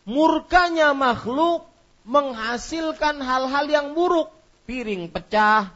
murkanya 0.10 0.98
makhluk 0.98 1.70
menghasilkan 2.10 3.22
hal-hal 3.22 3.70
yang 3.70 3.88
buruk, 3.94 4.34
piring 4.66 5.14
pecah, 5.14 5.70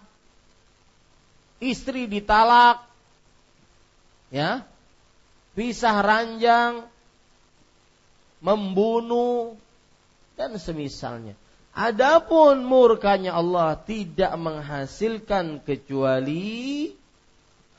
istri 1.61 2.09
ditalak, 2.09 2.81
ya, 4.33 4.65
pisah 5.53 6.01
ranjang, 6.01 6.89
membunuh 8.41 9.53
dan 10.33 10.57
semisalnya. 10.57 11.37
Adapun 11.73 12.65
murkanya 12.65 13.37
Allah 13.37 13.77
tidak 13.77 14.33
menghasilkan 14.37 15.61
kecuali 15.61 16.93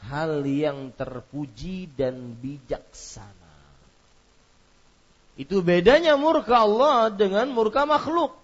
hal 0.07 0.43
yang 0.47 0.91
terpuji 0.95 1.91
dan 1.95 2.35
bijaksana. 2.39 3.44
Itu 5.35 5.67
bedanya 5.67 6.15
murka 6.15 6.63
Allah 6.63 7.11
dengan 7.11 7.51
murka 7.51 7.83
makhluk. 7.83 8.39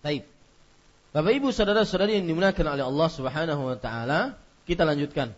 Baik. 0.00 0.24
Bapak 1.12 1.32
Ibu 1.36 1.52
saudara-saudari 1.52 2.16
yang 2.16 2.24
dimuliakan 2.32 2.64
oleh 2.64 2.84
Allah 2.88 3.08
Subhanahu 3.12 3.62
wa 3.68 3.76
taala, 3.76 4.40
kita 4.64 4.88
lanjutkan. 4.88 5.36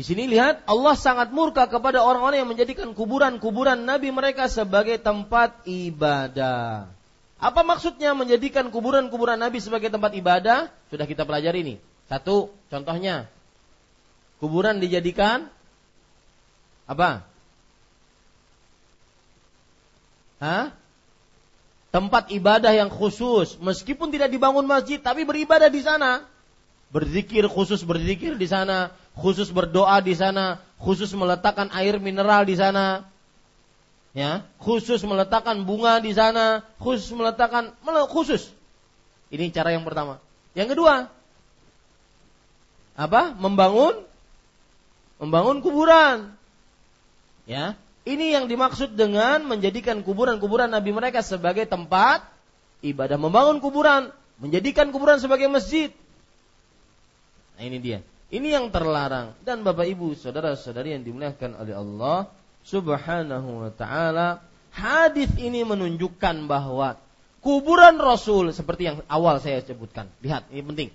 Di 0.00 0.08
sini 0.08 0.24
lihat 0.24 0.64
Allah 0.64 0.96
sangat 0.96 1.28
murka 1.28 1.68
kepada 1.68 2.00
orang-orang 2.00 2.40
yang 2.40 2.48
menjadikan 2.48 2.96
kuburan-kuburan 2.96 3.84
nabi 3.84 4.08
mereka 4.08 4.48
sebagai 4.48 4.96
tempat 4.96 5.60
ibadah. 5.68 6.88
Apa 7.36 7.60
maksudnya 7.60 8.16
menjadikan 8.16 8.72
kuburan-kuburan 8.72 9.36
nabi 9.36 9.60
sebagai 9.60 9.92
tempat 9.92 10.16
ibadah? 10.16 10.72
Sudah 10.88 11.04
kita 11.04 11.28
pelajari 11.28 11.60
ini. 11.60 11.74
Satu, 12.08 12.48
contohnya. 12.72 13.28
Kuburan 14.40 14.80
dijadikan 14.80 15.52
apa? 16.88 17.20
Hah? 20.40 20.72
Tempat 21.92 22.32
ibadah 22.32 22.72
yang 22.72 22.88
khusus, 22.88 23.60
meskipun 23.60 24.08
tidak 24.08 24.32
dibangun 24.32 24.64
masjid 24.64 24.96
tapi 24.96 25.28
beribadah 25.28 25.68
di 25.68 25.84
sana. 25.84 26.24
Berzikir 26.88 27.44
khusus 27.52 27.84
berzikir 27.84 28.40
di 28.40 28.48
sana, 28.48 28.96
khusus 29.20 29.52
berdoa 29.52 30.00
di 30.00 30.16
sana, 30.16 30.64
khusus 30.80 31.12
meletakkan 31.12 31.68
air 31.76 32.00
mineral 32.00 32.48
di 32.48 32.56
sana, 32.56 33.04
ya, 34.16 34.48
khusus 34.56 35.04
meletakkan 35.04 35.68
bunga 35.68 36.00
di 36.00 36.16
sana, 36.16 36.64
khusus 36.80 37.12
meletakkan 37.12 37.76
khusus. 38.08 38.48
Ini 39.28 39.52
cara 39.52 39.76
yang 39.76 39.84
pertama. 39.84 40.18
Yang 40.56 40.74
kedua, 40.74 41.12
apa? 42.96 43.36
Membangun 43.36 44.02
membangun 45.20 45.60
kuburan. 45.60 46.32
Ya, 47.44 47.76
ini 48.08 48.32
yang 48.32 48.48
dimaksud 48.48 48.96
dengan 48.96 49.44
menjadikan 49.44 50.00
kuburan-kuburan 50.00 50.72
nabi 50.72 50.96
mereka 50.96 51.20
sebagai 51.20 51.68
tempat 51.68 52.24
ibadah, 52.80 53.20
membangun 53.20 53.60
kuburan, 53.60 54.14
menjadikan 54.40 54.88
kuburan 54.94 55.20
sebagai 55.20 55.50
masjid. 55.52 55.92
Nah, 57.60 57.68
ini 57.68 57.76
dia. 57.76 58.00
Ini 58.30 58.54
yang 58.54 58.70
terlarang 58.70 59.34
dan 59.42 59.66
Bapak 59.66 59.90
Ibu, 59.90 60.14
saudara-saudari 60.14 60.94
yang 60.94 61.02
dimuliakan 61.02 61.58
oleh 61.58 61.74
Allah 61.74 62.30
Subhanahu 62.62 63.66
wa 63.66 63.70
taala, 63.74 64.38
hadis 64.70 65.34
ini 65.34 65.66
menunjukkan 65.66 66.46
bahwa 66.46 66.94
kuburan 67.42 67.98
Rasul 67.98 68.54
seperti 68.54 68.86
yang 68.86 68.96
awal 69.10 69.42
saya 69.42 69.58
sebutkan. 69.66 70.06
Lihat, 70.22 70.46
ini 70.54 70.62
penting. 70.62 70.88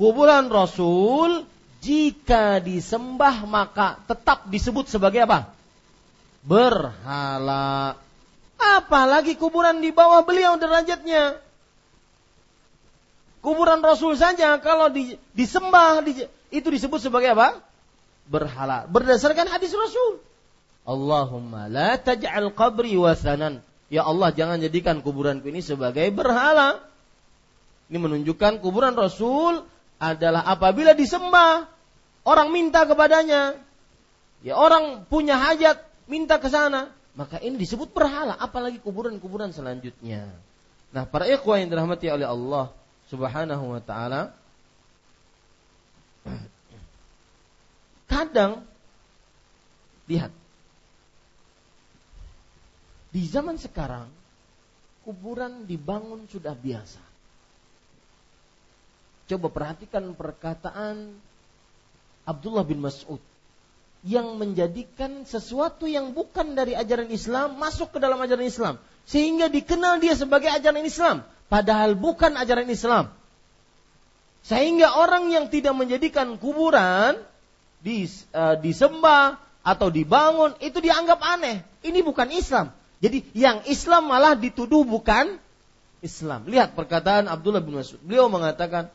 Kuburan 0.00 0.48
Rasul 0.48 1.44
jika 1.84 2.56
disembah 2.64 3.44
maka 3.44 4.00
tetap 4.08 4.48
disebut 4.48 4.88
sebagai 4.88 5.28
apa? 5.28 5.52
Berhala. 6.40 8.00
Apalagi 8.56 9.36
kuburan 9.36 9.84
di 9.84 9.92
bawah 9.92 10.24
beliau 10.24 10.56
derajatnya. 10.56 11.36
Kuburan 13.44 13.84
Rasul 13.84 14.16
saja 14.16 14.56
kalau 14.56 14.88
disembah 15.36 16.00
itu 16.48 16.68
disebut 16.68 17.00
sebagai 17.00 17.32
apa? 17.36 17.60
Berhala. 18.28 18.88
Berdasarkan 18.88 19.48
hadis 19.48 19.72
Rasul. 19.72 20.20
Allahumma 20.88 21.68
la 21.68 22.00
taj'al 22.00 22.52
qabri 22.56 22.96
wasanan. 22.96 23.60
Ya 23.88 24.04
Allah 24.04 24.32
jangan 24.32 24.60
jadikan 24.60 25.00
kuburanku 25.00 25.48
ini 25.48 25.60
sebagai 25.64 26.08
berhala. 26.12 26.80
Ini 27.88 27.96
menunjukkan 27.96 28.60
kuburan 28.60 28.92
Rasul 28.92 29.64
adalah 29.96 30.44
apabila 30.44 30.92
disembah 30.92 31.68
orang 32.24 32.48
minta 32.52 32.84
kepadanya. 32.84 33.56
Ya 34.44 34.54
orang 34.54 35.08
punya 35.08 35.40
hajat 35.40 35.82
minta 36.06 36.38
ke 36.38 36.46
sana, 36.52 36.92
maka 37.18 37.42
ini 37.42 37.58
disebut 37.58 37.90
berhala 37.90 38.36
apalagi 38.38 38.78
kuburan-kuburan 38.78 39.50
selanjutnya. 39.50 40.30
Nah, 40.94 41.04
para 41.04 41.26
ikhwah 41.28 41.60
yang 41.60 41.68
dirahmati 41.68 42.08
oleh 42.08 42.24
Allah 42.24 42.72
Subhanahu 43.10 43.76
wa 43.76 43.80
taala, 43.82 44.37
Kadang 48.08 48.64
lihat 50.08 50.32
di 53.12 53.22
zaman 53.28 53.60
sekarang 53.60 54.08
kuburan 55.04 55.64
dibangun 55.68 56.24
sudah 56.28 56.52
biasa. 56.52 57.00
Coba 59.28 59.52
perhatikan 59.52 60.16
perkataan 60.16 61.16
Abdullah 62.24 62.64
bin 62.64 62.80
Mas'ud 62.80 63.20
yang 64.06 64.40
menjadikan 64.40 65.26
sesuatu 65.28 65.84
yang 65.84 66.16
bukan 66.16 66.56
dari 66.56 66.72
ajaran 66.72 67.12
Islam 67.12 67.60
masuk 67.60 67.96
ke 67.96 67.98
dalam 68.00 68.16
ajaran 68.24 68.46
Islam 68.46 68.74
sehingga 69.04 69.52
dikenal 69.52 70.00
dia 70.00 70.16
sebagai 70.16 70.48
ajaran 70.48 70.84
Islam 70.84 71.16
padahal 71.52 71.92
bukan 71.98 72.36
ajaran 72.40 72.68
Islam. 72.72 73.17
Sehingga 74.48 74.96
orang 74.96 75.28
yang 75.28 75.52
tidak 75.52 75.76
menjadikan 75.76 76.40
kuburan 76.40 77.20
dis, 77.84 78.24
uh, 78.32 78.56
disembah 78.56 79.36
atau 79.60 79.92
dibangun 79.92 80.56
itu 80.64 80.80
dianggap 80.80 81.20
aneh. 81.20 81.60
Ini 81.84 82.00
bukan 82.00 82.32
Islam. 82.32 82.72
Jadi 83.04 83.28
yang 83.36 83.60
Islam 83.68 84.08
malah 84.08 84.32
dituduh 84.32 84.88
bukan 84.88 85.36
Islam. 86.00 86.48
Lihat 86.48 86.72
perkataan 86.72 87.28
Abdullah 87.28 87.60
bin 87.60 87.76
Mas'ud. 87.76 88.00
Beliau 88.00 88.32
mengatakan 88.32 88.88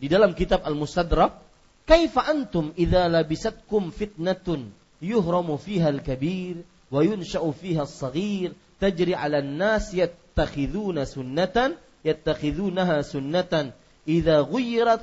di 0.00 0.08
dalam 0.08 0.32
kitab 0.32 0.64
Al-Mustadrak, 0.64 1.36
"Kaifa 1.84 2.32
antum 2.32 2.72
idza 2.80 3.12
labisatkum 3.12 3.92
fitnatun 3.92 4.72
yuhramu 5.04 5.60
fiha 5.60 5.92
al-kabir 5.92 6.64
wa 6.88 7.04
yunsha'u 7.04 7.52
fiha 7.52 7.84
as-saghir 7.84 8.56
tajri 8.80 9.12
'ala 9.12 9.44
an-nas 9.44 9.92
yattakhiduna 9.92 11.04
sunnatan 11.04 11.76
yattakhidunaha 12.06 13.04
sunnatan 13.04 13.72
idza 14.08 14.44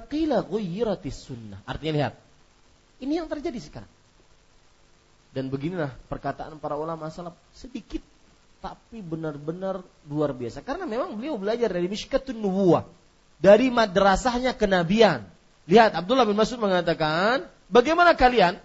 qila 0.10 0.46
sunnah. 1.12 1.60
Artinya 1.66 1.94
lihat. 1.94 2.14
Ini 2.98 3.22
yang 3.22 3.28
terjadi 3.30 3.60
sekarang. 3.62 3.92
Dan 5.32 5.54
beginilah 5.54 5.94
perkataan 6.10 6.58
para 6.58 6.74
ulama 6.74 7.14
salaf 7.14 7.38
sedikit 7.54 8.02
tapi 8.58 9.06
benar-benar 9.06 9.86
luar 10.10 10.34
biasa 10.34 10.66
karena 10.66 10.90
memang 10.90 11.14
beliau 11.14 11.38
belajar 11.38 11.70
dari 11.70 11.86
Mishkatun 11.86 12.34
Nubuwah 12.34 12.90
dari 13.38 13.70
madrasahnya 13.70 14.58
kenabian. 14.58 15.30
Lihat 15.70 15.94
Abdullah 15.94 16.26
bin 16.26 16.34
Mas'ud 16.34 16.58
mengatakan, 16.58 17.46
"Bagaimana 17.70 18.18
kalian 18.18 18.58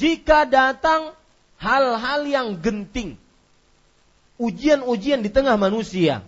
jika 0.00 0.48
datang 0.48 1.12
hal-hal 1.60 2.24
yang 2.24 2.56
genting, 2.56 3.20
ujian-ujian 4.40 5.20
di 5.20 5.30
tengah 5.30 5.54
manusia, 5.60 6.24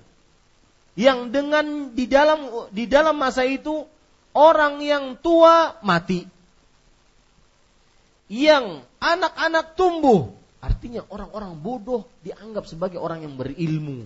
yang 0.96 1.28
dengan 1.30 1.92
di 1.92 2.08
dalam 2.08 2.68
di 2.72 2.88
dalam 2.88 3.16
masa 3.20 3.44
itu 3.44 3.84
orang 4.32 4.80
yang 4.80 5.20
tua 5.20 5.76
mati. 5.84 6.24
Yang 8.26 8.82
anak-anak 8.98 9.78
tumbuh, 9.78 10.34
Artinya 10.66 11.06
orang-orang 11.14 11.54
bodoh 11.62 12.10
dianggap 12.26 12.66
sebagai 12.66 12.98
orang 12.98 13.22
yang 13.22 13.38
berilmu. 13.38 14.02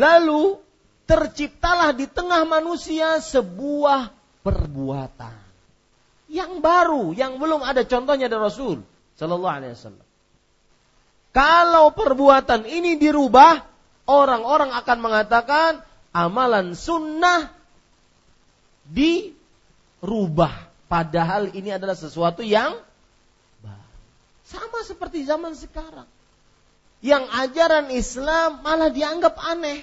Lalu 0.00 0.56
terciptalah 1.04 1.92
di 1.92 2.08
tengah 2.08 2.48
manusia 2.48 3.20
sebuah 3.20 4.08
perbuatan 4.40 5.36
yang 6.32 6.64
baru, 6.64 7.12
yang 7.12 7.36
belum 7.36 7.60
ada 7.60 7.84
contohnya 7.84 8.26
dari 8.26 8.40
Rasul 8.40 8.80
Sallallahu 9.20 9.56
Alaihi 9.60 9.76
Wasallam. 9.76 10.06
Kalau 11.36 11.92
perbuatan 11.92 12.64
ini 12.64 12.96
dirubah, 12.96 13.60
orang-orang 14.08 14.72
akan 14.72 14.98
mengatakan 14.98 15.85
amalan 16.16 16.72
sunnah 16.72 17.52
dirubah. 18.88 20.54
Padahal 20.88 21.52
ini 21.52 21.76
adalah 21.76 21.98
sesuatu 21.98 22.40
yang. 22.40 22.80
Sama 24.46 24.86
seperti 24.86 25.26
zaman 25.26 25.58
sekarang. 25.58 26.06
Yang 27.02 27.28
ajaran 27.34 27.90
Islam 27.92 28.62
malah 28.62 28.88
dianggap 28.88 29.34
aneh. 29.42 29.82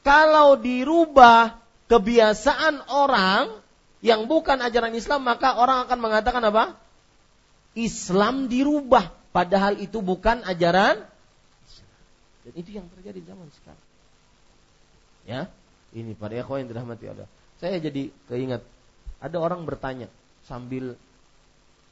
Kalau 0.00 0.56
dirubah 0.56 1.60
kebiasaan 1.92 2.88
orang 2.88 3.52
yang 4.00 4.24
bukan 4.24 4.56
ajaran 4.64 4.96
Islam, 4.96 5.28
maka 5.28 5.60
orang 5.60 5.84
akan 5.84 5.98
mengatakan 6.00 6.40
apa? 6.48 6.80
Islam 7.76 8.48
dirubah. 8.48 9.12
Padahal 9.28 9.76
itu 9.78 10.00
bukan 10.00 10.40
ajaran 10.48 11.04
Dan 12.48 12.52
itu 12.56 12.80
yang 12.80 12.88
terjadi 12.96 13.20
zaman 13.28 13.44
sekarang. 13.52 13.87
Ya, 15.28 15.44
ini 15.92 16.16
pada 16.16 16.40
ikhwan 16.40 16.64
yang 16.64 16.72
dirahmati 16.72 17.04
Allah. 17.12 17.28
Saya 17.60 17.76
jadi 17.76 18.08
keingat 18.32 18.64
ada 19.20 19.36
orang 19.36 19.68
bertanya 19.68 20.08
sambil 20.48 20.96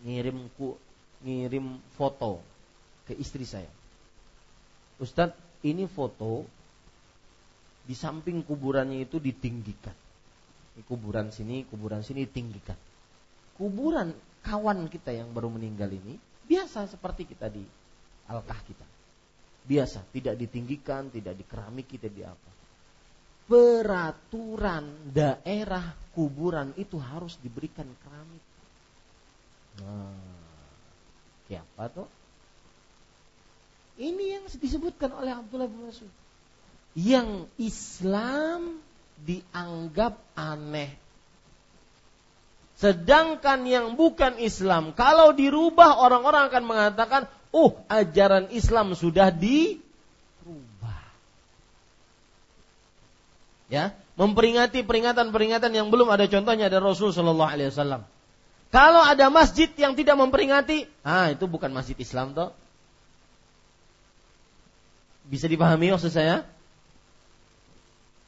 ngirim 0.00 0.48
ku, 0.56 0.72
ngirim 1.20 1.76
foto 2.00 2.40
ke 3.04 3.12
istri 3.12 3.44
saya. 3.44 3.68
Ustadz, 4.96 5.36
ini 5.68 5.84
foto 5.84 6.48
di 7.84 7.92
samping 7.92 8.40
kuburannya 8.40 9.04
itu 9.04 9.20
ditinggikan. 9.20 9.92
Ini 10.72 10.82
kuburan 10.88 11.28
sini, 11.28 11.68
kuburan 11.68 12.00
sini 12.00 12.24
ditinggikan. 12.24 12.78
Kuburan 13.60 14.16
kawan 14.40 14.88
kita 14.88 15.12
yang 15.12 15.36
baru 15.36 15.52
meninggal 15.52 15.92
ini 15.92 16.16
biasa 16.48 16.88
seperti 16.88 17.28
kita 17.28 17.52
di 17.52 17.60
alkah 18.32 18.64
kita. 18.64 18.86
Biasa, 19.66 20.08
tidak 20.08 20.40
ditinggikan, 20.40 21.12
tidak 21.12 21.36
dikeramik, 21.36 21.84
tidak 21.90 22.12
di 22.16 22.24
apa 22.24 22.55
peraturan 23.46 25.10
daerah 25.14 25.94
kuburan 26.12 26.74
itu 26.74 26.98
harus 26.98 27.38
diberikan 27.38 27.86
keramik. 28.02 28.44
Nah, 29.82 30.18
siapa 31.46 31.86
tuh? 31.92 32.08
Ini 33.96 34.40
yang 34.40 34.44
disebutkan 34.50 35.08
oleh 35.16 35.32
Abdullah 35.32 35.70
bin 35.70 35.88
Mas'ud. 35.88 36.12
Yang 36.96 37.48
Islam 37.56 38.80
dianggap 39.24 40.20
aneh. 40.36 40.92
Sedangkan 42.76 43.64
yang 43.64 43.96
bukan 43.96 44.36
Islam, 44.36 44.92
kalau 44.92 45.32
dirubah 45.32 45.96
orang-orang 45.96 46.52
akan 46.52 46.64
mengatakan, 46.68 47.22
"Oh, 47.48 47.80
ajaran 47.88 48.52
Islam 48.52 48.92
sudah 48.92 49.32
di 49.32 49.80
ya 53.66 53.94
memperingati 54.16 54.80
peringatan-peringatan 54.82 55.70
yang 55.76 55.92
belum 55.92 56.08
ada 56.08 56.24
contohnya 56.26 56.72
dari 56.72 56.82
Rasul 56.82 57.12
Shallallahu 57.12 57.50
Alaihi 57.52 57.68
Wasallam. 57.68 58.02
Kalau 58.72 59.02
ada 59.04 59.30
masjid 59.30 59.70
yang 59.78 59.94
tidak 59.94 60.18
memperingati, 60.18 60.90
ah 61.06 61.30
itu 61.30 61.46
bukan 61.46 61.70
masjid 61.70 61.94
Islam 62.00 62.34
toh. 62.34 62.50
Bisa 65.26 65.46
dipahami 65.46 65.94
maksud 65.94 66.10
saya? 66.10 66.46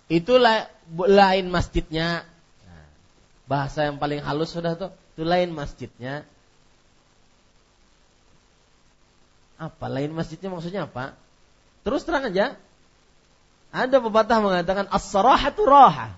Itu 0.08 0.38
lain 0.38 1.46
masjidnya. 1.52 2.24
Bahasa 3.48 3.88
yang 3.88 3.96
paling 3.96 4.20
halus 4.20 4.52
sudah 4.52 4.76
tuh, 4.76 4.92
itu 5.16 5.24
lain 5.24 5.52
masjidnya. 5.56 6.28
Apa 9.56 9.88
lain 9.90 10.12
masjidnya 10.12 10.52
maksudnya 10.52 10.86
apa? 10.86 11.16
Terus 11.82 12.04
terang 12.04 12.28
aja, 12.28 12.54
ada 13.68 13.96
pepatah 14.00 14.38
mengatakan 14.40 14.86
as-sarahatu 14.88 15.68
raha. 15.68 16.16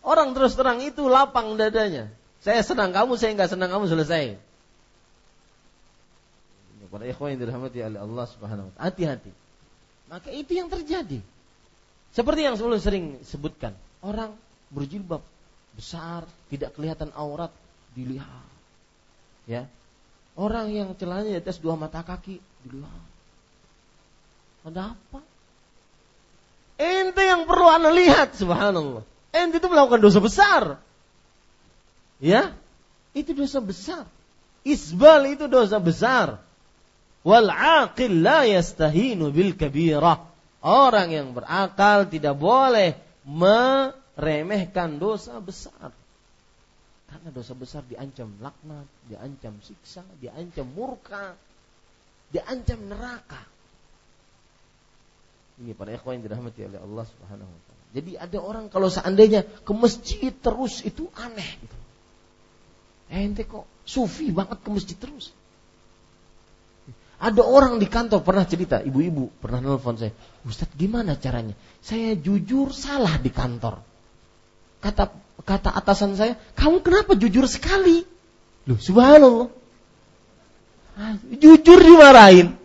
Orang 0.00 0.32
terus 0.32 0.56
terang 0.56 0.80
itu 0.80 1.08
lapang 1.08 1.56
dadanya. 1.56 2.08
Saya 2.40 2.64
senang 2.64 2.92
kamu, 2.92 3.20
saya 3.20 3.36
nggak 3.36 3.52
senang 3.52 3.68
kamu 3.68 3.84
selesai. 3.88 4.40
Para 6.90 7.06
ikhwan 7.06 7.38
yang 7.38 7.46
dirahmati 7.46 7.78
oleh 7.86 8.00
Allah 8.02 8.26
Subhanahu 8.26 8.66
wa 8.66 8.72
taala. 8.74 8.86
Hati-hati. 8.90 9.30
Maka 10.10 10.28
itu 10.34 10.58
yang 10.58 10.66
terjadi. 10.66 11.22
Seperti 12.10 12.40
yang 12.42 12.58
sebelum 12.58 12.82
sering 12.82 13.22
sebutkan, 13.22 13.78
orang 14.02 14.34
berjilbab 14.74 15.22
besar, 15.78 16.26
tidak 16.50 16.74
kelihatan 16.74 17.14
aurat, 17.14 17.54
dilihat. 17.94 18.50
Ya. 19.46 19.70
Orang 20.34 20.74
yang 20.74 20.90
celananya 20.98 21.38
di 21.38 21.40
atas 21.46 21.62
dua 21.62 21.78
mata 21.78 22.02
kaki 22.02 22.42
dilihat. 22.66 23.06
Ada 24.66 24.98
apa? 24.98 25.22
Ente 26.80 27.20
yang 27.20 27.44
perlu 27.44 27.68
anda 27.68 27.92
lihat, 27.92 28.32
subhanallah. 28.40 29.04
Ente 29.36 29.60
itu 29.60 29.68
melakukan 29.68 30.00
dosa 30.00 30.16
besar. 30.16 30.80
Ya, 32.16 32.56
itu 33.12 33.36
dosa 33.36 33.60
besar. 33.60 34.08
Isbal 34.64 35.36
itu 35.36 35.44
dosa 35.44 35.76
besar. 35.76 36.40
Wal 37.20 37.52
aqil 37.52 38.24
la 38.24 38.48
yastahinu 38.48 39.28
bil 39.28 39.52
kabirah. 39.52 40.24
Orang 40.64 41.12
yang 41.12 41.36
berakal 41.36 42.08
tidak 42.08 42.36
boleh 42.36 42.96
meremehkan 43.28 44.96
dosa 44.96 45.36
besar. 45.40 45.92
Karena 47.08 47.28
dosa 47.28 47.52
besar 47.52 47.84
diancam 47.84 48.32
laknat, 48.40 48.88
diancam 49.04 49.56
siksa, 49.64 50.04
diancam 50.20 50.68
murka, 50.72 51.36
diancam 52.32 52.88
neraka. 52.88 53.40
Ini 55.60 55.76
para 55.76 55.92
ikhwan 55.92 56.18
yang 56.18 56.24
dirahmati 56.24 56.64
oleh 56.64 56.80
Allah 56.80 57.04
Subhanahu 57.04 57.50
wa 57.52 57.60
taala. 57.68 57.84
Jadi 57.90 58.10
ada 58.16 58.38
orang 58.40 58.64
kalau 58.72 58.88
seandainya 58.88 59.44
ke 59.44 59.72
masjid 59.76 60.32
terus 60.32 60.80
itu 60.86 61.10
aneh 61.18 61.50
gitu. 61.60 61.76
Ente 63.10 63.42
kok 63.44 63.66
sufi 63.82 64.30
banget 64.30 64.62
ke 64.62 64.68
masjid 64.70 64.96
terus. 64.96 65.34
Ada 67.20 67.44
orang 67.44 67.76
di 67.76 67.84
kantor 67.84 68.24
pernah 68.24 68.48
cerita, 68.48 68.80
ibu-ibu 68.80 69.28
pernah 69.44 69.60
nelfon 69.60 70.00
saya, 70.00 70.16
Ustadz 70.48 70.72
gimana 70.72 71.20
caranya? 71.20 71.52
Saya 71.84 72.16
jujur 72.16 72.72
salah 72.72 73.20
di 73.20 73.28
kantor. 73.28 73.84
Kata 74.80 75.12
kata 75.44 75.68
atasan 75.76 76.16
saya, 76.16 76.40
kamu 76.56 76.80
kenapa 76.80 77.12
jujur 77.12 77.44
sekali? 77.44 78.08
Loh, 78.64 78.80
subhanallah. 78.80 79.52
Ah, 80.96 81.20
jujur 81.36 81.76
dimarahin. 81.84 82.56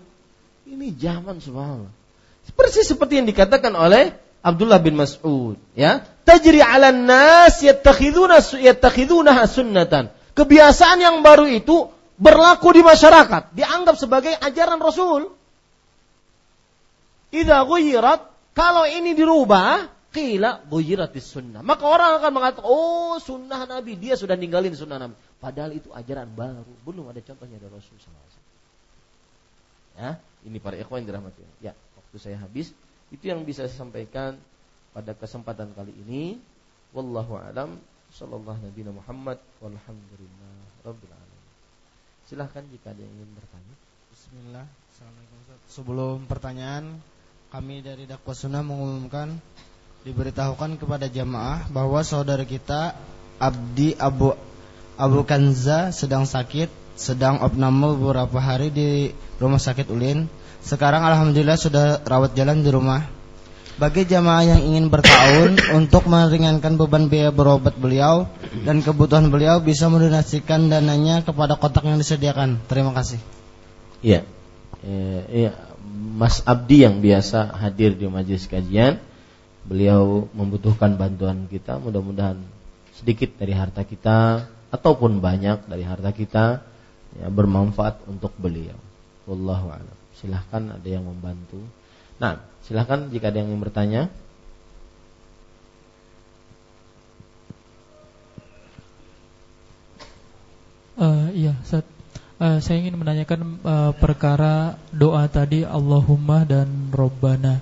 Ini 0.64 0.88
zaman 0.96 1.44
subhanallah. 1.44 2.05
Persis 2.54 2.86
seperti 2.86 3.18
yang 3.18 3.26
dikatakan 3.26 3.74
oleh 3.74 4.14
Abdullah 4.46 4.78
bin 4.78 4.94
Mas'ud, 4.94 5.58
ya. 5.74 6.06
Tajri 6.22 6.62
'ala 6.62 6.94
nas 6.94 7.58
yattakhiduna 7.66 8.46
yattakhiduna 8.62 9.42
sunnatan. 9.50 10.14
Kebiasaan 10.38 11.02
yang 11.02 11.26
baru 11.26 11.50
itu 11.50 11.90
berlaku 12.22 12.78
di 12.78 12.86
masyarakat, 12.86 13.58
dianggap 13.58 13.98
sebagai 13.98 14.38
ajaran 14.38 14.78
Rasul. 14.78 15.34
Idza 17.34 17.66
ghuyirat, 17.66 18.22
kalau 18.54 18.86
ini 18.86 19.18
dirubah, 19.18 19.90
qila 20.14 20.62
ghuyiratis 20.70 21.26
sunnah. 21.26 21.66
Maka 21.66 21.84
orang 21.90 22.22
akan 22.22 22.32
mengatakan, 22.32 22.66
"Oh, 22.70 23.18
sunnah 23.18 23.66
Nabi, 23.66 23.98
dia 23.98 24.14
sudah 24.14 24.38
ninggalin 24.38 24.78
sunnah 24.78 25.02
Nabi." 25.02 25.18
Padahal 25.42 25.74
itu 25.74 25.90
ajaran 25.90 26.30
baru, 26.32 26.70
belum 26.86 27.10
ada 27.10 27.20
contohnya 27.26 27.58
dari 27.58 27.74
Rasul 27.74 27.98
SAW. 27.98 28.44
Ya, 29.96 30.20
ini 30.46 30.62
para 30.62 30.78
ikhwan 30.78 31.08
dirahmati. 31.08 31.42
Ya 31.64 31.74
waktu 32.16 32.32
saya 32.32 32.40
habis. 32.40 32.72
Itu 33.12 33.28
yang 33.28 33.44
bisa 33.44 33.68
saya 33.68 33.76
sampaikan 33.76 34.40
pada 34.96 35.12
kesempatan 35.12 35.76
kali 35.76 35.92
ini. 36.08 36.40
Wallahu 36.96 37.36
alam. 37.36 37.76
Sallallahu 38.16 38.56
Nabi 38.64 38.88
Muhammad. 38.88 39.44
Walhamdulillah. 39.60 40.56
Rabbil 40.88 41.12
alamin. 41.12 41.44
Silahkan 42.24 42.64
jika 42.72 42.96
ada 42.96 43.04
yang 43.04 43.12
ingin 43.20 43.32
bertanya. 43.36 43.76
Bismillah. 44.16 44.66
Assalamualaikum 44.96 45.60
Sebelum 45.68 46.18
pertanyaan, 46.32 47.04
kami 47.52 47.84
dari 47.84 48.08
Dakwah 48.08 48.32
Sunnah 48.32 48.64
mengumumkan 48.64 49.36
diberitahukan 50.08 50.80
kepada 50.80 51.12
jamaah 51.12 51.68
bahwa 51.68 52.00
saudara 52.00 52.48
kita 52.48 52.96
Abdi 53.44 54.00
Abu 54.00 54.32
Abu 54.96 55.28
Kanza 55.28 55.92
sedang 55.92 56.24
sakit, 56.24 56.72
sedang 56.96 57.44
opname 57.44 58.00
beberapa 58.00 58.40
hari 58.40 58.72
di 58.72 59.12
rumah 59.36 59.60
sakit 59.60 59.92
Ulin 59.92 60.32
sekarang 60.66 61.06
alhamdulillah 61.06 61.62
sudah 61.62 62.02
rawat 62.02 62.34
jalan 62.34 62.66
di 62.66 62.74
rumah. 62.74 63.06
Bagi 63.76 64.08
jamaah 64.08 64.56
yang 64.56 64.62
ingin 64.66 64.90
bertahun 64.90 65.62
untuk 65.80 66.10
meringankan 66.10 66.74
beban 66.74 67.06
biaya 67.06 67.30
berobat 67.30 67.78
beliau 67.78 68.26
dan 68.66 68.82
kebutuhan 68.82 69.30
beliau 69.30 69.62
bisa 69.62 69.92
mendonasikan 69.92 70.74
dananya 70.74 71.22
kepada 71.22 71.54
kotak 71.54 71.86
yang 71.86 72.02
disediakan. 72.02 72.66
Terima 72.66 72.98
kasih. 72.98 73.22
Iya. 74.02 74.26
eh, 74.82 75.54
Mas 76.16 76.42
Abdi 76.48 76.82
yang 76.82 76.98
biasa 77.04 77.54
hadir 77.62 77.94
di 77.94 78.10
majelis 78.10 78.50
kajian. 78.50 78.98
Beliau 79.70 80.26
membutuhkan 80.34 80.98
bantuan 80.98 81.46
kita. 81.46 81.78
Mudah-mudahan 81.78 82.42
sedikit 82.96 83.38
dari 83.38 83.54
harta 83.54 83.86
kita 83.86 84.50
ataupun 84.72 85.20
banyak 85.22 85.68
dari 85.70 85.84
harta 85.86 86.10
kita 86.10 86.64
ya, 87.22 87.28
bermanfaat 87.30 88.08
untuk 88.10 88.34
beliau. 88.40 88.78
Wallahu 89.30 89.70
a'lam. 89.70 90.05
Silahkan 90.26 90.81
ada 90.81 90.89
yang 90.89 91.06
membantu. 91.06 91.61
Nah, 92.18 92.41
silahkan 92.65 93.14
jika 93.14 93.30
ada 93.30 93.45
yang 93.45 93.53
bertanya. 93.61 94.10
Uh, 100.97 101.30
iya, 101.38 101.53
Ustaz. 101.61 101.85
Uh, 102.41 102.57
saya 102.57 102.81
ingin 102.81 102.97
menanyakan 102.97 103.61
uh, 103.61 103.93
perkara 103.93 104.81
doa 104.89 105.30
tadi 105.30 105.61
Allahumma 105.61 106.41
dan 106.41 106.89
Robbana. 106.89 107.61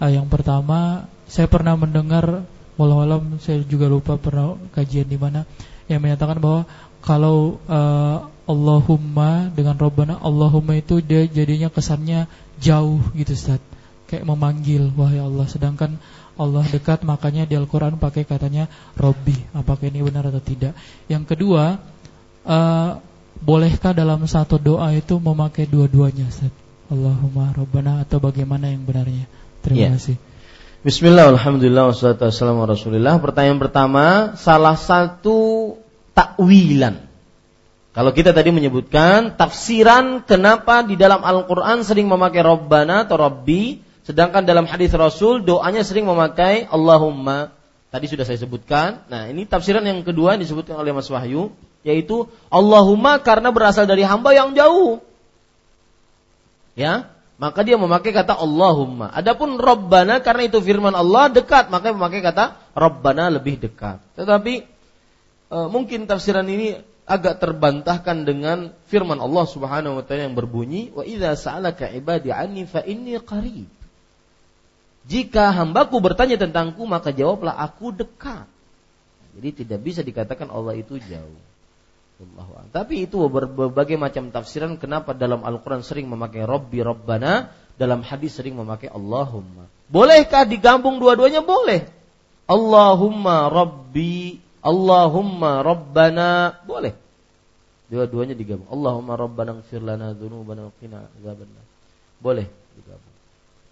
Uh, 0.00 0.08
yang 0.08 0.32
pertama, 0.32 1.04
saya 1.28 1.44
pernah 1.44 1.76
mendengar, 1.76 2.48
walau 2.80 3.20
saya 3.36 3.60
juga 3.68 3.84
lupa 3.84 4.16
pernah 4.16 4.56
kajian 4.72 5.12
di 5.12 5.20
mana 5.20 5.44
yang 5.92 6.00
menyatakan 6.00 6.40
bahwa 6.40 6.64
kalau 7.04 7.60
uh, 7.68 8.31
Allahumma 8.42 9.54
dengan 9.54 9.78
Robbana, 9.78 10.18
Allahumma 10.18 10.74
itu 10.74 10.98
dia 10.98 11.22
jadinya 11.30 11.70
kesannya 11.70 12.26
jauh 12.58 12.98
gitu 13.14 13.38
Ustaz. 13.38 13.62
Kayak 14.10 14.26
memanggil 14.26 14.90
wahai 14.98 15.22
Allah. 15.22 15.46
Sedangkan 15.46 16.02
Allah 16.34 16.66
dekat 16.66 17.06
makanya 17.06 17.46
di 17.46 17.54
Al-Qur'an 17.54 17.96
pakai 18.02 18.26
katanya 18.26 18.66
Robbi. 18.98 19.38
Apakah 19.54 19.86
ini 19.86 20.02
benar 20.02 20.26
atau 20.26 20.42
tidak? 20.42 20.74
Yang 21.06 21.32
kedua, 21.32 21.78
uh, 22.42 22.90
bolehkah 23.38 23.94
dalam 23.94 24.26
satu 24.26 24.58
doa 24.58 24.90
itu 24.90 25.22
memakai 25.22 25.70
dua-duanya 25.70 26.26
Ustaz? 26.26 26.50
Allahumma 26.90 27.54
Rabbana 27.54 28.02
atau 28.02 28.18
bagaimana 28.18 28.68
yang 28.68 28.82
benarnya? 28.82 29.30
Terima 29.62 29.86
yeah. 29.86 29.94
kasih. 29.94 30.18
Bismillah, 30.82 31.30
Alhamdulillah, 31.30 31.94
wassalatu 31.94 32.26
wassalamu 32.26 32.66
rasulillah 32.66 33.22
Pertanyaan 33.22 33.62
pertama 33.62 34.34
Salah 34.34 34.74
satu 34.74 35.78
takwilan 36.10 37.11
Kalau 37.92 38.10
kita 38.16 38.32
tadi 38.32 38.48
menyebutkan 38.52 39.36
Tafsiran 39.36 40.24
kenapa 40.24 40.80
di 40.80 40.96
dalam 40.96 41.20
Al-Quran 41.20 41.84
Sering 41.84 42.08
memakai 42.08 42.40
Rabbana 42.40 43.04
atau 43.04 43.20
Rabbi 43.20 43.84
Sedangkan 44.02 44.48
dalam 44.48 44.64
hadis 44.64 44.96
Rasul 44.96 45.44
Doanya 45.44 45.84
sering 45.84 46.08
memakai 46.08 46.64
Allahumma 46.66 47.52
Tadi 47.92 48.08
sudah 48.08 48.24
saya 48.24 48.40
sebutkan 48.40 49.04
Nah 49.12 49.28
ini 49.28 49.44
tafsiran 49.44 49.84
yang 49.84 50.00
kedua 50.00 50.40
disebutkan 50.40 50.80
oleh 50.80 50.96
Mas 50.96 51.12
Wahyu 51.12 51.52
yaitu 51.82 52.30
Allahumma 52.48 53.18
karena 53.20 53.50
berasal 53.50 53.84
dari 53.90 54.06
hamba 54.06 54.30
yang 54.32 54.54
jauh. 54.54 55.02
Ya, 56.78 57.12
maka 57.36 57.60
dia 57.66 57.76
memakai 57.76 58.14
kata 58.14 58.38
Allahumma. 58.38 59.12
Adapun 59.12 59.60
Rabbana 59.60 60.24
karena 60.24 60.48
itu 60.48 60.62
firman 60.62 60.94
Allah 60.94 61.28
dekat, 61.28 61.68
maka 61.68 61.92
memakai 61.92 62.24
kata 62.24 62.56
Rabbana 62.72 63.28
lebih 63.28 63.60
dekat. 63.60 64.00
Tetapi 64.16 64.54
e, 65.52 65.58
mungkin 65.68 66.08
tafsiran 66.08 66.46
ini 66.48 66.80
agak 67.02 67.42
terbantahkan 67.42 68.22
dengan 68.22 68.70
firman 68.86 69.18
Allah 69.18 69.44
Subhanahu 69.44 69.98
wa 70.00 70.04
taala 70.06 70.30
yang 70.30 70.38
berbunyi 70.38 70.94
wa 70.94 71.02
idza 71.02 71.34
sa'alaka 71.34 71.90
ibadi 71.90 72.30
anni 72.30 72.62
fa 72.64 72.80
inni 72.86 73.18
qarib. 73.18 73.68
Jika 75.02 75.50
hambaku 75.50 75.98
bertanya 75.98 76.38
tentangku 76.38 76.86
maka 76.86 77.10
jawablah 77.10 77.58
aku 77.58 77.90
dekat. 77.90 78.46
Jadi 79.34 79.64
tidak 79.64 79.80
bisa 79.82 80.00
dikatakan 80.06 80.46
Allah 80.52 80.78
itu 80.78 81.00
jauh. 81.00 81.40
Tapi 82.70 83.10
itu 83.10 83.18
berbagai 83.26 83.98
macam 83.98 84.30
tafsiran 84.30 84.78
kenapa 84.78 85.10
dalam 85.10 85.42
Al-Quran 85.42 85.82
sering 85.82 86.06
memakai 86.06 86.46
Robbi 86.46 86.78
Rabbana, 86.78 87.50
dalam 87.74 88.06
hadis 88.06 88.38
sering 88.38 88.54
memakai 88.54 88.86
Allahumma. 88.92 89.66
Bolehkah 89.90 90.46
digabung 90.46 91.02
dua-duanya? 91.02 91.42
Boleh. 91.42 91.90
Allahumma 92.46 93.50
Rabbi, 93.50 94.38
Allahumma 94.62 95.66
Rabbana, 95.66 96.62
boleh. 96.62 96.94
Dua-duanya 97.90 98.38
digabung. 98.38 98.70
Allahumma 98.70 99.18
Rabbana 99.18 99.58
gfir 99.60 99.82
lana 99.82 100.14
dzunubana 100.16 100.70
wa 100.70 100.72
qina 100.80 101.10
adzabannar. 101.12 101.66
Boleh 102.22 102.46
digabung. 102.78 103.16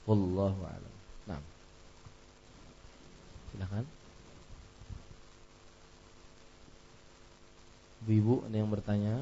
Wallahu 0.05 0.61
a'lam. 0.67 0.95
Nah. 1.31 1.41
Silakan. 3.55 3.87
Ibu-ibu 8.05 8.45
ada 8.45 8.57
yang 8.59 8.69
bertanya? 8.69 9.15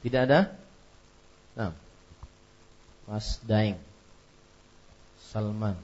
Tidak 0.00 0.20
ada? 0.24 0.56
Nah. 1.60 1.89
Mas 3.10 3.42
Daeng 3.42 3.74
Salman 5.34 5.74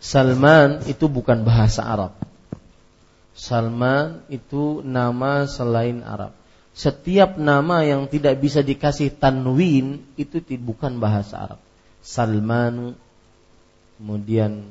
Salman 0.00 0.80
itu 0.88 1.12
bukan 1.12 1.44
bahasa 1.44 1.84
Arab. 1.84 2.16
Salman 3.36 4.24
itu 4.32 4.80
nama 4.80 5.44
selain 5.44 6.00
Arab 6.00 6.40
setiap 6.70 7.36
nama 7.36 7.82
yang 7.82 8.06
tidak 8.06 8.38
bisa 8.38 8.62
dikasih 8.62 9.12
tanwin 9.18 10.00
itu 10.14 10.40
bukan 10.62 11.02
bahasa 11.02 11.50
Arab. 11.50 11.60
Salman, 12.00 12.96
kemudian 14.00 14.64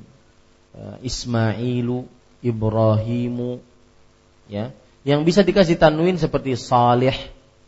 uh, 0.73 0.97
Ismailu, 1.05 2.09
Ibrahimu, 2.41 3.61
ya. 4.49 4.73
Yang 5.07 5.21
bisa 5.23 5.41
dikasih 5.43 5.79
tanwin 5.79 6.19
seperti 6.19 6.59
Salih, 6.59 7.15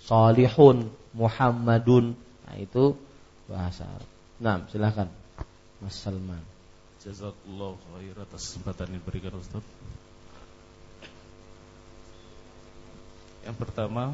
Salihun, 0.04 0.92
Muhammadun. 1.16 2.16
Nah, 2.48 2.56
itu 2.60 2.98
bahasa 3.48 3.88
Arab. 3.88 4.10
Nah, 4.42 4.66
silahkan 4.68 5.08
Mas 5.80 5.96
Salman. 5.96 6.44
Jazakallah 7.02 7.74
khair 7.78 8.16
atas 8.22 8.42
kesempatan 8.52 8.94
yang 8.94 9.02
diberikan 9.02 9.34
Ustaz. 9.40 9.66
Yang 13.42 13.58
pertama 13.58 14.14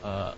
uh, 0.00 0.32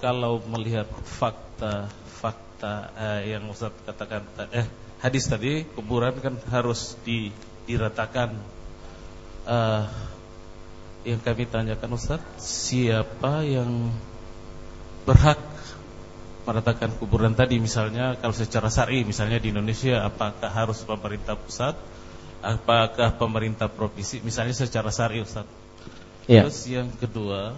kalau 0.00 0.40
melihat 0.48 0.88
fakta-fakta 1.04 2.74
uh, 2.96 3.20
yang 3.20 3.44
Ustaz 3.52 3.76
katakan 3.84 4.24
eh 4.56 4.64
hadis 5.04 5.28
tadi 5.28 5.68
kuburan 5.76 6.16
kan 6.24 6.40
harus 6.48 6.96
di, 7.04 7.28
diratakan 7.68 8.36
uh, 9.46 9.86
yang 11.02 11.18
kami 11.18 11.50
tanyakan 11.50 11.98
Ustaz 11.98 12.22
siapa 12.38 13.42
yang 13.42 13.90
berhak 15.02 15.38
meratakan 16.42 16.90
kuburan 16.98 17.34
tadi 17.34 17.58
misalnya 17.62 18.18
kalau 18.18 18.34
secara 18.34 18.66
syar'i 18.66 19.06
misalnya 19.06 19.38
di 19.38 19.54
Indonesia 19.54 20.02
apakah 20.02 20.50
harus 20.50 20.82
pemerintah 20.82 21.38
pusat 21.38 21.78
apakah 22.42 23.14
pemerintah 23.14 23.70
provinsi 23.70 24.20
misalnya 24.26 24.52
secara 24.52 24.90
syari 24.90 25.22
Ustaz. 25.22 25.46
Ya. 26.26 26.46
Terus 26.46 26.66
yang 26.66 26.90
kedua 26.98 27.54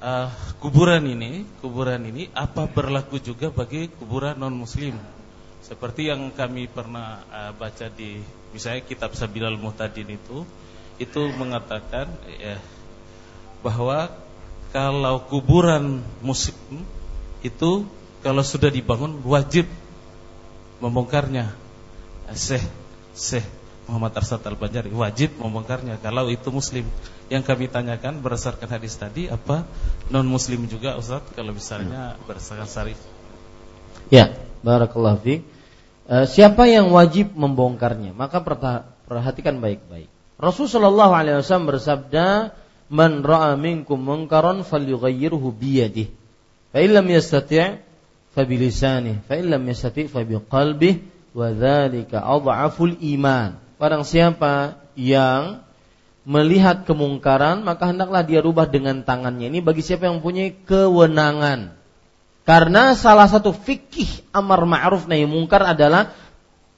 uh, 0.00 0.28
kuburan 0.58 1.04
ini, 1.04 1.44
kuburan 1.60 2.02
ini 2.08 2.32
apa 2.32 2.64
berlaku 2.66 3.20
juga 3.20 3.52
bagi 3.52 3.92
kuburan 4.00 4.40
non 4.40 4.56
muslim? 4.56 4.96
Seperti 5.72 6.12
yang 6.12 6.28
kami 6.36 6.68
pernah 6.68 7.24
uh, 7.32 7.52
baca 7.56 7.88
di 7.88 8.20
misalnya 8.52 8.84
kitab 8.84 9.16
Sabilal 9.16 9.56
Muhtadin 9.56 10.04
itu 10.04 10.44
itu 11.00 11.22
mengatakan 11.32 12.12
ya 12.28 12.60
bahwa 13.64 14.12
kalau 14.68 15.24
kuburan 15.32 16.04
muslim 16.20 16.84
itu 17.40 17.88
kalau 18.20 18.44
sudah 18.44 18.68
dibangun 18.68 19.16
wajib 19.24 19.64
membongkarnya. 20.84 21.56
Syekh 22.36 22.68
Syekh 23.16 23.48
Muhammad 23.88 24.12
Arsad 24.12 24.44
Al-Banjari 24.44 24.92
wajib 24.92 25.40
membongkarnya 25.40 25.96
kalau 26.04 26.28
itu 26.28 26.52
muslim. 26.52 26.84
Yang 27.32 27.48
kami 27.48 27.72
tanyakan 27.72 28.20
berdasarkan 28.20 28.68
hadis 28.68 28.92
tadi 29.00 29.32
apa 29.32 29.64
non 30.12 30.28
muslim 30.28 30.68
juga 30.68 31.00
Ustaz 31.00 31.24
kalau 31.32 31.56
misalnya 31.56 32.20
berdasarkan 32.28 32.68
syarif. 32.68 33.00
Ya, 34.12 34.36
barakallahu 34.60 35.16
fi. 35.24 35.61
E, 36.06 36.26
siapa 36.26 36.66
yang 36.66 36.90
wajib 36.90 37.34
membongkarnya? 37.34 38.14
Maka 38.14 38.42
perhatikan 39.06 39.62
baik-baik. 39.62 40.10
Rasulullah 40.40 41.10
SAW 41.42 41.70
bersabda, 41.70 42.50
"Man 42.90 43.22
ra'a 43.22 43.54
minkum 43.54 44.02
munkaran 44.02 44.66
falyughayyirhu 44.66 45.54
biyadihi. 45.54 46.10
Fa 46.74 46.78
illam 46.82 47.06
yastati' 47.06 47.78
fa 48.32 48.42
bilisanihi, 48.42 49.22
fa 49.22 49.38
illam 49.38 49.62
yastati' 49.62 50.10
fa 50.10 50.26
biqalbihi." 50.26 51.12
Wadzalika 51.32 52.20
adhaful 52.20 52.92
iman. 53.16 53.56
Barang 53.80 54.04
siapa 54.04 54.84
yang 54.92 55.64
melihat 56.28 56.84
kemungkaran 56.86 57.66
maka 57.66 57.90
hendaklah 57.90 58.22
dia 58.22 58.44
rubah 58.44 58.68
dengan 58.68 59.00
tangannya. 59.02 59.48
Ini 59.48 59.64
bagi 59.64 59.80
siapa 59.80 60.06
yang 60.06 60.20
mempunyai 60.20 60.54
kewenangan. 60.68 61.81
Karena 62.42 62.98
salah 62.98 63.30
satu 63.30 63.54
fikih 63.54 64.26
amar 64.34 64.66
ma'ruf 64.66 65.06
nahi 65.06 65.22
mungkar 65.30 65.62
adalah 65.62 66.10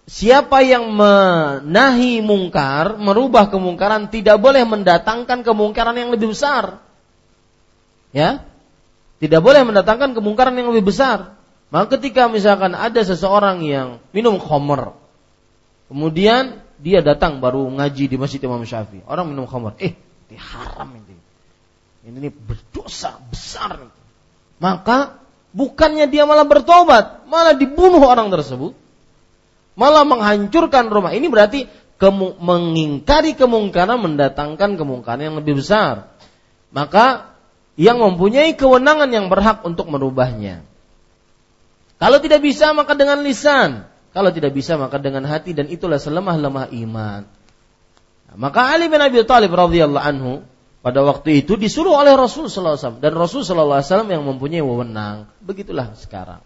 siapa 0.04 0.60
yang 0.60 0.92
menahi 0.92 2.20
mungkar, 2.20 3.00
merubah 3.00 3.48
kemungkaran 3.48 4.12
tidak 4.12 4.36
boleh 4.44 4.60
mendatangkan 4.68 5.40
kemungkaran 5.40 5.96
yang 5.96 6.12
lebih 6.12 6.36
besar. 6.36 6.84
Ya. 8.12 8.44
Tidak 9.24 9.40
boleh 9.40 9.64
mendatangkan 9.64 10.12
kemungkaran 10.12 10.52
yang 10.52 10.68
lebih 10.68 10.92
besar. 10.92 11.32
Maka 11.72 11.96
ketika 11.96 12.28
misalkan 12.28 12.76
ada 12.76 13.00
seseorang 13.00 13.64
yang 13.64 14.04
minum 14.12 14.36
khamr, 14.36 14.92
kemudian 15.88 16.60
dia 16.76 17.00
datang 17.00 17.40
baru 17.40 17.64
ngaji 17.72 18.04
di 18.12 18.16
Masjid 18.20 18.38
Imam 18.44 18.60
Syafi'i. 18.68 19.00
Orang 19.08 19.32
minum 19.32 19.48
khamr, 19.48 19.80
eh, 19.80 19.96
ini 20.28 20.36
haram 20.36 20.92
ini. 20.92 21.16
Ini 22.04 22.28
berdosa 22.28 23.16
besar. 23.32 23.80
Maka 24.60 25.23
bukannya 25.54 26.10
dia 26.10 26.26
malah 26.26 26.44
bertobat, 26.44 27.24
malah 27.30 27.54
dibunuh 27.54 28.02
orang 28.02 28.28
tersebut. 28.28 28.74
Malah 29.74 30.06
menghancurkan 30.06 30.86
rumah. 30.90 31.14
Ini 31.14 31.26
berarti 31.26 31.66
kemu- 31.98 32.38
mengingkari 32.38 33.34
kemungkaran 33.34 33.98
mendatangkan 33.98 34.78
kemungkaran 34.78 35.22
yang 35.22 35.36
lebih 35.38 35.58
besar. 35.58 36.14
Maka 36.74 37.34
yang 37.74 37.98
mempunyai 37.98 38.54
kewenangan 38.54 39.10
yang 39.10 39.26
berhak 39.26 39.66
untuk 39.66 39.90
merubahnya. 39.90 40.62
Kalau 41.98 42.18
tidak 42.22 42.42
bisa 42.42 42.70
maka 42.74 42.94
dengan 42.94 43.22
lisan, 43.22 43.86
kalau 44.14 44.30
tidak 44.30 44.54
bisa 44.54 44.78
maka 44.78 44.98
dengan 44.98 45.26
hati 45.26 45.54
dan 45.54 45.66
itulah 45.70 45.98
selemah-lemah 45.98 46.70
iman. 46.70 47.26
Maka 48.34 48.74
Ali 48.74 48.90
bin 48.90 48.98
Abi 48.98 49.22
Thalib 49.22 49.54
radhiyallahu 49.54 50.06
anhu 50.06 50.32
pada 50.84 51.00
waktu 51.00 51.40
itu 51.40 51.56
disuruh 51.56 51.96
oleh 51.96 52.12
Rasul 52.12 52.52
sallallahu 52.52 52.76
alaihi 52.76 52.84
wasallam 52.84 53.00
dan 53.00 53.12
Rasul 53.16 53.40
sallallahu 53.40 54.12
yang 54.12 54.24
mempunyai 54.28 54.60
wewenang. 54.60 55.32
Begitulah 55.40 55.96
sekarang. 55.96 56.44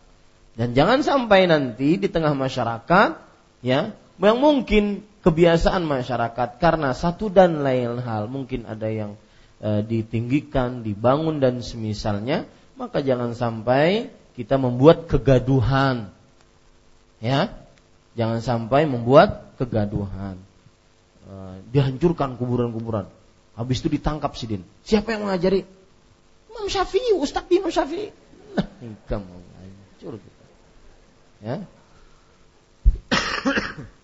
Dan 0.55 0.79
jangan 0.79 1.03
sampai 1.03 1.51
nanti 1.51 1.99
di 1.99 2.07
tengah 2.07 2.39
masyarakat 2.39 3.19
ya 3.67 3.99
yang 4.23 4.39
mungkin 4.39 5.03
kebiasaan 5.27 5.83
masyarakat 5.83 6.63
karena 6.63 6.95
satu 6.95 7.27
dan 7.35 7.67
lain 7.67 7.99
hal 7.99 8.31
mungkin 8.31 8.63
ada 8.71 8.87
yang 8.87 9.19
e, 9.59 9.83
ditinggikan, 9.83 10.87
dibangun 10.87 11.43
dan 11.43 11.59
semisalnya, 11.59 12.47
maka 12.79 13.03
jangan 13.03 13.35
sampai 13.35 14.15
kita 14.39 14.55
membuat 14.55 15.11
kegaduhan. 15.11 16.15
Ya. 17.19 17.51
Jangan 18.15 18.39
sampai 18.39 18.87
membuat 18.87 19.51
kegaduhan. 19.59 20.39
E, 21.27 21.35
dihancurkan 21.75 22.39
kuburan-kuburan. 22.39 23.18
Habis 23.59 23.83
itu 23.83 23.91
ditangkap 23.99 24.39
sidin. 24.39 24.63
Siapa 24.87 25.11
yang 25.11 25.27
mengajari? 25.27 25.67
Imam 26.47 26.71
Syafi'i, 26.71 27.11
Ustaz 27.19 27.51
Imam 27.51 27.75
Syafi'i. 27.75 28.15
Nah, 28.55 28.67
kamu 29.11 29.35
hancur 29.59 30.15
kita. 30.23 30.45
Ya. 31.43 31.57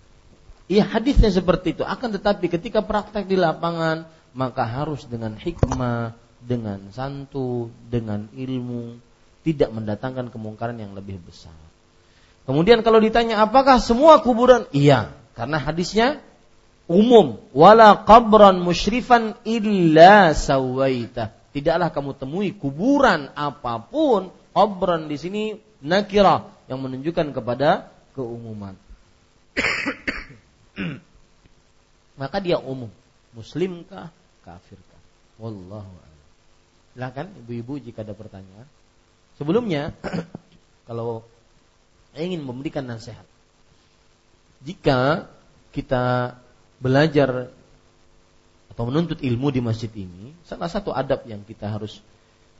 Iya 0.65 0.81
hadisnya 0.89 1.29
seperti 1.29 1.77
itu. 1.77 1.85
Akan 1.85 2.09
tetapi 2.09 2.49
ketika 2.49 2.81
praktek 2.81 3.29
di 3.29 3.37
lapangan 3.37 4.09
maka 4.33 4.65
harus 4.65 5.05
dengan 5.05 5.37
hikmah, 5.37 6.17
dengan 6.41 6.89
santu, 6.89 7.69
dengan 7.93 8.33
ilmu, 8.33 8.97
tidak 9.45 9.69
mendatangkan 9.77 10.33
kemungkaran 10.33 10.81
yang 10.81 10.97
lebih 10.97 11.21
besar. 11.21 11.53
Kemudian 12.49 12.81
kalau 12.81 12.97
ditanya 12.97 13.45
apakah 13.45 13.77
semua 13.77 14.25
kuburan? 14.25 14.65
Iya, 14.73 15.13
karena 15.37 15.61
hadisnya 15.61 16.25
umum. 16.90 17.40
Wala 17.55 18.05
qabran 18.05 18.61
musyrifan 18.61 19.36
illa 19.47 20.32
sawaita. 20.36 21.32
Tidaklah 21.55 21.94
kamu 21.94 22.19
temui 22.19 22.51
kuburan 22.51 23.31
apa 23.39 23.78
pun 23.78 24.35
qabran 24.51 25.06
di 25.06 25.16
sini 25.19 25.43
nakira 25.85 26.51
yang 26.66 26.82
menunjukkan 26.82 27.31
kepada 27.31 27.93
keumuman. 28.19 28.74
Maka 32.20 32.36
dia 32.43 32.59
umum. 32.59 32.90
Muslimkah 33.35 34.15
kafirkah 34.47 35.02
wallahu 35.39 35.90
a'lam. 35.90 36.28
Silakan 36.94 37.27
ibu-ibu 37.43 37.82
jika 37.82 38.06
ada 38.06 38.15
pertanyaan. 38.15 38.66
Sebelumnya 39.35 39.90
kalau 40.89 41.27
ingin 42.15 42.47
memberikan 42.47 42.86
nasihat 42.86 43.27
jika 44.62 45.27
kita 45.74 46.39
belajar 46.85 47.48
atau 48.69 48.85
menuntut 48.85 49.24
ilmu 49.24 49.48
di 49.48 49.65
masjid 49.65 49.89
ini, 49.97 50.36
salah 50.44 50.69
satu 50.69 50.93
adab 50.93 51.24
yang 51.24 51.40
kita 51.40 51.73
harus 51.73 52.05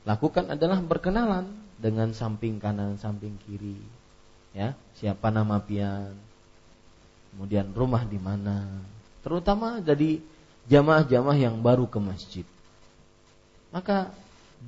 lakukan 0.01 0.49
adalah 0.49 0.81
berkenalan 0.81 1.45
dengan 1.77 2.09
samping 2.17 2.57
kanan, 2.57 2.97
samping 2.97 3.37
kiri. 3.45 3.77
Ya, 4.57 4.73
siapa 4.97 5.29
nama 5.29 5.61
pian? 5.61 6.17
Kemudian 7.29 7.69
rumah 7.77 8.01
di 8.01 8.17
mana? 8.17 8.65
Terutama 9.21 9.77
dari 9.77 10.23
jamaah-jamaah 10.71 11.37
yang 11.37 11.61
baru 11.61 11.85
ke 11.85 11.99
masjid. 12.01 12.47
Maka 13.69 14.09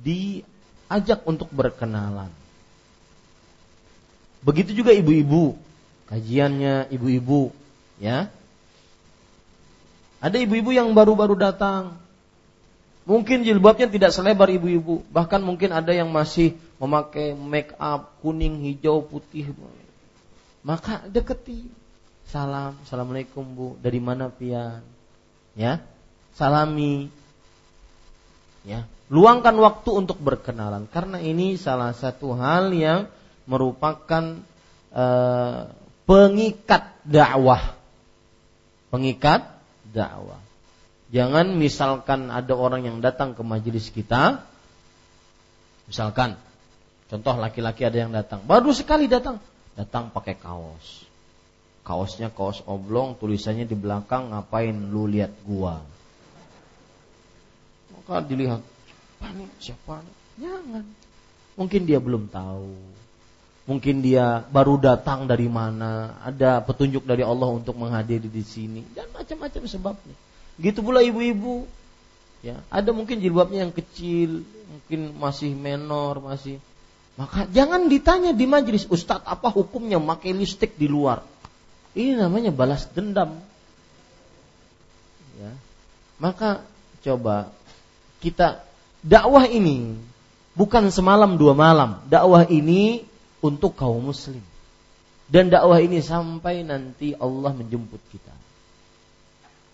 diajak 0.04 1.24
untuk 1.26 1.48
berkenalan. 1.50 2.30
Begitu 4.44 4.76
juga 4.76 4.94
ibu-ibu, 4.94 5.58
kajiannya 6.12 6.92
ibu-ibu, 6.94 7.50
ya 7.98 8.30
ada 10.18 10.36
ibu-ibu 10.38 10.74
yang 10.74 10.90
baru-baru 10.94 11.38
datang. 11.38 11.94
Mungkin 13.08 13.40
jilbabnya 13.40 13.88
tidak 13.88 14.12
selebar 14.12 14.52
ibu-ibu, 14.52 15.00
bahkan 15.08 15.40
mungkin 15.40 15.72
ada 15.72 15.96
yang 15.96 16.12
masih 16.12 16.52
memakai 16.76 17.32
make 17.32 17.72
up 17.80 18.12
kuning, 18.20 18.60
hijau, 18.60 19.00
putih. 19.00 19.56
Maka 20.60 21.08
deketi. 21.08 21.64
Salam, 22.28 22.76
assalamualaikum 22.84 23.40
bu. 23.40 23.68
Dari 23.80 23.96
mana 23.96 24.28
pian? 24.28 24.84
Ya, 25.56 25.80
salami. 26.36 27.08
Ya, 28.68 28.84
luangkan 29.08 29.56
waktu 29.56 30.04
untuk 30.04 30.20
berkenalan 30.20 30.84
karena 30.92 31.16
ini 31.24 31.56
salah 31.56 31.96
satu 31.96 32.36
hal 32.36 32.68
yang 32.76 33.08
merupakan 33.48 34.44
uh, 34.92 35.72
pengikat 36.04 36.92
dakwah. 37.08 37.72
Pengikat 38.92 39.57
dakwah. 39.92 40.40
Jangan 41.08 41.56
misalkan 41.56 42.28
ada 42.28 42.52
orang 42.52 42.84
yang 42.84 42.98
datang 43.00 43.32
ke 43.32 43.40
majelis 43.40 43.88
kita, 43.88 44.44
misalkan 45.88 46.36
contoh 47.08 47.34
laki-laki 47.40 47.88
ada 47.88 47.96
yang 47.96 48.12
datang, 48.12 48.44
baru 48.44 48.76
sekali 48.76 49.08
datang, 49.08 49.40
datang 49.72 50.12
pakai 50.12 50.36
kaos. 50.36 51.08
Kaosnya 51.80 52.28
kaos 52.28 52.60
oblong, 52.68 53.16
tulisannya 53.16 53.64
di 53.64 53.72
belakang 53.72 54.28
ngapain 54.28 54.76
lu 54.92 55.08
lihat 55.08 55.32
gua. 55.48 55.80
Maka 57.96 58.20
dilihat, 58.28 58.60
siapa 58.60 59.26
nih? 59.32 59.48
Siapa? 59.56 59.94
Jangan. 60.36 60.84
Mungkin 61.56 61.88
dia 61.88 61.96
belum 61.96 62.28
tahu. 62.28 62.76
Mungkin 63.68 64.00
dia 64.00 64.48
baru 64.48 64.80
datang 64.80 65.28
dari 65.28 65.44
mana, 65.44 66.16
ada 66.24 66.64
petunjuk 66.64 67.04
dari 67.04 67.20
Allah 67.20 67.52
untuk 67.52 67.76
menghadiri 67.76 68.24
di 68.24 68.40
sini 68.40 68.80
dan 68.96 69.12
macam-macam 69.12 69.68
sebabnya. 69.68 70.16
Gitu 70.56 70.80
pula 70.80 71.04
ibu-ibu. 71.04 71.68
Ya, 72.40 72.64
ada 72.72 72.96
mungkin 72.96 73.20
jilbabnya 73.20 73.68
yang 73.68 73.74
kecil, 73.74 74.40
mungkin 74.46 75.12
masih 75.20 75.52
menor, 75.52 76.22
masih 76.22 76.62
maka 77.18 77.50
jangan 77.50 77.90
ditanya 77.90 78.30
di 78.30 78.46
majelis, 78.46 78.86
Ustadz 78.86 79.26
apa 79.26 79.50
hukumnya 79.50 79.98
pakai 79.98 80.30
listrik 80.30 80.78
di 80.78 80.86
luar? 80.86 81.26
Ini 81.98 82.14
namanya 82.14 82.54
balas 82.54 82.86
dendam. 82.94 83.42
Ya. 85.34 85.50
Maka 86.22 86.62
coba 87.02 87.50
kita 88.22 88.62
dakwah 89.02 89.50
ini 89.50 89.98
bukan 90.54 90.94
semalam 90.94 91.34
dua 91.34 91.58
malam. 91.58 92.06
Dakwah 92.06 92.46
ini 92.46 93.02
untuk 93.44 93.74
kaum 93.78 94.02
muslim. 94.02 94.42
Dan 95.28 95.52
dakwah 95.52 95.76
ini 95.78 96.00
sampai 96.00 96.64
nanti 96.64 97.12
Allah 97.12 97.52
menjemput 97.52 98.00
kita. 98.08 98.32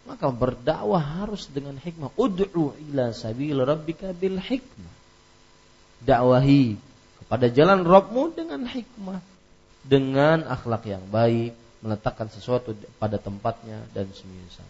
Maka 0.04 0.28
berdakwah 0.28 1.00
harus 1.00 1.48
dengan 1.48 1.78
hikmah. 1.78 2.12
Ud'u 2.18 2.74
ila 2.90 3.14
sabil 3.14 3.56
rabbika 3.56 4.12
bil 4.12 4.36
hikmah. 4.36 4.94
Dakwahi 6.04 6.76
kepada 7.24 7.46
jalan 7.48 7.86
Rabbmu 7.86 8.36
dengan 8.36 8.68
hikmah. 8.68 9.22
Dengan 9.86 10.44
akhlak 10.44 10.84
yang 10.90 11.06
baik. 11.08 11.56
Meletakkan 11.80 12.28
sesuatu 12.32 12.76
pada 12.98 13.16
tempatnya 13.16 13.84
dan 13.92 14.08
semisal. 14.12 14.66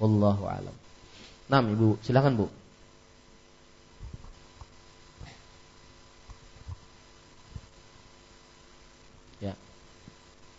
Wallahu 0.00 0.44
alam. 0.48 0.76
Nah, 1.46 1.62
Ibu, 1.62 2.02
silakan 2.02 2.34
Bu. 2.36 2.46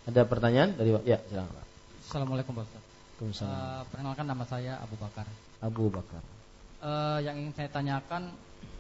Ada 0.07 0.23
pertanyaan 0.23 0.71
dari 0.71 0.95
Ya, 1.03 1.19
silakan 1.27 1.67
Assalamualaikum 1.99 2.55
Pak 2.55 2.63
Ustaz. 2.63 3.43
Uh, 3.43 3.83
perkenalkan 3.91 4.23
nama 4.23 4.47
saya 4.47 4.79
Abu 4.79 4.95
Bakar. 4.95 5.27
Abu 5.59 5.91
Bakar. 5.91 6.23
Uh, 6.79 7.19
yang 7.19 7.35
ingin 7.35 7.51
saya 7.51 7.67
tanyakan 7.67 8.31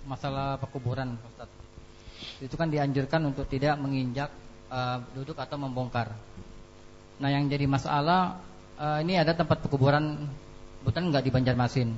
masalah 0.07 0.55
pekuburan, 0.55 1.19
Ustaz. 1.19 1.51
Itu 2.39 2.55
kan 2.55 2.71
dianjurkan 2.71 3.27
untuk 3.27 3.43
tidak 3.51 3.75
menginjak 3.75 4.31
uh, 4.71 5.03
duduk 5.11 5.35
atau 5.35 5.59
membongkar. 5.59 6.15
Nah, 7.19 7.27
yang 7.27 7.51
jadi 7.51 7.67
masalah 7.67 8.39
uh, 8.79 9.03
ini 9.03 9.19
ada 9.19 9.35
tempat 9.35 9.59
pekuburan 9.59 10.31
bukan 10.87 11.11
nggak 11.11 11.27
di 11.27 11.31
Banjarmasin. 11.35 11.91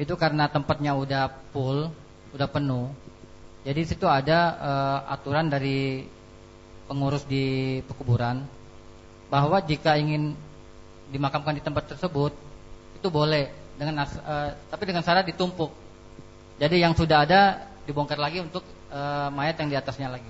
Itu 0.00 0.16
karena 0.16 0.48
tempatnya 0.48 0.96
udah 0.96 1.28
full, 1.52 1.92
udah 2.32 2.48
penuh. 2.48 2.88
Jadi 3.68 3.84
situ 3.84 4.08
ada 4.08 4.56
uh, 4.56 4.98
aturan 5.12 5.52
dari 5.52 6.08
pengurus 6.90 7.22
di 7.22 7.78
pekuburan 7.86 8.42
bahwa 9.30 9.62
jika 9.62 9.94
ingin 9.94 10.34
dimakamkan 11.14 11.54
di 11.54 11.62
tempat 11.62 11.94
tersebut 11.94 12.34
itu 12.98 13.06
boleh 13.06 13.54
dengan 13.78 14.02
uh, 14.02 14.50
tapi 14.66 14.90
dengan 14.90 15.06
syarat 15.06 15.22
ditumpuk. 15.22 15.70
Jadi 16.58 16.82
yang 16.82 16.98
sudah 16.98 17.22
ada 17.22 17.70
dibongkar 17.86 18.18
lagi 18.18 18.42
untuk 18.42 18.66
uh, 18.90 19.30
mayat 19.30 19.62
yang 19.62 19.70
di 19.70 19.78
atasnya 19.78 20.10
lagi. 20.10 20.28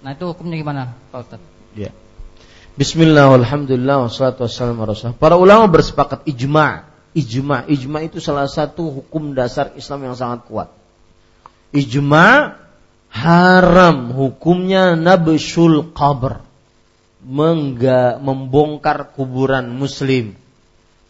Nah 0.00 0.14
itu 0.14 0.24
hukumnya 0.30 0.56
gimana, 0.56 0.94
Pak 1.12 1.18
Ustaz? 1.26 1.42
Ya. 1.74 1.92
Bismillah, 2.78 3.28
alhamdulillah, 3.34 4.08
Para 5.18 5.36
ulama 5.36 5.66
bersepakat 5.68 6.24
ijma' 6.24 6.88
Ijma' 7.10 7.66
Ijma' 7.66 8.06
itu 8.06 8.22
salah 8.22 8.46
satu 8.46 9.02
hukum 9.02 9.34
dasar 9.34 9.74
Islam 9.74 10.06
yang 10.06 10.14
sangat 10.14 10.46
kuat 10.46 10.70
Ijma' 11.74 12.69
haram. 13.10 14.14
Hukumnya 14.14 14.94
nabshul 14.94 15.92
qabr. 15.92 16.42
Mengga, 17.20 18.16
membongkar 18.16 19.12
kuburan 19.12 19.68
muslim. 19.76 20.32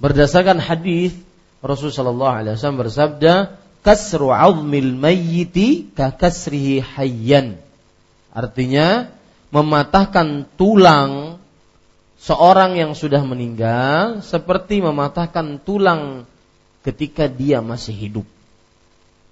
Berdasarkan 0.02 0.58
hadis 0.58 1.14
Rasulullah 1.62 2.42
SAW 2.42 2.82
bersabda 2.82 3.60
kasru 3.84 4.34
'azmil 4.34 4.96
mayyiti 4.96 5.92
ka 5.94 6.10
kasrihi 6.10 6.82
hayyan. 6.82 7.60
Artinya 8.34 9.12
mematahkan 9.54 10.50
tulang 10.58 11.38
seorang 12.18 12.74
yang 12.74 12.92
sudah 12.98 13.22
meninggal 13.22 14.24
seperti 14.24 14.82
mematahkan 14.82 15.62
tulang 15.62 16.24
ketika 16.80 17.28
dia 17.28 17.60
masih 17.60 17.92
hidup. 17.92 18.26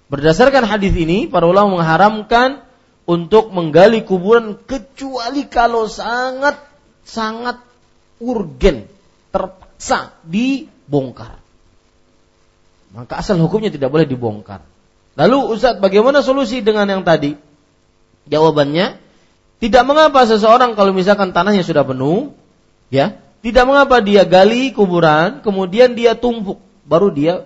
Berdasarkan 0.09 0.65
hadis 0.65 0.93
ini, 0.97 1.29
para 1.29 1.45
ulama 1.45 1.79
mengharamkan 1.79 2.65
untuk 3.05 3.53
menggali 3.53 4.01
kuburan 4.01 4.57
kecuali 4.57 5.45
kalau 5.45 5.85
sangat 5.85 6.57
sangat 7.05 7.61
urgen, 8.21 8.89
terpaksa 9.29 10.17
dibongkar. 10.25 11.37
Maka 12.89 13.21
asal 13.21 13.37
hukumnya 13.37 13.69
tidak 13.69 13.93
boleh 13.93 14.09
dibongkar. 14.09 14.65
Lalu 15.13 15.57
Ustaz, 15.57 15.77
bagaimana 15.77 16.25
solusi 16.25 16.65
dengan 16.65 16.89
yang 16.89 17.05
tadi? 17.05 17.37
Jawabannya, 18.29 18.97
tidak 19.61 19.83
mengapa 19.85 20.25
seseorang 20.25 20.73
kalau 20.73 20.93
misalkan 20.93 21.33
tanahnya 21.33 21.61
sudah 21.61 21.85
penuh, 21.85 22.33
Ya, 22.89 23.21
tidak 23.45 23.69
mengapa 23.69 24.01
dia 24.01 24.25
gali 24.25 24.73
kuburan, 24.73 25.45
kemudian 25.45 25.93
dia 25.93 26.17
tumpuk, 26.17 26.57
baru 26.89 27.13
dia 27.13 27.45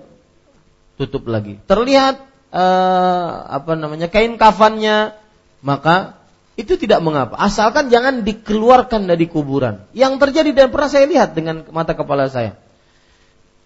tutup 0.95 1.27
lagi. 1.27 1.59
Terlihat 1.67 2.23
uh, 2.53 3.29
apa 3.49 3.73
namanya 3.73 4.07
kain 4.07 4.37
kafannya, 4.37 5.17
maka 5.65 6.21
itu 6.53 6.77
tidak 6.77 7.01
mengapa. 7.01 7.33
Asalkan 7.41 7.89
jangan 7.89 8.21
dikeluarkan 8.21 9.09
dari 9.09 9.25
kuburan. 9.25 9.89
Yang 9.97 10.21
terjadi 10.21 10.49
dan 10.53 10.67
pernah 10.69 10.89
saya 10.93 11.09
lihat 11.09 11.33
dengan 11.33 11.65
mata 11.73 11.97
kepala 11.97 12.29
saya. 12.29 12.53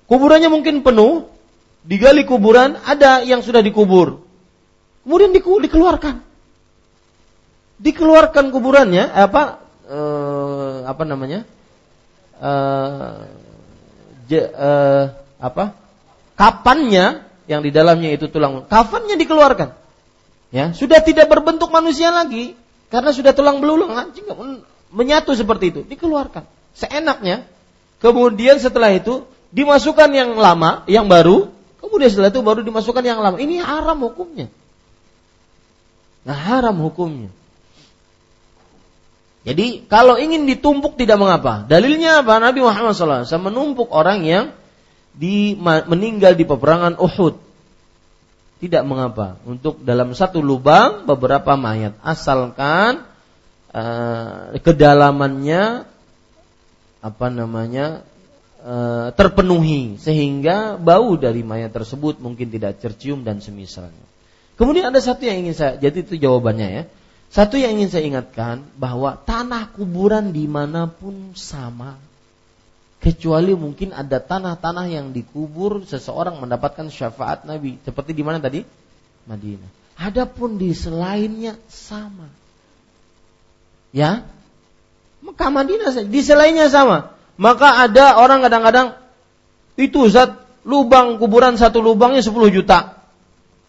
Kuburannya 0.08 0.48
mungkin 0.48 0.88
penuh, 0.88 1.28
digali 1.84 2.24
kuburan, 2.24 2.80
ada 2.88 3.28
yang 3.28 3.44
sudah 3.44 3.60
dikubur. 3.60 4.24
Kemudian 5.04 5.36
dikeluarkan. 5.36 6.24
Dikeluarkan 7.84 8.56
kuburannya, 8.56 9.04
apa 9.12 9.60
eh, 9.84 10.78
apa 10.88 11.04
namanya? 11.04 11.44
uh, 12.42 13.26
je, 14.30 14.42
uh, 14.42 15.04
apa 15.38 15.74
kapannya 16.38 17.26
yang 17.48 17.64
di 17.64 17.72
dalamnya 17.72 18.12
itu 18.12 18.28
tulang 18.28 18.68
kafannya 18.68 19.16
dikeluarkan. 19.16 19.74
Ya 20.52 20.72
sudah 20.72 21.04
tidak 21.04 21.28
berbentuk 21.28 21.72
manusia 21.72 22.12
lagi 22.12 22.56
karena 22.88 23.12
sudah 23.12 23.36
tulang 23.36 23.60
belulang 23.60 23.96
anjing 23.96 24.28
menyatu 24.92 25.36
seperti 25.36 25.72
itu 25.76 25.82
dikeluarkan. 25.88 26.48
Seenaknya 26.76 27.48
kemudian 28.04 28.60
setelah 28.60 28.94
itu 28.94 29.28
dimasukkan 29.52 30.12
yang 30.12 30.36
lama 30.36 30.84
yang 30.88 31.08
baru 31.08 31.52
kemudian 31.80 32.12
setelah 32.12 32.32
itu 32.32 32.44
baru 32.44 32.62
dimasukkan 32.64 33.04
yang 33.04 33.20
lama. 33.20 33.40
Ini 33.40 33.64
haram 33.64 34.00
hukumnya. 34.04 34.52
Nah 36.28 36.36
haram 36.36 36.76
hukumnya. 36.84 37.32
Jadi 39.48 39.88
kalau 39.88 40.20
ingin 40.20 40.44
ditumpuk 40.44 41.00
tidak 41.00 41.16
mengapa. 41.16 41.64
Dalilnya 41.64 42.20
apa? 42.20 42.36
Nabi 42.44 42.60
Muhammad 42.60 42.92
SAW 42.92 43.24
menumpuk 43.40 43.88
orang 43.96 44.28
yang 44.28 44.52
di, 45.18 45.58
meninggal 45.60 46.38
di 46.38 46.46
peperangan 46.46 47.02
Uhud. 47.02 47.36
Tidak 48.58 48.84
mengapa. 48.86 49.42
Untuk 49.46 49.82
dalam 49.82 50.14
satu 50.14 50.42
lubang 50.42 51.10
beberapa 51.10 51.58
mayat. 51.58 51.98
Asalkan 52.06 53.06
uh, 53.74 54.58
kedalamannya 54.62 55.86
apa 56.98 57.28
namanya 57.30 58.02
uh, 58.66 59.14
terpenuhi 59.14 60.02
sehingga 60.02 60.82
bau 60.82 61.14
dari 61.16 61.46
mayat 61.46 61.70
tersebut 61.70 62.18
mungkin 62.18 62.50
tidak 62.50 62.82
tercium 62.82 63.22
dan 63.22 63.38
semisalnya. 63.42 64.06
Kemudian 64.58 64.90
ada 64.90 64.98
satu 64.98 65.22
yang 65.30 65.46
ingin 65.46 65.54
saya 65.54 65.78
jadi 65.78 66.02
itu 66.02 66.18
jawabannya 66.18 66.70
ya. 66.70 66.84
Satu 67.30 67.60
yang 67.62 67.78
ingin 67.78 67.92
saya 67.94 68.04
ingatkan 68.10 68.66
bahwa 68.80 69.20
tanah 69.22 69.70
kuburan 69.76 70.34
di 70.34 70.50
mana 70.50 70.90
pun 70.90 71.38
sama. 71.38 72.07
Kecuali 72.98 73.54
mungkin 73.54 73.94
ada 73.94 74.18
tanah-tanah 74.18 74.90
yang 74.90 75.14
dikubur 75.14 75.86
seseorang 75.86 76.42
mendapatkan 76.42 76.90
syafaat 76.90 77.46
Nabi. 77.46 77.78
Seperti 77.86 78.18
di 78.18 78.26
mana 78.26 78.42
tadi? 78.42 78.66
Madinah. 79.30 79.70
Adapun 80.02 80.58
di 80.58 80.74
selainnya 80.74 81.58
sama. 81.70 82.30
Ya? 83.94 84.26
Mekah 85.22 85.50
Madinah. 85.54 85.90
Di 86.10 86.22
selainnya 86.26 86.74
sama. 86.74 87.14
Maka 87.38 87.86
ada 87.86 88.18
orang 88.18 88.42
kadang-kadang 88.42 88.98
itu 89.78 90.10
zat 90.10 90.42
lubang 90.66 91.22
kuburan 91.22 91.54
satu 91.54 91.80
lubangnya 91.80 92.26
10 92.26 92.34
juta. 92.50 92.98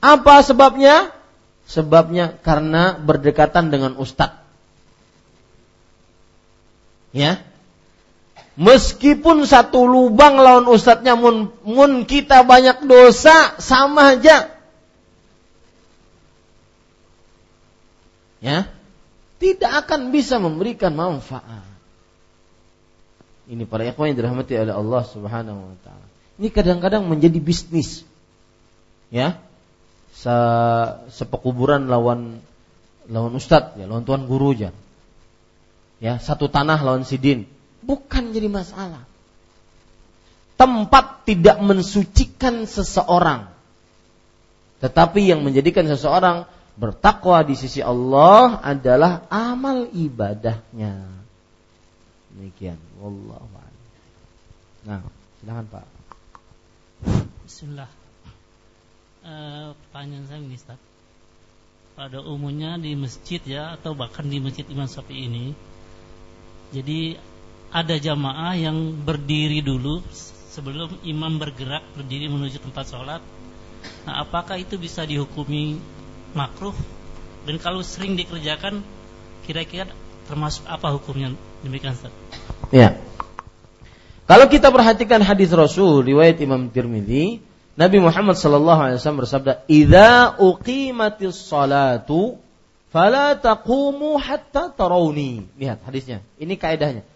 Apa 0.01 0.41
sebabnya? 0.41 1.13
Sebabnya 1.69 2.41
karena 2.41 2.97
berdekatan 2.97 3.69
dengan 3.69 3.93
ustadz. 4.01 4.41
Ya. 7.13 7.45
Meskipun 8.59 9.47
satu 9.47 9.87
lubang 9.87 10.35
lawan 10.35 10.67
ustadznya 10.67 11.15
mun, 11.15 11.55
mun 11.63 12.03
kita 12.03 12.43
banyak 12.43 12.83
dosa 12.91 13.55
sama 13.63 14.19
aja. 14.19 14.51
Ya. 18.43 18.67
Tidak 19.39 19.71
akan 19.87 20.11
bisa 20.11 20.43
memberikan 20.43 20.99
manfaat. 20.99 21.63
Ini 23.47 23.63
para 23.63 23.87
ikhwan 23.87 24.11
yang 24.11 24.19
dirahmati 24.19 24.59
oleh 24.59 24.75
Allah 24.75 25.03
Subhanahu 25.07 25.61
wa 25.63 25.77
taala. 25.87 26.07
Ini 26.43 26.51
kadang-kadang 26.51 27.07
menjadi 27.07 27.39
bisnis. 27.39 28.03
Ya, 29.15 29.39
se 30.19 30.35
sepekuburan 31.15 31.87
lawan 31.87 32.43
lawan 33.07 33.33
ustad 33.39 33.79
ya 33.79 33.87
lawan 33.87 34.03
tuan 34.03 34.27
guru 34.27 34.53
aja 34.53 34.75
ya 36.03 36.19
satu 36.19 36.51
tanah 36.51 36.83
lawan 36.83 37.07
sidin 37.07 37.47
bukan 37.89 38.37
jadi 38.37 38.53
masalah. 38.53 39.09
Tempat 40.61 41.25
tidak 41.25 41.57
mensucikan 41.65 42.69
seseorang 42.69 43.49
tetapi 44.79 45.27
yang 45.27 45.43
menjadikan 45.43 45.87
seseorang 45.91 46.47
bertakwa 46.79 47.43
di 47.43 47.59
sisi 47.59 47.83
Allah 47.83 48.63
adalah 48.63 49.27
amal 49.27 49.91
ibadahnya. 49.91 51.03
Demikian. 52.31 52.79
Wallahu 53.03 53.47
nah 54.87 55.03
silakan 55.43 55.67
Pak. 55.67 55.87
Bismillah. 57.43 57.91
Eh, 59.27 59.69
pertanyaan 59.75 60.25
saya 60.31 60.39
ini 60.39 60.55
Ustaz. 60.55 60.79
Pada 61.99 62.23
umumnya 62.23 62.79
di 62.79 62.95
masjid 62.95 63.43
ya 63.43 63.75
atau 63.75 63.99
bahkan 63.99 64.31
di 64.31 64.39
masjid 64.39 64.63
Imam 64.71 64.87
Syafi'i 64.87 65.27
ini 65.27 65.51
jadi 66.71 67.19
ada 67.69 67.95
jamaah 68.01 68.57
yang 68.57 68.97
berdiri 69.05 69.61
dulu 69.61 70.01
sebelum 70.53 70.99
imam 71.05 71.37
bergerak 71.37 71.85
berdiri 71.95 72.27
menuju 72.27 72.59
tempat 72.59 72.89
sholat. 72.89 73.23
Nah, 74.09 74.25
apakah 74.25 74.59
itu 74.59 74.75
bisa 74.81 75.05
dihukumi 75.05 75.79
makruh? 76.33 76.75
Dan 77.47 77.61
kalau 77.63 77.85
sering 77.85 78.19
dikerjakan, 78.19 78.83
kira-kira 79.47 79.89
termasuk 80.27 80.67
apa 80.67 80.93
hukumnya? 80.93 81.33
Demikian 81.63 81.95
Ustaz. 81.95 82.13
Ya. 82.75 82.99
Kalau 84.29 84.45
kita 84.45 84.69
perhatikan 84.69 85.25
hadis 85.25 85.49
Rasul 85.57 86.05
riwayat 86.05 86.37
Imam 86.45 86.69
Tirmidzi, 86.69 87.41
Nabi 87.79 87.99
Muhammad 88.03 88.37
wasallam 88.37 89.23
bersabda, 89.25 89.65
"Idza 89.71 90.37
uqimatis 90.37 91.39
salatu 91.49 92.37
fala 92.93 93.39
taqumu 93.39 94.19
hatta 94.21 94.69
tarawni." 94.75 95.49
Lihat 95.57 95.87
hadisnya. 95.87 96.21
Ini 96.37 96.59
kaidahnya. 96.61 97.07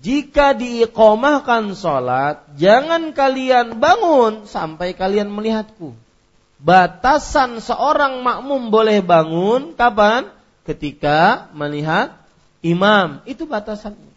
Jika 0.00 0.56
diiqamahkan 0.56 1.76
salat, 1.76 2.40
jangan 2.56 3.12
kalian 3.12 3.76
bangun 3.76 4.48
sampai 4.48 4.96
kalian 4.96 5.28
melihatku. 5.28 5.92
Batasan 6.60 7.60
seorang 7.60 8.24
makmum 8.24 8.72
boleh 8.72 9.04
bangun 9.04 9.76
kapan? 9.76 10.28
Ketika 10.64 11.48
melihat 11.52 12.16
imam. 12.64 13.20
Itu 13.28 13.44
batasannya. 13.44 14.12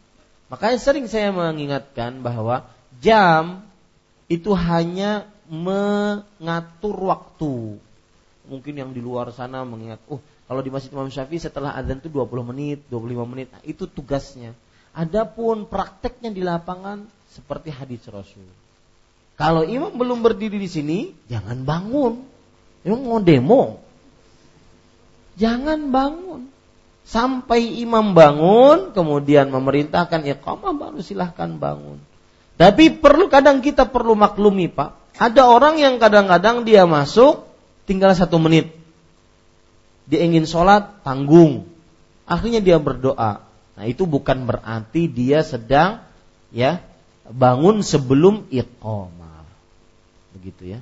Makanya 0.48 0.78
sering 0.80 1.08
saya 1.12 1.36
mengingatkan 1.36 2.24
bahwa 2.24 2.68
jam 3.04 3.64
itu 4.32 4.56
hanya 4.56 5.28
mengatur 5.52 6.96
waktu. 7.12 7.80
Mungkin 8.48 8.74
yang 8.76 8.92
di 8.92 9.00
luar 9.04 9.32
sana 9.36 9.64
mengingat, 9.64 10.04
oh 10.08 10.20
kalau 10.48 10.60
di 10.60 10.72
Masjid 10.72 10.92
Imam 10.92 11.08
Syafi'i 11.08 11.40
setelah 11.40 11.76
azan 11.76 12.04
itu 12.04 12.12
20 12.12 12.52
menit, 12.52 12.80
25 12.92 13.24
menit. 13.28 13.48
Nah, 13.52 13.64
itu 13.64 13.88
tugasnya. 13.88 14.52
Adapun 14.94 15.66
prakteknya 15.66 16.30
di 16.30 16.46
lapangan 16.46 17.10
seperti 17.26 17.74
hadis 17.74 18.06
Rasul. 18.06 18.46
Kalau 19.34 19.66
imam 19.66 19.90
belum 19.90 20.22
berdiri 20.22 20.62
di 20.62 20.70
sini, 20.70 21.00
jangan 21.26 21.66
bangun. 21.66 22.22
Imam 22.86 23.02
mau 23.02 23.18
demo. 23.18 23.82
Jangan 25.34 25.90
bangun. 25.90 26.46
Sampai 27.04 27.82
imam 27.82 28.14
bangun, 28.14 28.94
kemudian 28.94 29.50
memerintahkan 29.50 30.24
iqamah 30.30 30.72
baru 30.78 31.02
silahkan 31.02 31.58
bangun. 31.58 31.98
Tapi 32.56 32.94
perlu 32.94 33.28
kadang 33.34 33.60
kita 33.66 33.90
perlu 33.90 34.14
maklumi 34.14 34.70
pak. 34.70 34.94
Ada 35.18 35.50
orang 35.50 35.82
yang 35.82 35.98
kadang-kadang 35.98 36.64
dia 36.64 36.86
masuk 36.86 37.50
tinggal 37.90 38.14
satu 38.14 38.38
menit. 38.38 38.72
Dia 40.06 40.22
ingin 40.22 40.46
sholat 40.46 41.02
tanggung. 41.02 41.66
Akhirnya 42.30 42.62
dia 42.62 42.78
berdoa. 42.78 43.42
Nah 43.74 43.86
itu 43.90 44.06
bukan 44.06 44.46
berarti 44.46 45.10
dia 45.10 45.42
sedang 45.42 46.06
ya 46.54 46.82
bangun 47.26 47.82
sebelum 47.82 48.46
iqamah. 48.54 49.46
Begitu 50.38 50.78
ya. 50.78 50.80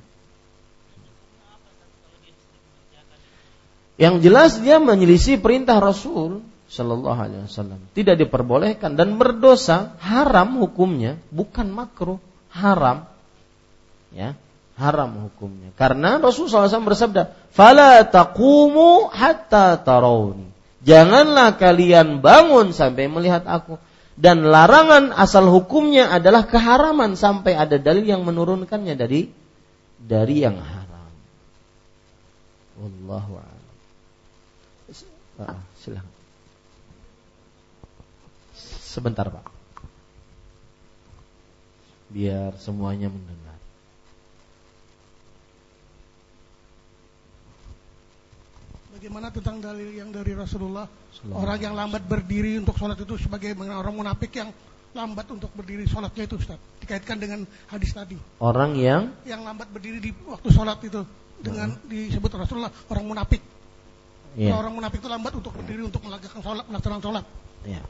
Yang 4.00 4.14
jelas 4.24 4.50
dia 4.58 4.80
menyelisih 4.82 5.38
perintah 5.38 5.78
Rasul 5.78 6.42
Shallallahu 6.72 7.20
Alaihi 7.20 7.44
Wasallam. 7.44 7.80
Tidak 7.92 8.16
diperbolehkan 8.16 8.96
dan 8.96 9.20
berdosa 9.20 9.94
haram 10.00 10.56
hukumnya, 10.58 11.20
bukan 11.28 11.68
makruh, 11.68 12.16
haram 12.52 13.08
ya 14.12 14.36
haram 14.76 15.28
hukumnya 15.28 15.72
karena 15.76 16.20
Rasulullah 16.20 16.68
SAW 16.68 16.92
bersabda 16.92 17.32
fala 17.52 18.04
taqumu 18.04 19.08
hatta 19.08 19.80
tarawni 19.80 20.51
janganlah 20.82 21.56
kalian 21.58 22.22
bangun 22.22 22.70
sampai 22.74 23.10
melihat 23.10 23.46
aku. 23.46 23.78
Dan 24.12 24.44
larangan 24.44 25.08
asal 25.16 25.48
hukumnya 25.48 26.12
adalah 26.12 26.44
keharaman 26.44 27.16
sampai 27.16 27.56
ada 27.56 27.80
dalil 27.80 28.04
yang 28.04 28.22
menurunkannya 28.28 28.92
dari 28.92 29.32
dari 29.96 30.36
yang 30.44 30.60
haram. 30.60 31.12
Wallahu 32.76 33.32
a'lam. 33.40 33.62
Ah, 35.40 35.60
silakan. 35.80 36.12
Sebentar 38.92 39.26
Pak. 39.32 39.48
Biar 42.12 42.52
semuanya 42.60 43.08
mendengar 43.08 43.41
Bagaimana 49.02 49.34
tentang 49.34 49.58
dalil 49.58 49.98
yang 49.98 50.14
dari 50.14 50.30
Rasulullah? 50.30 50.86
Orang 51.34 51.58
yang 51.58 51.74
lambat 51.74 52.06
berdiri 52.06 52.54
untuk 52.62 52.78
sholat 52.78 52.94
itu 53.02 53.18
sebagai 53.18 53.50
orang 53.58 53.98
munafik 53.98 54.30
yang 54.30 54.54
lambat 54.94 55.26
untuk 55.26 55.50
berdiri 55.58 55.90
sholatnya 55.90 56.22
itu 56.22 56.38
Ustaz. 56.38 56.54
Dikaitkan 56.78 57.18
dengan 57.18 57.42
hadis 57.66 57.90
tadi. 57.90 58.14
Orang 58.38 58.78
yang? 58.78 59.10
Yang 59.26 59.42
lambat 59.42 59.74
berdiri 59.74 59.98
di 59.98 60.14
waktu 60.22 60.54
sholat 60.54 60.78
itu 60.86 61.02
dengan 61.42 61.74
hmm. 61.74 61.90
disebut 61.90 62.30
Rasulullah 62.30 62.70
orang 62.94 63.02
munafik. 63.10 63.42
Yeah. 64.38 64.54
orang 64.54 64.78
munafik 64.78 65.02
itu 65.02 65.10
lambat 65.10 65.34
untuk 65.34 65.50
berdiri 65.50 65.82
untuk 65.82 66.06
melakukan 66.06 66.38
sholat 66.38 66.64
melaksanakan 66.70 67.02
sholat. 67.02 67.24
Yeah. 67.66 67.82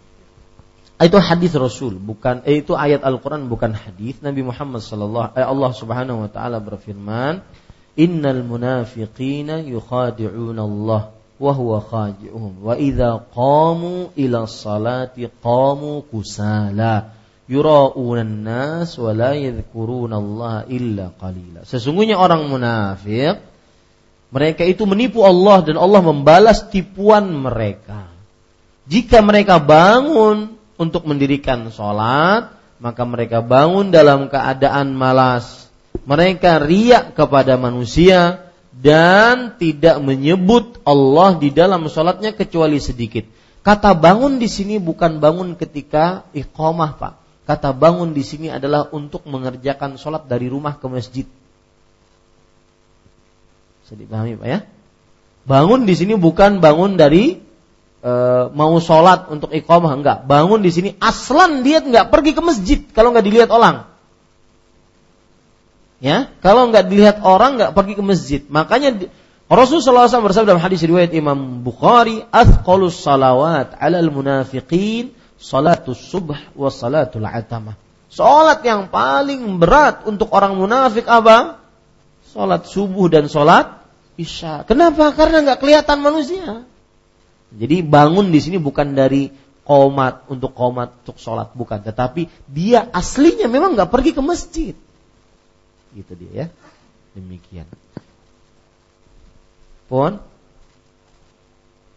itu 0.97 1.19
hadis 1.21 1.53
Rasul 1.61 2.01
bukan 2.01 2.41
eh, 2.49 2.65
itu 2.65 2.73
ayat 2.73 3.05
Al-Quran 3.05 3.53
bukan 3.53 3.77
hadis. 3.77 4.17
Nabi 4.25 4.41
Muhammad 4.41 4.81
sallallahu 4.81 5.37
eh, 5.37 5.45
Allah 5.45 5.77
Subhanahu 5.77 6.25
Wa 6.25 6.31
Taala 6.33 6.57
berfirman 6.57 7.45
Innal 7.93 8.41
munafiqina 8.41 9.61
yukhadi'una 9.61 10.63
Allah 10.65 11.13
wa 11.37 11.53
huwa 11.53 11.85
khadi'uhum 11.85 12.65
wa 12.65 12.73
idza 12.79 13.21
qamu 13.37 14.17
ila 14.17 14.49
salati 14.49 15.29
qamu 15.29 16.07
kusala 16.09 17.13
yura'una 17.51 18.25
nas 18.25 18.97
wa 18.97 19.13
la 19.13 19.37
yadhkuruna 19.37 20.17
Allah 20.17 20.65
illa 20.73 21.13
qalila. 21.13 21.69
Sesungguhnya 21.69 22.17
orang 22.17 22.49
munafik 22.49 23.45
mereka 24.33 24.65
itu 24.65 24.89
menipu 24.89 25.21
Allah 25.29 25.61
dan 25.61 25.77
Allah 25.77 26.01
membalas 26.01 26.73
tipuan 26.73 27.29
mereka. 27.29 28.09
Jika 28.89 29.21
mereka 29.21 29.61
bangun 29.61 30.57
untuk 30.81 31.05
mendirikan 31.05 31.69
sholat, 31.69 32.49
maka 32.81 33.03
mereka 33.05 33.45
bangun 33.45 33.93
dalam 33.93 34.33
keadaan 34.33 34.97
malas 34.97 35.69
mereka 36.03 36.59
riak 36.59 37.15
kepada 37.15 37.55
manusia 37.61 38.51
dan 38.73 39.55
tidak 39.61 40.01
menyebut 40.01 40.81
Allah 40.83 41.37
di 41.37 41.53
dalam 41.53 41.87
sholatnya 41.87 42.33
kecuali 42.33 42.81
sedikit. 42.81 43.29
Kata 43.63 43.95
bangun 43.95 44.43
di 44.43 44.51
sini 44.51 44.83
bukan 44.83 45.23
bangun 45.23 45.55
ketika 45.55 46.27
iqamah 46.35 46.99
pak. 46.99 47.15
Kata 47.47 47.71
bangun 47.71 48.11
di 48.11 48.27
sini 48.27 48.51
adalah 48.51 48.91
untuk 48.91 49.23
mengerjakan 49.29 49.95
sholat 50.01 50.27
dari 50.27 50.51
rumah 50.51 50.81
ke 50.81 50.87
masjid. 50.91 51.27
Bisa 53.87 53.95
dipahami 53.95 54.35
pak 54.41 54.49
ya? 54.49 54.61
Bangun 55.47 55.87
di 55.87 55.95
sini 55.95 56.19
bukan 56.19 56.59
bangun 56.59 56.99
dari 56.99 57.39
e, 58.03 58.13
mau 58.51 58.75
sholat 58.83 59.31
untuk 59.31 59.55
iqamah 59.55 59.95
enggak. 59.95 60.19
Bangun 60.27 60.59
di 60.59 60.71
sini 60.75 60.91
aslan 60.99 61.63
dia 61.63 61.85
enggak 61.85 62.11
pergi 62.11 62.35
ke 62.35 62.43
masjid 62.43 62.79
kalau 62.91 63.15
enggak 63.15 63.27
dilihat 63.31 63.51
orang. 63.55 63.92
Ya, 66.03 66.35
kalau 66.43 66.67
nggak 66.67 66.91
dilihat 66.91 67.23
orang 67.23 67.63
nggak 67.63 67.79
pergi 67.79 67.95
ke 67.95 68.03
masjid. 68.03 68.41
Makanya 68.51 69.07
Rasulullah 69.47 70.11
SAW 70.11 70.27
bersabda 70.27 70.51
dalam 70.51 70.65
hadis 70.65 70.83
riwayat 70.83 71.15
Imam 71.15 71.63
Bukhari, 71.63 72.27
"Athqalus 72.35 72.99
salawat 72.99 73.79
'alal 73.79 74.11
munafiqin 74.11 75.15
salatus 75.39 76.03
subh 76.03 76.35
wa 76.59 76.71
salatul 76.75 77.23
atamah." 77.23 77.79
Salat 78.11 78.67
yang 78.67 78.91
paling 78.91 79.63
berat 79.63 80.03
untuk 80.05 80.35
orang 80.35 80.59
munafik 80.59 81.07
apa? 81.07 81.63
Salat 82.35 82.67
subuh 82.67 83.07
dan 83.07 83.31
salat 83.31 83.71
isya. 84.19 84.67
Kenapa? 84.67 85.15
Karena 85.15 85.41
nggak 85.47 85.63
kelihatan 85.63 86.03
manusia. 86.03 86.67
Jadi 87.55 87.85
bangun 87.87 88.35
di 88.35 88.43
sini 88.43 88.59
bukan 88.59 88.97
dari 88.97 89.31
komat 89.63 90.27
untuk 90.27 90.51
komat 90.51 91.05
untuk 91.05 91.17
sholat 91.23 91.55
bukan, 91.55 91.79
tetapi 91.79 92.27
dia 92.51 92.91
aslinya 92.91 93.47
memang 93.47 93.79
nggak 93.79 93.93
pergi 93.93 94.11
ke 94.17 94.23
masjid. 94.25 94.75
Gitu 95.93 96.13
dia 96.17 96.33
ya. 96.33 96.47
Demikian. 97.13 97.69
Pun 99.87 100.17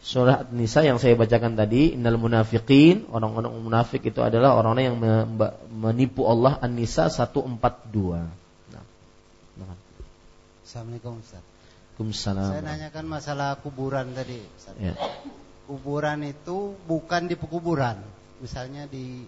surah 0.05 0.45
Nisa 0.51 0.85
yang 0.85 1.01
saya 1.01 1.17
bacakan 1.17 1.57
tadi, 1.57 1.95
innal 1.95 2.19
munafiqin, 2.21 3.09
orang-orang 3.09 3.55
munafik 3.57 4.05
itu 4.05 4.21
adalah 4.21 4.53
orang-orang 4.59 4.85
yang 4.91 4.97
menipu 5.71 6.27
Allah 6.29 6.61
An-Nisa 6.61 7.09
142. 7.09 7.55
Nah. 8.69 8.83
Assalamualaikum 10.61 11.23
Ustaz. 11.23 11.41
Waalaikumsalam. 11.95 12.51
Saya 12.51 12.63
nanyakan 12.67 13.05
masalah 13.07 13.49
kuburan 13.63 14.11
tadi, 14.11 14.43
Ustaz. 14.59 14.75
Ya. 14.75 14.99
Kuburan 15.63 16.27
itu 16.27 16.75
bukan 16.83 17.31
di 17.31 17.39
pekuburan. 17.39 18.03
Misalnya 18.43 18.83
di 18.85 19.23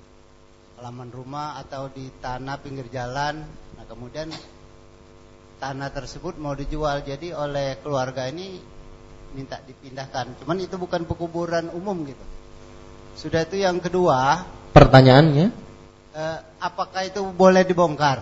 halaman 0.75 1.09
rumah 1.09 1.55
atau 1.63 1.87
di 1.87 2.11
tanah 2.19 2.59
pinggir 2.59 2.91
jalan. 2.91 3.39
Nah, 3.79 3.85
kemudian 3.87 4.27
tanah 5.57 5.89
tersebut 5.89 6.37
mau 6.37 6.53
dijual. 6.53 7.01
Jadi 7.01 7.33
oleh 7.33 7.77
keluarga 7.81 8.29
ini 8.29 8.57
minta 9.33 9.59
dipindahkan. 9.61 10.41
Cuman 10.41 10.57
itu 10.61 10.77
bukan 10.77 11.03
pekuburan 11.03 11.69
umum 11.73 12.05
gitu. 12.07 12.25
Sudah 13.17 13.43
itu 13.43 13.61
yang 13.61 13.81
kedua 13.81 14.45
pertanyaannya? 14.77 15.49
eh, 16.17 16.37
apakah 16.61 17.05
itu 17.05 17.21
boleh 17.33 17.65
dibongkar? 17.65 18.21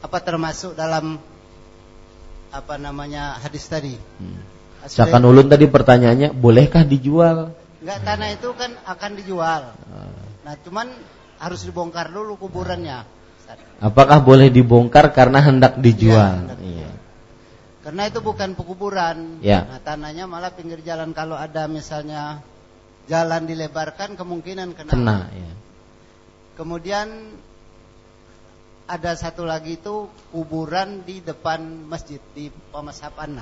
Apa 0.00 0.18
termasuk 0.24 0.72
dalam 0.76 1.20
apa 2.50 2.74
namanya 2.80 3.36
hadis 3.36 3.68
tadi? 3.68 3.94
Hmm. 3.96 4.40
Cakan 4.80 5.28
ulun 5.28 5.44
tadi 5.52 5.68
pertanyaannya 5.68 6.32
bolehkah 6.32 6.88
dijual? 6.88 7.52
Enggak 7.84 8.00
tanah 8.00 8.28
itu 8.32 8.48
kan 8.56 8.72
akan 8.88 9.10
dijual. 9.16 9.62
Ah. 9.76 10.12
nah 10.40 10.56
cuman 10.56 10.88
harus 11.36 11.64
dibongkar 11.68 12.08
dulu 12.08 12.40
kuburannya 12.40 13.04
Apakah 13.80 14.20
boleh 14.20 14.52
dibongkar 14.52 15.08
karena 15.16 15.40
hendak 15.40 15.80
dijual? 15.80 16.52
Ya, 16.52 16.56
iya. 16.60 16.90
Karena 17.80 18.02
itu 18.12 18.20
bukan 18.20 18.52
pekuburan. 18.52 19.40
Ya. 19.40 19.64
Nah, 19.64 19.80
tanahnya 19.80 20.28
malah 20.28 20.52
pinggir 20.52 20.84
jalan 20.84 21.16
kalau 21.16 21.32
ada 21.34 21.64
misalnya 21.64 22.44
jalan 23.08 23.48
dilebarkan 23.48 24.20
kemungkinan 24.20 24.76
kena. 24.76 24.90
Kena 24.92 25.18
ya. 25.32 25.52
Kemudian 26.60 27.08
ada 28.84 29.12
satu 29.16 29.48
lagi 29.48 29.80
itu 29.80 30.12
kuburan 30.28 31.00
di 31.08 31.24
depan 31.24 31.88
masjid 31.88 32.20
di 32.36 32.52
Pemasapan. 32.52 33.40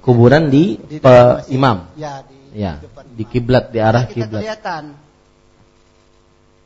Kuburan 0.00 0.48
di, 0.48 0.78
Di 0.80 1.02
pe- 1.02 1.44
imam. 1.52 1.90
Ya, 1.98 2.22
di, 2.24 2.38
Ya, 2.56 2.80
di 2.80 2.88
depan 2.88 3.04
di 3.12 3.22
imam. 3.26 3.32
kiblat 3.34 3.64
di 3.74 3.78
arah 3.82 4.08
kiblat. 4.08 4.40
kelihatan. 4.40 4.84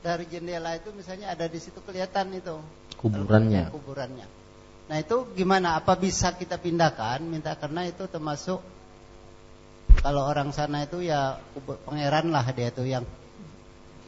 Dari 0.00 0.24
jendela 0.32 0.72
itu 0.80 0.88
misalnya 0.96 1.32
ada 1.36 1.44
di 1.44 1.60
situ 1.60 1.76
kelihatan 1.84 2.32
itu 2.32 2.56
Kuburannya. 2.96 3.68
kuburannya. 3.68 4.26
Nah 4.88 4.96
itu 4.96 5.28
gimana? 5.36 5.76
Apa 5.76 5.94
bisa 5.96 6.32
kita 6.34 6.56
pindahkan? 6.56 7.20
Minta 7.20 7.52
karena 7.56 7.84
itu 7.84 8.08
termasuk 8.08 8.64
kalau 10.00 10.24
orang 10.24 10.50
sana 10.56 10.88
itu 10.88 11.04
ya 11.04 11.36
kubur 11.52 11.76
pangeran 11.84 12.32
lah 12.32 12.46
dia 12.56 12.72
itu 12.72 12.84
yang 12.88 13.04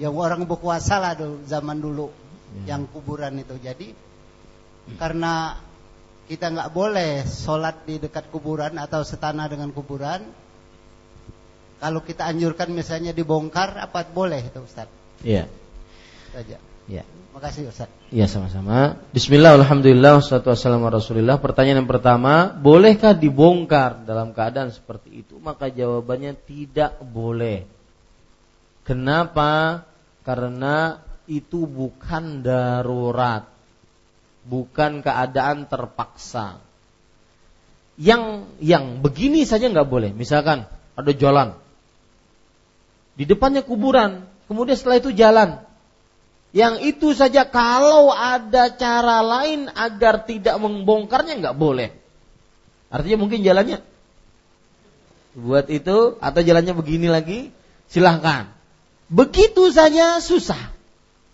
yang 0.01 0.17
orang 0.17 0.49
berkuasa 0.49 0.97
lah 0.97 1.13
dulu, 1.13 1.45
zaman 1.45 1.79
dulu 1.79 2.09
Ya. 2.53 2.77
yang 2.77 2.85
kuburan 2.85 3.33
itu. 3.41 3.57
Jadi 3.57 3.97
karena 5.01 5.57
kita 6.29 6.53
nggak 6.53 6.69
boleh 6.73 7.25
sholat 7.25 7.85
di 7.89 7.97
dekat 7.97 8.29
kuburan 8.29 8.77
atau 8.77 9.01
setanah 9.01 9.49
dengan 9.49 9.73
kuburan. 9.73 10.21
Kalau 11.81 12.05
kita 12.05 12.29
anjurkan 12.29 12.71
misalnya 12.77 13.17
dibongkar, 13.17 13.75
apa 13.81 14.05
boleh 14.05 14.39
itu 14.53 14.61
Ustaz? 14.61 14.87
Iya. 15.25 15.49
Saja. 16.33 16.57
Iya. 16.89 17.05
Makasih 17.33 17.69
Ustaz. 17.69 17.89
Iya 18.13 18.29
sama-sama. 18.29 19.01
Bismillah, 19.17 19.57
alhamdulillah, 19.57 20.21
wassalatu 20.21 20.53
wassalamu 20.53 20.89
ala 20.89 21.01
rasulillah. 21.01 21.41
Pertanyaan 21.41 21.85
yang 21.85 21.91
pertama, 21.91 22.53
bolehkah 22.53 23.17
dibongkar 23.17 24.05
dalam 24.05 24.37
keadaan 24.37 24.69
seperti 24.69 25.25
itu? 25.25 25.41
Maka 25.41 25.73
jawabannya 25.73 26.37
tidak 26.45 27.01
boleh. 27.01 27.65
Kenapa? 28.85 29.85
Karena 30.25 31.01
itu 31.25 31.65
bukan 31.65 32.45
darurat. 32.45 33.49
Bukan 34.45 35.01
keadaan 35.01 35.65
terpaksa. 35.71 36.61
Yang 37.97 38.53
yang 38.61 39.01
begini 39.01 39.49
saja 39.49 39.73
nggak 39.73 39.89
boleh. 39.89 40.11
Misalkan 40.13 40.69
ada 40.97 41.13
jalan. 41.17 41.57
Di 43.17 43.25
depannya 43.25 43.65
kuburan, 43.65 44.29
kemudian 44.49 44.77
setelah 44.77 45.01
itu 45.01 45.17
jalan. 45.17 45.72
Yang 46.53 46.75
itu 46.97 47.17
saja 47.17 47.49
kalau 47.49 48.13
ada 48.13 48.69
cara 48.77 49.25
lain 49.25 49.73
agar 49.73 50.29
tidak 50.29 50.61
membongkarnya 50.61 51.41
nggak 51.41 51.57
boleh. 51.57 51.97
Artinya 52.93 53.25
mungkin 53.25 53.41
jalannya 53.41 53.81
buat 55.33 55.73
itu 55.73 56.21
atau 56.21 56.41
jalannya 56.45 56.77
begini 56.77 57.09
lagi, 57.09 57.49
silahkan. 57.89 58.53
Begitu 59.09 59.73
saja 59.73 60.21
susah. 60.21 60.73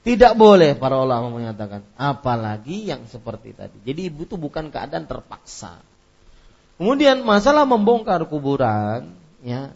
Tidak 0.07 0.39
boleh 0.39 0.79
para 0.79 0.95
ulama 1.03 1.35
menyatakan. 1.35 1.83
Apalagi 1.99 2.87
yang 2.87 3.05
seperti 3.11 3.53
tadi. 3.59 3.77
Jadi 3.83 4.09
ibu 4.09 4.23
itu 4.23 4.39
bukan 4.39 4.71
keadaan 4.71 5.05
terpaksa. 5.11 5.83
Kemudian 6.79 7.27
masalah 7.27 7.67
membongkar 7.67 8.23
kuburan, 8.31 9.11
ya, 9.43 9.75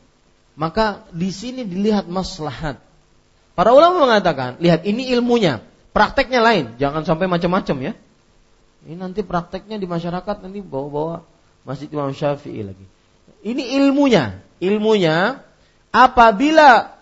maka 0.55 1.02
di 1.10 1.35
sini 1.35 1.66
dilihat 1.66 2.06
maslahat. 2.06 2.78
Para 3.52 3.76
ulama 3.76 4.08
mengatakan, 4.08 4.56
lihat 4.64 4.88
ini 4.88 5.12
ilmunya, 5.12 5.60
prakteknya 5.92 6.40
lain, 6.40 6.64
jangan 6.80 7.04
sampai 7.04 7.28
macam-macam 7.28 7.76
ya. 7.80 7.92
Ini 8.82 8.96
nanti 8.98 9.20
prakteknya 9.22 9.76
di 9.76 9.86
masyarakat 9.86 10.36
nanti 10.42 10.58
bawa-bawa 10.64 11.22
Masjid 11.62 11.86
Imam 11.92 12.10
Syafi'i 12.10 12.64
lagi. 12.66 12.86
Ini 13.44 13.78
ilmunya, 13.78 14.42
ilmunya 14.58 15.44
apabila 15.94 16.96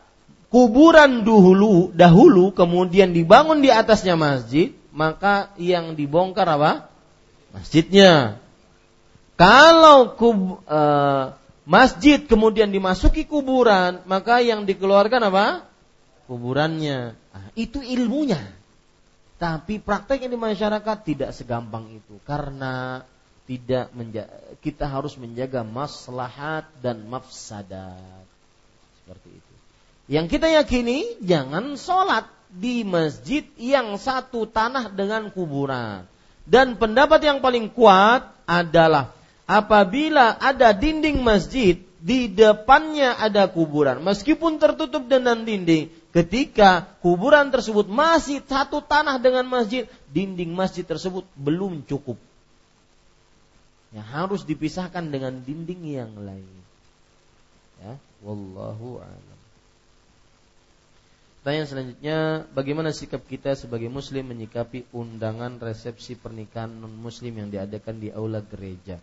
kuburan 0.51 1.22
dahulu 1.22 1.94
dahulu 1.94 2.51
kemudian 2.52 3.14
dibangun 3.14 3.62
di 3.62 3.70
atasnya 3.70 4.18
masjid, 4.18 4.74
maka 4.90 5.55
yang 5.56 5.94
dibongkar 5.94 6.44
apa? 6.51 6.90
Masjidnya. 7.55 8.43
Kalau 9.39 10.18
kub, 10.20 10.60
eh, 10.68 11.24
masjid 11.64 12.20
kemudian 12.20 12.68
dimasuki 12.68 13.24
kuburan, 13.24 14.05
maka 14.05 14.44
yang 14.44 14.68
dikeluarkan 14.68 15.32
apa? 15.32 15.70
Kuburannya. 16.31 17.19
Nah, 17.19 17.47
itu 17.59 17.82
ilmunya. 17.82 18.39
Tapi 19.35 19.82
prakteknya 19.82 20.31
di 20.31 20.39
masyarakat 20.39 20.97
tidak 21.02 21.35
segampang 21.35 21.90
itu 21.90 22.23
karena 22.23 23.02
tidak 23.51 23.90
kita 24.62 24.86
harus 24.86 25.19
menjaga 25.19 25.66
maslahat 25.66 26.70
dan 26.78 27.02
mafsadat. 27.11 28.23
Seperti 29.02 29.28
itu. 29.35 29.55
Yang 30.07 30.39
kita 30.39 30.47
yakini 30.55 31.19
jangan 31.19 31.74
sholat 31.74 32.31
di 32.47 32.86
masjid 32.86 33.43
yang 33.59 33.98
satu 33.98 34.47
tanah 34.47 34.94
dengan 34.94 35.35
kuburan. 35.35 36.07
Dan 36.47 36.78
pendapat 36.78 37.27
yang 37.27 37.43
paling 37.43 37.74
kuat 37.74 38.31
adalah 38.47 39.11
apabila 39.51 40.39
ada 40.39 40.70
dinding 40.70 41.27
masjid 41.27 41.78
di 42.01 42.32
depannya 42.32 43.19
ada 43.19 43.51
kuburan, 43.51 44.01
meskipun 44.01 44.57
tertutup 44.57 45.05
dengan 45.05 45.44
dinding, 45.44 45.93
ketika 46.11 46.91
kuburan 47.03 47.51
tersebut 47.55 47.87
masih 47.87 48.43
satu 48.43 48.82
tanah 48.82 49.23
dengan 49.23 49.47
masjid, 49.47 49.87
dinding 50.11 50.51
masjid 50.51 50.82
tersebut 50.82 51.23
belum 51.39 51.87
cukup. 51.87 52.19
Ya, 53.91 54.07
harus 54.07 54.47
dipisahkan 54.47 55.11
dengan 55.11 55.43
dinding 55.43 55.82
yang 55.82 56.15
lain. 56.15 56.51
Ya, 57.82 57.99
wallahu 58.23 59.03
a'lam. 59.03 59.39
Pertanyaan 61.41 61.69
selanjutnya, 61.73 62.19
bagaimana 62.53 62.93
sikap 62.93 63.24
kita 63.24 63.57
sebagai 63.57 63.89
muslim 63.89 64.28
menyikapi 64.28 64.85
undangan 64.93 65.57
resepsi 65.57 66.12
pernikahan 66.12 66.69
non 66.69 66.93
muslim 66.93 67.32
yang 67.32 67.49
diadakan 67.49 67.97
di 67.97 68.12
aula 68.12 68.45
gereja? 68.45 69.01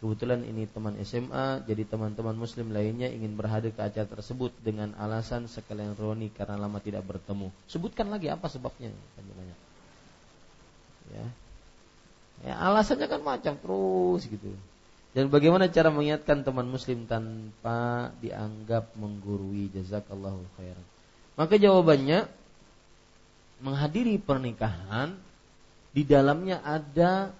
Kebetulan 0.00 0.40
ini 0.48 0.64
teman 0.64 0.96
SMA, 1.04 1.60
jadi 1.68 1.84
teman-teman 1.84 2.32
muslim 2.32 2.72
lainnya 2.72 3.12
ingin 3.12 3.36
berhadir 3.36 3.76
ke 3.76 3.84
acara 3.84 4.08
tersebut 4.08 4.48
dengan 4.64 4.96
alasan 4.96 5.44
sekalian 5.44 5.92
roni 5.92 6.32
karena 6.32 6.56
lama 6.56 6.80
tidak 6.80 7.04
bertemu. 7.04 7.52
Sebutkan 7.68 8.08
lagi 8.08 8.32
apa 8.32 8.48
sebabnya? 8.48 8.88
Banyak. 9.20 9.58
Ya. 11.10 11.26
ya, 12.48 12.54
alasannya 12.64 13.12
kan 13.12 13.20
macam 13.20 13.60
terus 13.60 14.24
gitu. 14.24 14.56
Dan 15.12 15.28
bagaimana 15.28 15.68
cara 15.68 15.92
mengingatkan 15.92 16.48
teman 16.48 16.70
muslim 16.70 17.04
tanpa 17.04 18.08
dianggap 18.24 18.96
menggurui 18.96 19.68
jazakallahu 19.74 20.40
khairan. 20.56 20.86
Maka 21.36 21.60
jawabannya 21.60 22.24
menghadiri 23.60 24.16
pernikahan 24.16 25.18
di 25.92 26.06
dalamnya 26.06 26.62
ada 26.64 27.34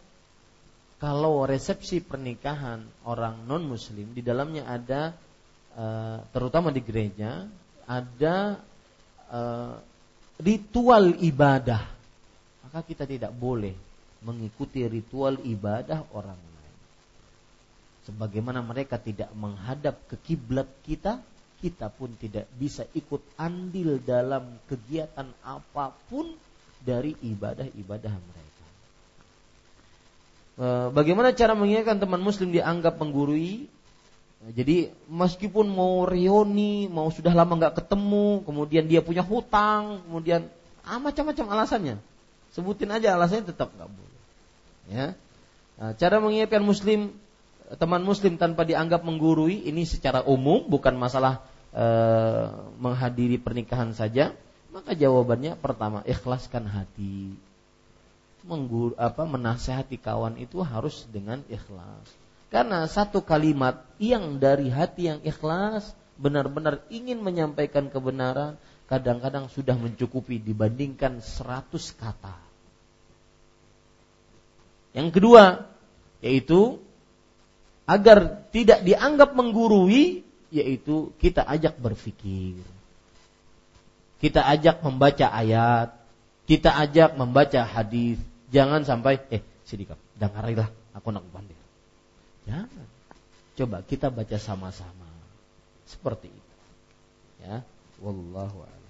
kalau 1.00 1.48
resepsi 1.48 2.04
pernikahan 2.04 2.84
orang 3.08 3.48
non 3.48 3.64
muslim 3.64 4.12
di 4.12 4.20
dalamnya 4.20 4.68
ada 4.68 5.16
eh, 5.74 6.18
terutama 6.30 6.68
di 6.68 6.84
gereja 6.84 7.48
ada 7.88 8.60
eh, 9.32 9.74
ritual 10.44 11.16
ibadah 11.24 11.82
maka 12.68 12.84
kita 12.84 13.08
tidak 13.08 13.32
boleh 13.32 13.72
mengikuti 14.20 14.84
ritual 14.84 15.40
ibadah 15.40 16.04
orang 16.12 16.36
lain 16.36 16.76
sebagaimana 18.04 18.60
mereka 18.60 19.00
tidak 19.00 19.32
menghadap 19.32 19.96
ke 20.04 20.20
kiblat 20.20 20.68
kita 20.84 21.24
kita 21.60 21.92
pun 21.92 22.16
tidak 22.16 22.48
bisa 22.56 22.88
ikut 22.96 23.20
andil 23.36 24.00
dalam 24.00 24.60
kegiatan 24.64 25.28
apa 25.44 25.92
pun 26.08 26.32
dari 26.80 27.12
ibadah-ibadah 27.12 28.14
mereka. 28.16 28.49
E, 30.60 30.66
Bagaimana 30.92 31.32
cara 31.32 31.56
mengingatkan 31.56 31.96
teman 31.96 32.20
muslim 32.20 32.52
dianggap 32.52 33.00
menggurui? 33.00 33.64
Jadi 34.40 34.88
meskipun 35.08 35.68
mau 35.68 36.08
reuni, 36.08 36.88
mau 36.88 37.08
sudah 37.12 37.32
lama 37.32 37.60
nggak 37.60 37.84
ketemu, 37.84 38.40
kemudian 38.44 38.84
dia 38.88 39.04
punya 39.04 39.20
hutang, 39.20 40.00
kemudian 40.04 40.48
ah, 40.84 41.00
macam-macam 41.00 41.56
alasannya. 41.56 41.96
Sebutin 42.52 42.88
aja 42.88 43.16
alasannya 43.16 43.52
tetap 43.52 43.68
nggak 43.72 43.88
boleh. 43.88 44.20
Ya. 44.88 45.06
Nah, 45.76 45.92
cara 45.96 46.20
mengingatkan 46.20 46.64
muslim 46.64 47.12
teman 47.78 48.02
muslim 48.02 48.34
tanpa 48.34 48.66
dianggap 48.66 49.06
menggurui 49.06 49.62
ini 49.68 49.86
secara 49.86 50.26
umum 50.26 50.66
bukan 50.66 50.98
masalah 50.98 51.46
e, 51.70 51.86
menghadiri 52.82 53.38
pernikahan 53.38 53.94
saja 53.94 54.34
maka 54.74 54.94
jawabannya 54.98 55.54
pertama 55.54 56.02
ikhlaskan 56.02 56.66
hati 56.66 57.38
Menggur, 58.40 58.96
apa 58.96 59.28
menasehati 59.28 60.00
kawan 60.00 60.40
itu 60.40 60.64
harus 60.64 61.04
dengan 61.12 61.44
ikhlas 61.46 62.08
karena 62.50 62.82
satu 62.90 63.22
kalimat 63.22 63.86
yang 64.02 64.42
dari 64.42 64.72
hati 64.72 65.12
yang 65.12 65.20
ikhlas 65.22 65.94
benar-benar 66.18 66.82
ingin 66.90 67.22
menyampaikan 67.22 67.92
kebenaran 67.92 68.58
kadang-kadang 68.90 69.46
sudah 69.52 69.78
mencukupi 69.78 70.42
dibandingkan 70.42 71.22
100 71.22 71.70
kata 71.94 72.36
yang 74.96 75.14
kedua 75.14 75.70
yaitu 76.24 76.80
agar 77.90 78.46
tidak 78.54 78.86
dianggap 78.86 79.34
menggurui 79.34 80.22
yaitu 80.50 81.14
kita 81.18 81.46
ajak 81.46 81.78
berpikir. 81.78 82.58
Kita 84.20 84.44
ajak 84.46 84.84
membaca 84.84 85.26
ayat, 85.32 85.94
kita 86.44 86.70
ajak 86.76 87.16
membaca 87.16 87.62
hadis. 87.64 88.20
Jangan 88.50 88.82
sampai 88.82 89.22
eh 89.30 89.42
sidikap, 89.62 89.96
dengarilah 90.18 90.66
aku 90.94 91.14
nak 91.14 91.26
pandai. 91.30 91.56
Jangan. 92.50 92.86
Coba 93.54 93.82
kita 93.86 94.10
baca 94.10 94.36
sama-sama. 94.36 95.06
Seperti 95.86 96.30
itu. 96.30 96.56
Ya, 97.46 97.62
wallahu 98.02 98.62
a'lam. 98.66 98.80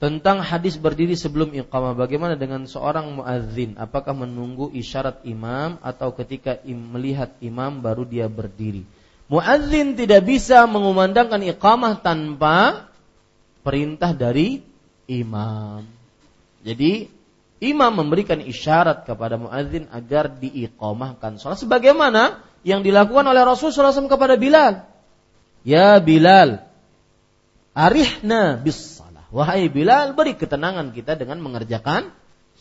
Tentang 0.00 0.40
hadis 0.40 0.80
berdiri 0.80 1.12
sebelum 1.12 1.52
iqamah, 1.52 1.92
bagaimana 1.92 2.32
dengan 2.32 2.64
seorang 2.64 3.20
muadzin? 3.20 3.76
Apakah 3.76 4.16
menunggu 4.16 4.72
isyarat 4.72 5.20
imam 5.28 5.76
atau 5.84 6.16
ketika 6.16 6.56
im 6.64 6.96
melihat 6.96 7.36
imam 7.44 7.84
baru 7.84 8.08
dia 8.08 8.24
berdiri? 8.24 8.88
Muadzin 9.28 10.00
tidak 10.00 10.24
bisa 10.24 10.64
mengumandangkan 10.64 11.44
iqamah 11.52 12.00
tanpa 12.00 12.88
perintah 13.60 14.16
dari 14.16 14.64
imam. 15.04 15.84
Jadi 16.64 17.19
imam 17.60 17.92
memberikan 17.92 18.40
isyarat 18.40 19.04
kepada 19.04 19.36
muadzin 19.36 19.86
agar 19.92 20.32
diiqamahkan 20.32 21.36
salat 21.36 21.60
sebagaimana 21.60 22.40
yang 22.64 22.80
dilakukan 22.84 23.24
oleh 23.24 23.40
Rasulullah 23.44 23.92
SAW 23.92 24.08
kepada 24.08 24.36
Bilal. 24.36 24.84
Ya 25.64 26.00
Bilal, 26.00 26.64
arihna 27.76 28.56
bis 28.60 29.00
Wahai 29.30 29.70
Bilal, 29.70 30.18
beri 30.18 30.34
ketenangan 30.34 30.90
kita 30.90 31.14
dengan 31.14 31.38
mengerjakan 31.38 32.10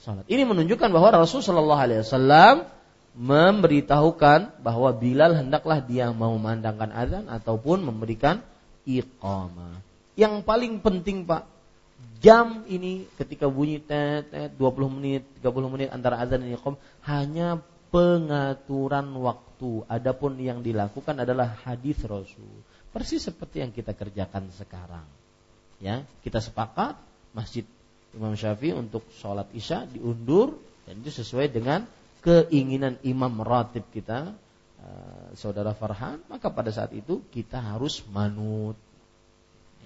salat. 0.06 0.26
Ini 0.30 0.46
menunjukkan 0.46 0.94
bahwa 0.94 1.26
Rasulullah 1.26 1.90
SAW 2.06 2.70
memberitahukan 3.18 4.62
bahwa 4.62 4.90
Bilal 4.94 5.34
hendaklah 5.34 5.82
dia 5.82 6.14
mau 6.14 6.38
memandangkan 6.38 6.94
azan 6.94 7.26
ataupun 7.26 7.82
memberikan 7.82 8.46
iqamah. 8.86 9.82
Yang 10.14 10.46
paling 10.46 10.86
penting 10.86 11.26
Pak, 11.26 11.50
jam 12.20 12.68
ini 12.68 13.08
ketika 13.16 13.48
bunyi 13.48 13.80
tet, 13.80 14.30
tet 14.32 14.52
20 14.56 14.96
menit, 15.00 15.24
30 15.44 15.74
menit 15.74 15.90
antara 15.90 16.20
azan 16.20 16.44
dan 16.44 16.52
iqamah 16.52 16.80
hanya 17.08 17.64
pengaturan 17.90 19.08
waktu. 19.20 19.84
Adapun 19.92 20.40
yang 20.40 20.64
dilakukan 20.64 21.20
adalah 21.20 21.60
hadis 21.68 22.00
Rasul. 22.08 22.64
Persis 22.90 23.28
seperti 23.28 23.62
yang 23.62 23.76
kita 23.76 23.92
kerjakan 23.92 24.50
sekarang 24.56 25.06
ya 25.80 26.04
kita 26.22 26.44
sepakat 26.44 27.00
masjid 27.32 27.64
Imam 28.12 28.36
Syafi'i 28.36 28.76
untuk 28.76 29.08
sholat 29.16 29.48
isya 29.56 29.88
diundur 29.88 30.60
dan 30.84 31.00
itu 31.00 31.12
sesuai 31.12 31.48
dengan 31.50 31.88
keinginan 32.20 33.00
imam 33.08 33.32
ratib 33.40 33.88
kita 33.96 34.36
uh, 34.84 35.28
saudara 35.40 35.72
Farhan 35.72 36.20
maka 36.28 36.52
pada 36.52 36.70
saat 36.70 36.92
itu 36.92 37.24
kita 37.32 37.64
harus 37.64 38.04
manut 38.12 38.76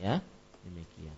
ya 0.02 0.18
demikian 0.66 1.14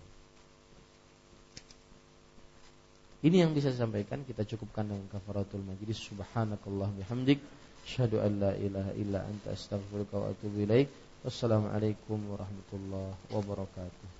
ini 3.26 3.42
yang 3.42 3.50
bisa 3.50 3.74
saya 3.74 3.90
sampaikan 3.90 4.22
kita 4.22 4.46
cukupkan 4.46 4.86
dengan 4.86 5.10
kafaratul 5.10 5.66
majlis. 5.66 5.98
Subhanakallah 5.98 6.94
bihamdik 6.94 7.42
asyhadu 7.82 8.22
an 8.22 8.32
la 8.38 8.52
ilaha 8.54 8.92
illa 8.94 9.26
anta 9.26 9.50
astaghfiruka 9.50 10.14
wa 10.14 10.26
atubu 10.30 10.62
ilaik. 10.62 10.86
Wassalamualaikum 11.26 12.22
warahmatullahi 12.30 13.18
wabarakatuh 13.34 14.15